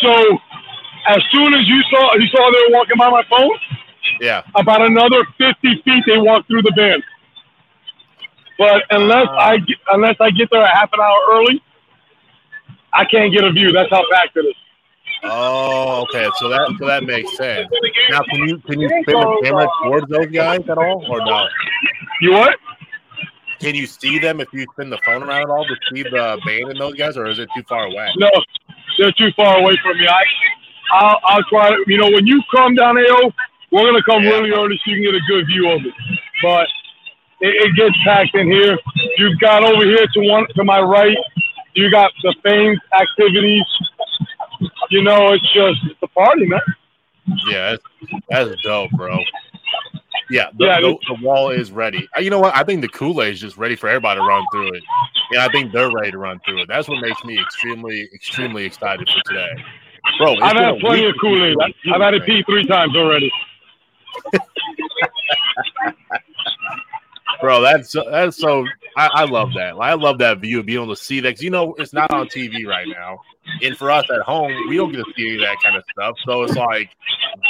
So, 0.00 0.38
as 1.08 1.22
soon 1.32 1.54
as 1.54 1.66
you 1.68 1.82
saw, 1.90 2.14
you 2.14 2.26
saw 2.28 2.50
they 2.52 2.58
were 2.72 2.78
walking 2.78 2.96
by 2.98 3.08
my 3.10 3.22
phone. 3.30 3.50
Yeah. 4.20 4.42
about 4.54 4.82
another 4.82 5.24
50 5.36 5.82
feet 5.84 6.04
they 6.06 6.16
walk 6.16 6.46
through 6.46 6.62
the 6.62 6.70
bend. 6.76 7.02
But 8.56 8.84
unless 8.90 9.26
Ah. 9.30 9.48
I 9.50 9.56
get, 9.58 9.76
unless 9.92 10.16
I 10.20 10.30
get 10.30 10.48
there 10.50 10.62
a 10.62 10.68
half 10.74 10.90
an 10.92 11.00
hour 11.00 11.18
early, 11.32 11.60
I 12.94 13.04
can't 13.04 13.32
get 13.32 13.44
a 13.44 13.50
view. 13.52 13.72
That's 13.72 13.90
how 13.90 14.02
packed 14.10 14.36
it 14.36 14.46
is. 14.46 14.54
Oh, 15.24 16.02
okay. 16.02 16.28
So 16.38 16.48
that 16.48 16.72
so 16.78 16.86
that 16.86 17.04
makes 17.04 17.36
sense. 17.36 17.68
Now, 18.10 18.20
can 18.30 18.48
you 18.48 18.58
can 18.58 18.80
you 18.80 18.88
spin 18.88 19.20
the 19.20 19.40
camera 19.42 19.66
towards 19.82 20.06
those 20.08 20.28
guys 20.28 20.60
at 20.68 20.78
all, 20.78 21.04
or 21.10 21.18
no? 21.24 21.46
You 22.20 22.32
what? 22.32 22.56
Can 23.58 23.74
you 23.74 23.86
see 23.86 24.18
them 24.18 24.40
if 24.40 24.48
you 24.52 24.66
spin 24.72 24.88
the 24.88 24.98
phone 25.04 25.22
around 25.24 25.42
at 25.42 25.48
all 25.50 25.66
to 25.66 25.76
see 25.92 26.02
the 26.04 26.38
band 26.46 26.70
and 26.70 26.80
those 26.80 26.94
guys, 26.94 27.16
or 27.16 27.26
is 27.26 27.38
it 27.38 27.48
too 27.56 27.62
far 27.68 27.86
away? 27.86 28.08
No, 28.18 28.30
they're 28.98 29.12
too 29.12 29.30
far 29.36 29.58
away 29.58 29.76
from 29.82 29.98
me. 29.98 30.06
I, 30.08 30.22
I'll, 30.92 31.20
I'll 31.26 31.42
try. 31.44 31.70
to- 31.70 31.84
You 31.86 31.98
know, 31.98 32.10
when 32.10 32.26
you 32.26 32.42
come 32.54 32.74
down 32.74 32.96
AO, 32.98 33.32
we're 33.72 33.84
gonna 33.84 34.02
come 34.04 34.22
Yeah. 34.22 34.30
really 34.30 34.50
early 34.50 34.76
so 34.84 34.90
you 34.90 34.96
can 34.96 35.12
get 35.12 35.14
a 35.14 35.24
good 35.28 35.46
view 35.46 35.68
of 35.70 35.80
it. 35.84 35.94
But 36.42 36.68
it, 37.40 37.54
it 37.70 37.76
gets 37.76 37.96
packed 38.04 38.34
in 38.34 38.50
here. 38.50 38.78
You've 39.18 39.38
got 39.40 39.64
over 39.64 39.84
here 39.84 40.06
to 40.06 40.20
one 40.30 40.46
to 40.54 40.64
my 40.64 40.80
right. 40.80 41.16
You 41.74 41.90
got 41.90 42.12
the 42.22 42.34
famed 42.44 42.78
activities. 42.98 43.64
You 44.90 45.02
know, 45.02 45.32
it's 45.32 45.52
just 45.52 45.78
it's 45.84 46.02
a 46.02 46.06
party, 46.08 46.46
man. 46.46 46.60
Yeah, 47.48 47.72
that's, 48.30 48.50
that's 48.50 48.62
dope, 48.62 48.90
bro. 48.92 49.18
Yeah, 50.28 50.50
the, 50.58 50.64
Yeah, 50.66 50.80
the, 50.80 50.98
the 51.08 51.16
wall 51.22 51.50
is 51.50 51.70
ready. 51.70 52.08
Uh, 52.16 52.20
You 52.20 52.30
know 52.30 52.40
what? 52.40 52.54
I 52.56 52.64
think 52.64 52.80
the 52.82 52.88
Kool 52.88 53.22
Aid 53.22 53.34
is 53.34 53.40
just 53.40 53.56
ready 53.56 53.76
for 53.76 53.88
everybody 53.88 54.20
to 54.20 54.26
run 54.26 54.44
through 54.52 54.74
it. 54.74 54.82
And 55.30 55.40
I 55.40 55.48
think 55.48 55.72
they're 55.72 55.90
ready 55.90 56.10
to 56.10 56.18
run 56.18 56.40
through 56.44 56.62
it. 56.62 56.68
That's 56.68 56.88
what 56.88 57.00
makes 57.00 57.22
me 57.24 57.40
extremely, 57.40 58.08
extremely 58.12 58.64
excited 58.64 59.08
for 59.08 59.32
today. 59.32 59.64
Bro, 60.18 60.36
I've 60.42 60.56
had 60.56 60.78
plenty 60.80 61.04
of 61.06 61.14
Kool 61.20 61.44
Aid. 61.44 61.56
I've 61.92 62.00
had 62.00 62.14
it 62.14 62.24
pee 62.24 62.42
three 62.44 62.66
times 62.66 62.96
already. 62.96 63.30
Bro, 67.40 67.60
that's 67.62 67.92
that's 68.10 68.36
so. 68.38 68.64
I, 68.96 69.08
I 69.12 69.24
love 69.24 69.50
that. 69.54 69.74
I 69.74 69.92
love 69.94 70.18
that 70.18 70.38
view 70.38 70.60
of 70.60 70.66
being 70.66 70.82
able 70.82 70.94
to 70.94 71.00
see 71.00 71.20
that. 71.20 71.34
'cause, 71.34 71.42
you 71.42 71.50
know, 71.50 71.74
it's 71.78 71.92
not 71.92 72.12
on 72.12 72.28
TV 72.28 72.66
right 72.66 72.88
now, 72.88 73.18
and 73.62 73.76
for 73.76 73.90
us 73.90 74.06
at 74.10 74.22
home, 74.22 74.52
we 74.68 74.76
don't 74.76 74.90
get 74.92 75.04
to 75.04 75.12
see 75.16 75.36
that 75.38 75.56
kind 75.62 75.76
of 75.76 75.84
stuff. 75.90 76.16
So 76.24 76.42
it's 76.44 76.54
like 76.56 76.90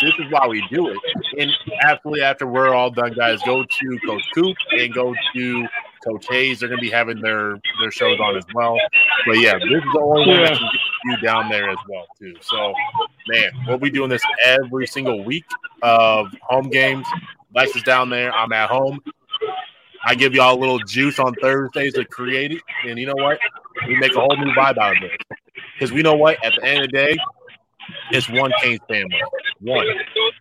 this 0.00 0.12
is 0.18 0.30
why 0.30 0.46
we 0.48 0.66
do 0.70 0.88
it. 0.88 0.98
And 1.38 1.50
absolutely, 1.82 2.22
after 2.22 2.46
we're 2.46 2.74
all 2.74 2.90
done, 2.90 3.12
guys, 3.12 3.40
go 3.44 3.62
to 3.64 3.98
Coach 4.04 4.24
Coop 4.34 4.56
and 4.72 4.92
go 4.92 5.14
to 5.34 5.68
Coach 6.04 6.26
Hayes. 6.30 6.60
They're 6.60 6.68
going 6.68 6.80
to 6.80 6.82
be 6.84 6.90
having 6.90 7.20
their 7.20 7.60
their 7.80 7.90
shows 7.90 8.18
on 8.20 8.36
as 8.36 8.44
well. 8.54 8.76
But 9.26 9.38
yeah, 9.38 9.54
this 9.54 9.70
is 9.70 9.92
the 9.92 10.00
only 10.00 10.26
one 10.28 10.42
that 10.42 10.58
can 10.58 10.68
get 10.72 10.80
you 11.04 11.16
down 11.18 11.48
there 11.48 11.70
as 11.70 11.78
well 11.88 12.06
too. 12.18 12.34
So 12.40 12.74
man, 13.28 13.50
we'll 13.68 13.78
be 13.78 13.90
doing 13.90 14.10
this 14.10 14.22
every 14.44 14.86
single 14.86 15.24
week 15.24 15.44
of 15.82 16.26
home 16.42 16.70
games. 16.70 17.06
Lex 17.54 17.74
is 17.76 17.82
down 17.84 18.10
there. 18.10 18.32
I'm 18.32 18.52
at 18.52 18.68
home. 18.68 19.00
I 20.06 20.14
give 20.14 20.34
y'all 20.34 20.54
a 20.56 20.58
little 20.58 20.78
juice 20.78 21.18
on 21.18 21.34
Thursdays 21.42 21.94
to 21.94 22.04
create 22.04 22.52
it, 22.52 22.62
and 22.86 22.96
you 22.96 23.06
know 23.06 23.16
what? 23.16 23.40
We 23.88 23.96
make 23.96 24.12
a 24.14 24.20
whole 24.20 24.36
new 24.36 24.52
vibe 24.54 24.78
out 24.78 24.96
of 24.96 25.02
it. 25.02 25.20
Because 25.74 25.92
we 25.92 26.00
know 26.02 26.14
what? 26.14 26.42
At 26.44 26.54
the 26.54 26.64
end 26.64 26.84
of 26.84 26.90
the 26.92 26.96
day, 26.96 27.16
it's 28.12 28.28
one 28.28 28.52
Canes 28.62 28.80
family. 28.88 29.20
One, 29.60 29.84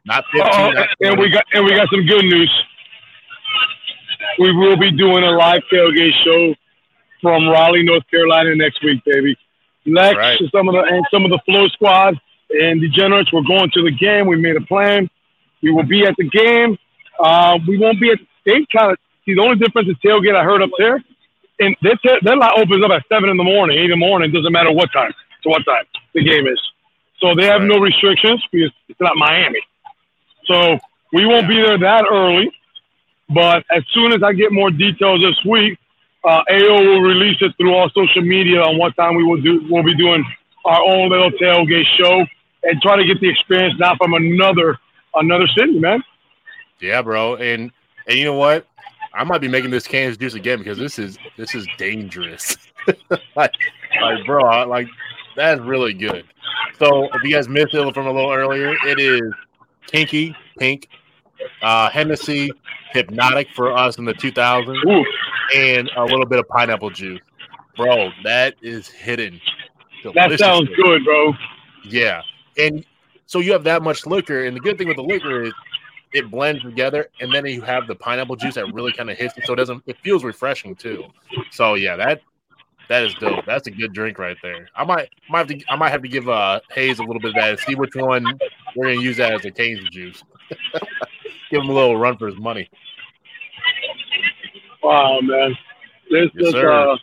not 0.05 0.23
fifteen. 0.31 0.53
Uh-oh, 0.53 0.71
not 0.71 0.87
and 1.01 1.19
we 1.19 1.29
got 1.31 1.45
and 1.53 1.65
we 1.65 1.71
got 1.71 1.89
some 1.89 2.05
good 2.05 2.25
news. 2.25 2.51
We 4.37 4.55
will 4.55 4.77
be 4.77 4.91
doing 4.91 5.23
a 5.23 5.31
live 5.31 5.61
tailgate 5.71 6.13
show 6.23 6.53
from 7.21 7.47
Raleigh, 7.49 7.83
North 7.83 8.03
Carolina 8.11 8.55
next 8.55 8.83
week, 8.83 9.03
baby. 9.03 9.35
Lex 9.87 10.17
Right. 10.17 10.39
and 10.39 10.49
some 10.51 10.67
of 10.67 10.73
the 10.75 10.81
and 10.81 11.03
some 11.11 11.25
of 11.25 11.31
the 11.31 11.39
Flo 11.45 11.67
squad 11.69 12.19
and 12.51 12.81
degenerates. 12.81 13.33
We're 13.33 13.41
going 13.41 13.71
to 13.71 13.83
the 13.83 13.91
game. 13.91 14.27
We 14.27 14.35
made 14.35 14.55
a 14.57 14.61
plan. 14.61 15.09
We 15.63 15.71
will 15.71 15.83
be 15.85 16.05
at 16.05 16.15
the 16.17 16.29
game. 16.29 16.77
Uh, 17.19 17.57
we 17.67 17.77
won't 17.79 17.99
be 17.99 18.11
at. 18.11 18.19
They 18.45 18.65
kind 18.75 18.91
of 18.91 18.97
see 19.25 19.33
the 19.33 19.41
only 19.41 19.57
difference 19.57 19.89
is 19.89 19.95
tailgate. 20.03 20.35
I 20.35 20.43
heard 20.43 20.61
up 20.61 20.69
there, 20.77 21.03
and 21.59 21.75
their 21.81 21.95
ta- 21.97 22.19
their 22.21 22.35
lot 22.37 22.57
opens 22.59 22.83
up 22.83 22.91
at 22.91 23.03
seven 23.09 23.29
in 23.29 23.37
the 23.37 23.43
morning, 23.43 23.77
eight 23.77 23.85
in 23.85 23.89
the 23.91 23.95
morning. 23.97 24.31
Doesn't 24.31 24.51
matter 24.51 24.71
what 24.71 24.91
time 24.93 25.13
to 25.43 25.49
what 25.49 25.63
time 25.65 25.83
the 26.13 26.23
game 26.23 26.47
is. 26.47 26.59
So 27.19 27.33
they 27.35 27.45
have 27.45 27.61
Right. 27.61 27.67
no 27.69 27.77
restrictions 27.79 28.43
because 28.51 28.71
it's 28.89 28.99
not 28.99 29.15
Miami. 29.15 29.61
So 30.45 30.77
we 31.13 31.25
won't 31.25 31.47
be 31.47 31.55
there 31.55 31.77
that 31.77 32.05
early. 32.09 32.51
But 33.29 33.65
as 33.71 33.83
soon 33.93 34.13
as 34.13 34.21
I 34.21 34.33
get 34.33 34.51
more 34.51 34.69
details 34.69 35.21
this 35.21 35.43
week, 35.45 35.79
uh, 36.23 36.43
AO 36.49 36.81
will 36.83 37.01
release 37.01 37.37
it 37.41 37.53
through 37.57 37.73
all 37.73 37.89
social 37.89 38.21
media 38.21 38.61
on 38.61 38.77
what 38.77 38.95
time 38.95 39.15
we 39.15 39.23
will 39.23 39.41
do. 39.41 39.65
We'll 39.69 39.83
be 39.83 39.95
doing 39.95 40.23
our 40.65 40.81
own 40.83 41.09
little 41.09 41.31
tailgate 41.31 41.85
show 41.97 42.25
and 42.63 42.81
try 42.81 42.95
to 42.97 43.03
get 43.05 43.19
the 43.21 43.29
experience 43.29 43.75
now 43.79 43.95
from 43.95 44.13
another 44.13 44.77
another 45.15 45.47
city, 45.57 45.79
man. 45.79 46.03
Yeah, 46.79 47.01
bro. 47.01 47.35
And 47.37 47.71
and 48.07 48.17
you 48.17 48.25
know 48.25 48.33
what? 48.35 48.67
I 49.15 49.23
might 49.23 49.39
be 49.39 49.47
making 49.47 49.71
this 49.71 49.87
Canes 49.87 50.17
juice 50.17 50.33
again 50.33 50.59
because 50.59 50.77
this 50.77 50.99
is 50.99 51.17
this 51.37 51.55
is 51.55 51.67
dangerous. 51.77 52.57
like, 53.35 53.53
like, 54.01 54.25
bro, 54.25 54.43
I, 54.43 54.65
like 54.65 54.87
that's 55.35 55.61
really 55.61 55.93
good. 55.93 56.25
So 56.77 57.07
if 57.13 57.23
you 57.23 57.31
guys 57.31 57.47
missed 57.47 57.73
it 57.73 57.93
from 57.93 58.07
a 58.07 58.11
little 58.11 58.31
earlier, 58.31 58.75
it 58.85 58.99
is 58.99 59.21
Kinky, 59.87 60.35
Pink, 60.59 60.89
uh, 61.61 61.89
Hennessy, 61.89 62.51
Hpnotiq 62.93 63.47
for 63.53 63.75
us 63.75 63.97
in 63.97 64.05
the 64.05 64.13
2000s, 64.13 64.85
Ooh, 64.85 65.05
and 65.55 65.89
a 65.95 66.03
little 66.03 66.25
bit 66.25 66.39
of 66.39 66.47
pineapple 66.49 66.89
juice. 66.89 67.21
Bro, 67.77 68.11
that 68.23 68.55
is 68.61 68.87
hidden. 68.87 69.39
that 70.13 70.37
sounds 70.39 70.69
good, 70.75 71.03
bro. 71.03 71.33
Yeah. 71.83 72.21
And 72.57 72.85
so 73.25 73.39
you 73.39 73.51
have 73.53 73.63
that 73.65 73.81
much 73.81 74.05
liquor, 74.05 74.45
and 74.45 74.55
the 74.55 74.61
good 74.61 74.77
thing 74.77 74.87
with 74.87 74.97
the 74.97 75.03
liquor 75.03 75.43
is 75.43 75.53
it 76.15 76.31
blends 76.31 76.63
together, 76.63 77.09
and 77.19 77.33
then 77.33 77.45
you 77.45 77.61
have 77.61 77.87
the 77.87 77.95
pineapple 77.95 78.37
juice 78.37 78.55
that 78.55 78.73
really 78.73 78.93
kind 78.93 79.09
of 79.09 79.17
hits 79.17 79.37
it, 79.37 79.45
so 79.45 79.53
it 79.53 79.57
doesn't. 79.57 79.83
It 79.85 79.97
feels 79.97 80.23
refreshing 80.23 80.75
too. 80.75 81.03
So 81.51 81.73
yeah, 81.73 81.97
that 81.97 82.21
that 82.87 83.03
is 83.03 83.13
dope. 83.15 83.45
That's 83.45 83.67
a 83.67 83.71
good 83.71 83.93
drink 83.93 84.17
right 84.17 84.37
there. 84.41 84.69
I 84.75 84.85
might 84.85 85.09
might 85.29 85.39
have 85.39 85.47
to 85.49 85.59
I 85.69 85.75
might 85.75 85.89
have 85.89 86.01
to 86.03 86.07
give 86.07 86.29
uh 86.29 86.61
Hayes 86.71 86.99
a 86.99 87.03
little 87.03 87.19
bit 87.21 87.29
of 87.29 87.35
that 87.35 87.49
and 87.51 87.59
see 87.59 87.75
which 87.75 87.95
one 87.95 88.25
we're 88.75 88.93
gonna 88.93 89.01
use 89.01 89.17
that 89.17 89.33
as 89.33 89.43
a 89.45 89.51
Canes 89.51 89.89
juice. 89.89 90.23
give 91.51 91.61
him 91.61 91.69
a 91.69 91.73
little 91.73 91.97
run 91.97 92.17
for 92.17 92.27
his 92.27 92.37
money. 92.37 92.69
Wow, 94.81 95.19
man. 95.21 95.57
This 96.09 96.29
Yes, 96.35 96.47
is 96.47 96.51
sir. 96.53 96.71
uh, 96.71 96.97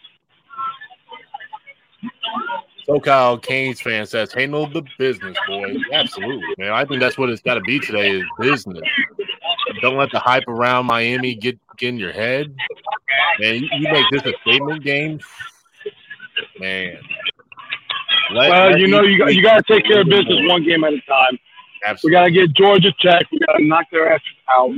SoCal 2.88 3.42
Canes 3.42 3.80
fan 3.80 4.06
says, 4.06 4.32
handle 4.32 4.66
the 4.66 4.82
business, 4.98 5.36
boy. 5.46 5.74
Absolutely, 5.92 6.54
man. 6.58 6.72
I 6.72 6.84
think 6.84 7.00
that's 7.00 7.16
what 7.16 7.30
it's 7.30 7.42
got 7.42 7.54
to 7.54 7.60
be 7.60 7.78
today 7.78 8.10
is 8.10 8.24
business. 8.38 8.82
Don't 9.80 9.96
let 9.96 10.10
the 10.10 10.18
hype 10.18 10.48
around 10.48 10.86
Miami 10.86 11.34
get, 11.34 11.58
get 11.76 11.90
in 11.90 11.98
your 11.98 12.12
head. 12.12 12.54
Man, 13.38 13.54
you, 13.56 13.68
you 13.72 13.92
make 13.92 14.06
this 14.10 14.22
a 14.24 14.32
statement 14.42 14.82
game, 14.82 15.20
man. 16.58 16.98
Let- 18.32 18.50
well, 18.50 18.70
let 18.70 18.80
you 18.80 18.88
know, 18.88 19.02
you 19.02 19.18
got 19.18 19.34
you 19.34 19.42
got 19.42 19.64
to 19.64 19.72
take 19.74 19.86
care 19.86 20.00
of 20.00 20.08
business 20.08 20.38
one 20.48 20.64
game 20.64 20.84
at 20.84 20.92
a 20.92 21.00
time. 21.02 21.38
Absolutely. 21.84 22.08
We 22.08 22.12
got 22.12 22.24
to 22.24 22.30
get 22.30 22.52
Georgia 22.56 22.92
Tech. 23.00 23.26
We 23.30 23.38
got 23.40 23.56
to 23.58 23.64
knock 23.64 23.86
their 23.90 24.12
asses 24.12 24.26
out, 24.50 24.70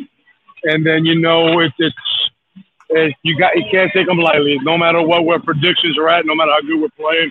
and 0.64 0.84
then 0.84 1.04
you 1.04 1.18
know 1.18 1.60
it's 1.60 1.74
it's, 1.78 1.94
it's 2.90 3.16
you 3.22 3.38
got 3.38 3.56
you 3.56 3.64
can't 3.70 3.92
take 3.92 4.06
them 4.06 4.18
lightly. 4.18 4.58
No 4.62 4.76
matter 4.78 5.02
what 5.02 5.24
where 5.24 5.38
predictions 5.38 5.98
are 5.98 6.08
at, 6.08 6.26
no 6.26 6.34
matter 6.34 6.50
how 6.52 6.60
good 6.62 6.80
we're 6.80 6.88
playing, 6.90 7.30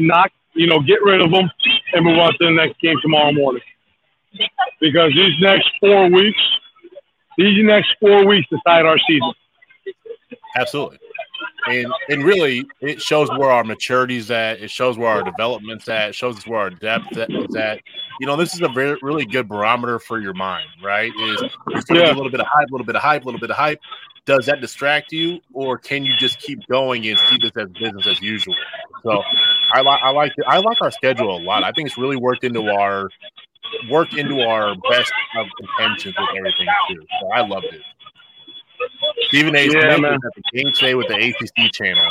knock 0.00 0.32
you 0.54 0.66
know 0.66 0.80
get 0.80 1.02
rid 1.02 1.20
of 1.20 1.30
them 1.30 1.50
and 1.94 2.04
move 2.04 2.18
on 2.18 2.32
to 2.32 2.46
the 2.46 2.50
next 2.50 2.80
game 2.80 2.96
tomorrow 3.02 3.32
morning. 3.32 3.62
Because 4.80 5.12
these 5.14 5.34
next 5.40 5.68
four 5.80 6.08
weeks, 6.08 6.40
these 7.36 7.64
next 7.64 7.94
four 8.00 8.26
weeks 8.26 8.48
decide 8.48 8.86
our 8.86 8.98
season. 9.06 9.32
Absolutely. 10.56 10.98
And 11.66 11.92
and 12.08 12.24
really, 12.24 12.66
it 12.80 13.00
shows 13.02 13.28
where 13.30 13.50
our 13.50 13.64
maturity's 13.64 14.30
at. 14.30 14.60
It 14.60 14.70
shows 14.70 14.96
where 14.96 15.08
our 15.10 15.22
development's 15.22 15.88
at. 15.88 16.10
It 16.10 16.14
shows 16.14 16.38
us 16.38 16.46
where 16.46 16.58
our 16.58 16.70
depth 16.70 17.16
is 17.16 17.54
at. 17.54 17.80
You 18.20 18.26
know, 18.26 18.36
this 18.36 18.54
is 18.54 18.62
a 18.62 18.68
very 18.68 18.98
really 19.02 19.26
good 19.26 19.48
barometer 19.48 19.98
for 19.98 20.20
your 20.20 20.34
mind, 20.34 20.66
right? 20.82 21.12
Is 21.14 21.42
you 21.42 21.48
sort 21.82 21.90
of 21.90 21.96
Yeah. 21.96 22.12
a 22.12 22.14
little 22.14 22.30
bit 22.30 22.40
of 22.40 22.46
hype, 22.46 22.68
a 22.68 22.72
little 22.72 22.86
bit 22.86 22.96
of 22.96 23.02
hype, 23.02 23.22
a 23.22 23.24
little 23.26 23.40
bit 23.40 23.50
of 23.50 23.56
hype. 23.56 23.78
Does 24.26 24.46
that 24.46 24.60
distract 24.60 25.12
you, 25.12 25.40
or 25.52 25.78
can 25.78 26.04
you 26.04 26.14
just 26.16 26.38
keep 26.40 26.60
going 26.68 27.06
and 27.06 27.18
see 27.18 27.38
this 27.40 27.52
as 27.56 27.68
business 27.70 28.06
as 28.06 28.20
usual? 28.20 28.54
So, 29.02 29.22
I 29.72 29.80
like 29.82 30.00
I 30.02 30.10
like 30.10 30.32
I 30.46 30.58
like 30.58 30.76
our 30.82 30.90
schedule 30.90 31.36
a 31.36 31.40
lot. 31.40 31.62
I 31.62 31.72
think 31.72 31.88
it's 31.88 31.98
really 31.98 32.16
worked 32.16 32.44
into 32.44 32.68
our 32.70 33.08
worked 33.88 34.14
into 34.14 34.40
our 34.40 34.74
best 34.90 35.12
of 35.36 35.46
intentions 35.60 36.14
with 36.18 36.28
everything 36.36 36.66
too. 36.88 37.06
So 37.20 37.28
I 37.32 37.40
loved 37.46 37.66
it. 37.66 37.80
Stephen 39.28 39.54
A. 39.56 39.64
Yeah, 39.64 39.70
Smith 39.70 40.00
man. 40.00 40.14
at 40.14 40.20
the 40.34 40.42
game 40.58 40.72
today 40.72 40.94
with 40.94 41.08
the 41.08 41.14
ACC 41.16 41.72
channel. 41.72 42.10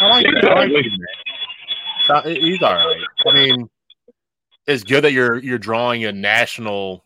I 0.00 0.08
like 0.08 0.26
that. 0.26 0.44
I 0.44 0.64
like 0.66 0.70
Exactly. 0.84 2.32
him, 2.32 2.36
man. 2.36 2.42
He's 2.42 2.62
all 2.62 2.74
right. 2.74 3.00
I 3.28 3.32
mean, 3.32 3.70
it's 4.66 4.84
good 4.84 5.04
that 5.04 5.12
you're 5.12 5.38
you're 5.38 5.58
drawing 5.58 6.04
a 6.04 6.12
national 6.12 7.04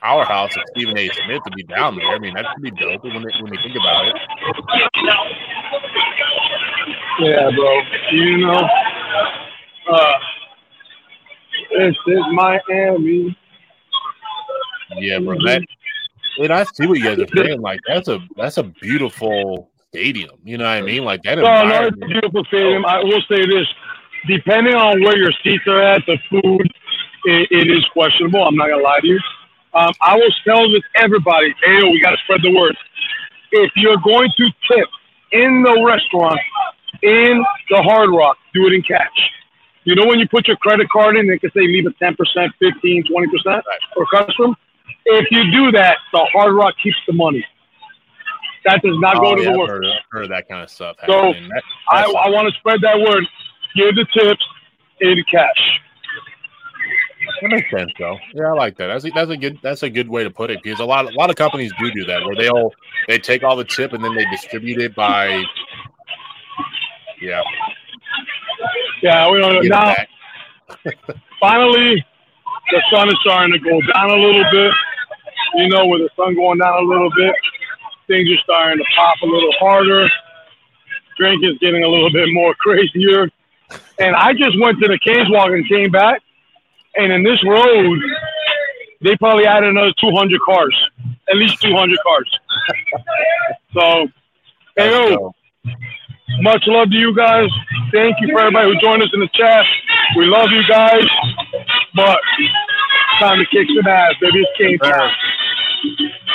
powerhouse 0.00 0.54
of 0.56 0.62
Stephen 0.70 0.96
A. 0.98 1.08
Smith 1.08 1.42
to 1.44 1.50
be 1.56 1.62
down 1.64 1.96
there. 1.96 2.06
I 2.08 2.18
mean, 2.18 2.34
that's 2.34 2.48
pretty 2.60 2.76
dope 2.78 3.02
when 3.04 3.14
they, 3.14 3.30
when 3.40 3.50
they 3.50 3.56
think 3.62 3.76
about 3.76 4.06
it. 4.08 4.14
Yeah, 7.20 7.50
bro. 7.56 7.80
You 8.12 8.38
know, 8.38 8.68
uh, 9.90 10.12
this 11.78 11.96
is 12.06 12.20
Miami. 12.32 13.36
Yeah, 14.98 15.18
bro. 15.20 15.36
That 15.44 15.62
and 16.38 16.52
I 16.52 16.64
see 16.64 16.86
what 16.86 16.98
you 16.98 17.04
guys 17.04 17.18
are 17.18 17.26
saying. 17.36 17.60
Like 17.60 17.80
that's 17.86 18.08
a 18.08 18.18
that's 18.36 18.58
a 18.58 18.64
beautiful 18.64 19.70
stadium. 19.90 20.38
You 20.44 20.58
know 20.58 20.64
what 20.64 20.70
I 20.70 20.82
mean? 20.82 21.04
Like 21.04 21.22
that 21.22 21.36
No, 21.36 21.64
no, 21.64 21.86
it's 21.86 21.96
a 21.96 22.06
beautiful 22.06 22.44
stadium. 22.44 22.84
I 22.84 23.02
will 23.02 23.22
say 23.28 23.46
this: 23.46 23.66
depending 24.26 24.74
on 24.74 25.02
where 25.02 25.16
your 25.16 25.32
seats 25.42 25.64
are 25.66 25.80
at, 25.80 26.02
the 26.06 26.18
food 26.30 26.72
it, 27.24 27.48
it 27.50 27.70
is 27.70 27.84
questionable. 27.92 28.42
I'm 28.42 28.56
not 28.56 28.68
gonna 28.68 28.82
lie 28.82 29.00
to 29.00 29.06
you. 29.06 29.20
Um, 29.74 29.92
I 30.00 30.16
will 30.16 30.32
tell 30.44 30.70
this 30.70 30.82
everybody. 30.94 31.54
Hey, 31.62 31.82
we 31.82 32.00
got 32.00 32.12
to 32.12 32.16
spread 32.24 32.40
the 32.42 32.54
word. 32.54 32.76
If 33.52 33.72
you're 33.76 33.98
going 33.98 34.30
to 34.38 34.50
tip 34.70 34.88
in 35.32 35.62
the 35.62 35.84
restaurant 35.84 36.40
in 37.02 37.44
the 37.68 37.82
Hard 37.82 38.10
Rock, 38.10 38.38
do 38.54 38.66
it 38.66 38.72
in 38.72 38.82
cash. 38.82 39.30
You 39.84 39.94
know 39.94 40.06
when 40.06 40.18
you 40.18 40.26
put 40.28 40.48
your 40.48 40.56
credit 40.56 40.88
card 40.88 41.16
in, 41.18 41.28
they 41.28 41.38
can 41.38 41.50
say 41.52 41.60
leave 41.60 41.86
a 41.86 41.90
10%, 41.90 42.16
15, 42.58 43.04
20% 43.04 43.62
for 43.94 44.06
custom. 44.06 44.56
If 45.06 45.26
you 45.30 45.50
do 45.52 45.70
that, 45.72 45.98
the 46.12 46.26
Hard 46.32 46.54
Rock 46.54 46.74
keeps 46.82 46.96
the 47.06 47.12
money. 47.12 47.44
That 48.64 48.82
does 48.82 48.96
not 48.98 49.16
go 49.20 49.30
Oh, 49.32 49.36
to 49.36 49.42
yeah, 49.42 49.52
the 49.52 49.58
work. 49.58 49.70
heard, 49.70 49.84
I've 49.86 49.92
heard 50.10 50.30
that 50.30 50.48
kind 50.48 50.62
of 50.62 50.70
stuff. 50.70 50.96
So. 51.06 51.32
That- 51.32 51.62
I, 51.88 52.02
I 52.04 52.28
want 52.30 52.48
to 52.52 52.54
spread 52.58 52.80
that 52.82 52.98
word. 52.98 53.24
Give 53.76 53.94
the 53.94 54.06
tips 54.12 54.44
in 55.00 55.22
cash. 55.30 55.80
That 57.42 57.50
makes 57.50 57.70
sense, 57.70 57.92
though. 57.98 58.18
Yeah, 58.34 58.48
I 58.48 58.52
like 58.52 58.76
that. 58.78 58.86
That's 58.88 59.04
a, 59.04 59.10
that's 59.10 59.30
a 59.30 59.36
good 59.36 59.58
that's 59.62 59.82
a 59.82 59.90
good 59.90 60.08
way 60.08 60.24
to 60.24 60.30
put 60.30 60.50
it 60.50 60.62
because 60.62 60.80
a 60.80 60.84
lot 60.84 61.04
a 61.12 61.14
lot 61.16 61.28
of 61.28 61.36
companies 61.36 61.72
do 61.78 61.90
do 61.92 62.04
that 62.06 62.24
where 62.24 62.34
they'll 62.36 62.72
they 63.08 63.18
take 63.18 63.42
all 63.42 63.56
the 63.56 63.64
tip 63.64 63.92
and 63.92 64.02
then 64.02 64.14
they 64.14 64.24
distribute 64.30 64.80
it 64.80 64.94
by. 64.94 65.42
Yeah. 67.20 67.42
Yeah, 69.02 69.30
we 69.30 69.38
don't 69.38 69.54
know. 69.54 69.60
Now, 69.62 69.94
finally, 71.40 72.04
the 72.70 72.82
sun 72.90 73.08
is 73.08 73.16
starting 73.20 73.52
to 73.52 73.58
go 73.58 73.80
down 73.92 74.10
a 74.10 74.16
little 74.16 74.44
bit. 74.50 74.72
You 75.54 75.68
know, 75.68 75.86
with 75.86 76.02
the 76.02 76.10
sun 76.16 76.34
going 76.34 76.58
down 76.58 76.84
a 76.84 76.86
little 76.86 77.10
bit, 77.16 77.34
things 78.06 78.28
are 78.30 78.42
starting 78.42 78.78
to 78.78 78.84
pop 78.94 79.16
a 79.22 79.26
little 79.26 79.52
harder. 79.58 80.08
Drink 81.16 81.42
is 81.44 81.58
getting 81.58 81.82
a 81.84 81.88
little 81.88 82.10
bit 82.10 82.28
more 82.32 82.54
crazier. 82.58 83.30
And 83.98 84.14
I 84.14 84.32
just 84.32 84.60
went 84.60 84.80
to 84.80 84.88
the 84.88 84.98
cage 84.98 85.26
walk 85.28 85.50
and 85.50 85.66
came 85.68 85.90
back. 85.90 86.22
And 86.96 87.12
in 87.12 87.22
this 87.22 87.42
road, 87.44 87.98
they 89.02 89.16
probably 89.16 89.46
added 89.46 89.70
another 89.70 89.92
200 90.00 90.40
cars, 90.42 90.90
at 91.28 91.36
least 91.36 91.60
200 91.60 91.98
cars. 92.02 92.38
so, 93.74 94.08
hey, 94.76 94.90
yo, 94.90 95.34
much 96.40 96.64
love 96.66 96.90
to 96.90 96.96
you 96.96 97.14
guys. 97.14 97.48
Thank 97.92 98.16
you 98.20 98.28
for 98.32 98.40
everybody 98.40 98.72
who 98.72 98.80
joined 98.80 99.02
us 99.02 99.10
in 99.12 99.20
the 99.20 99.28
chat. 99.34 99.64
We 100.16 100.26
love 100.26 100.48
you 100.50 100.62
guys. 100.68 101.04
But 101.94 102.18
time 103.20 103.38
to 103.38 103.46
kick 103.46 103.66
some 103.74 103.86
ass, 103.86 104.14
baby. 104.20 104.40
It's 104.40 104.58
game 104.58 104.78
time. 104.78 105.10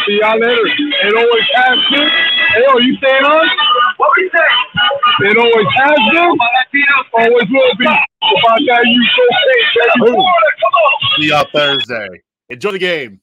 See 0.07 0.19
y'all 0.21 0.39
later. 0.39 0.65
It 0.65 1.15
always 1.15 1.47
has 1.55 1.77
been. 1.91 2.09
Hey, 2.53 2.65
are 2.65 2.81
you 2.81 2.95
staying 2.97 3.23
on? 3.23 3.47
What 3.97 4.09
we 4.17 4.29
say? 4.33 5.29
It 5.29 5.37
always 5.37 5.67
has 5.75 5.99
been. 6.11 6.37
Always 7.13 7.49
will 7.49 7.75
be. 7.77 7.85
About 7.85 8.59
that, 8.67 8.85
you 8.85 9.05
so 9.15 10.05
baby. 10.05 10.23
See 11.17 11.27
y'all 11.27 11.45
Thursday. 11.53 12.21
Enjoy 12.49 12.71
the 12.71 12.79
game. 12.79 13.19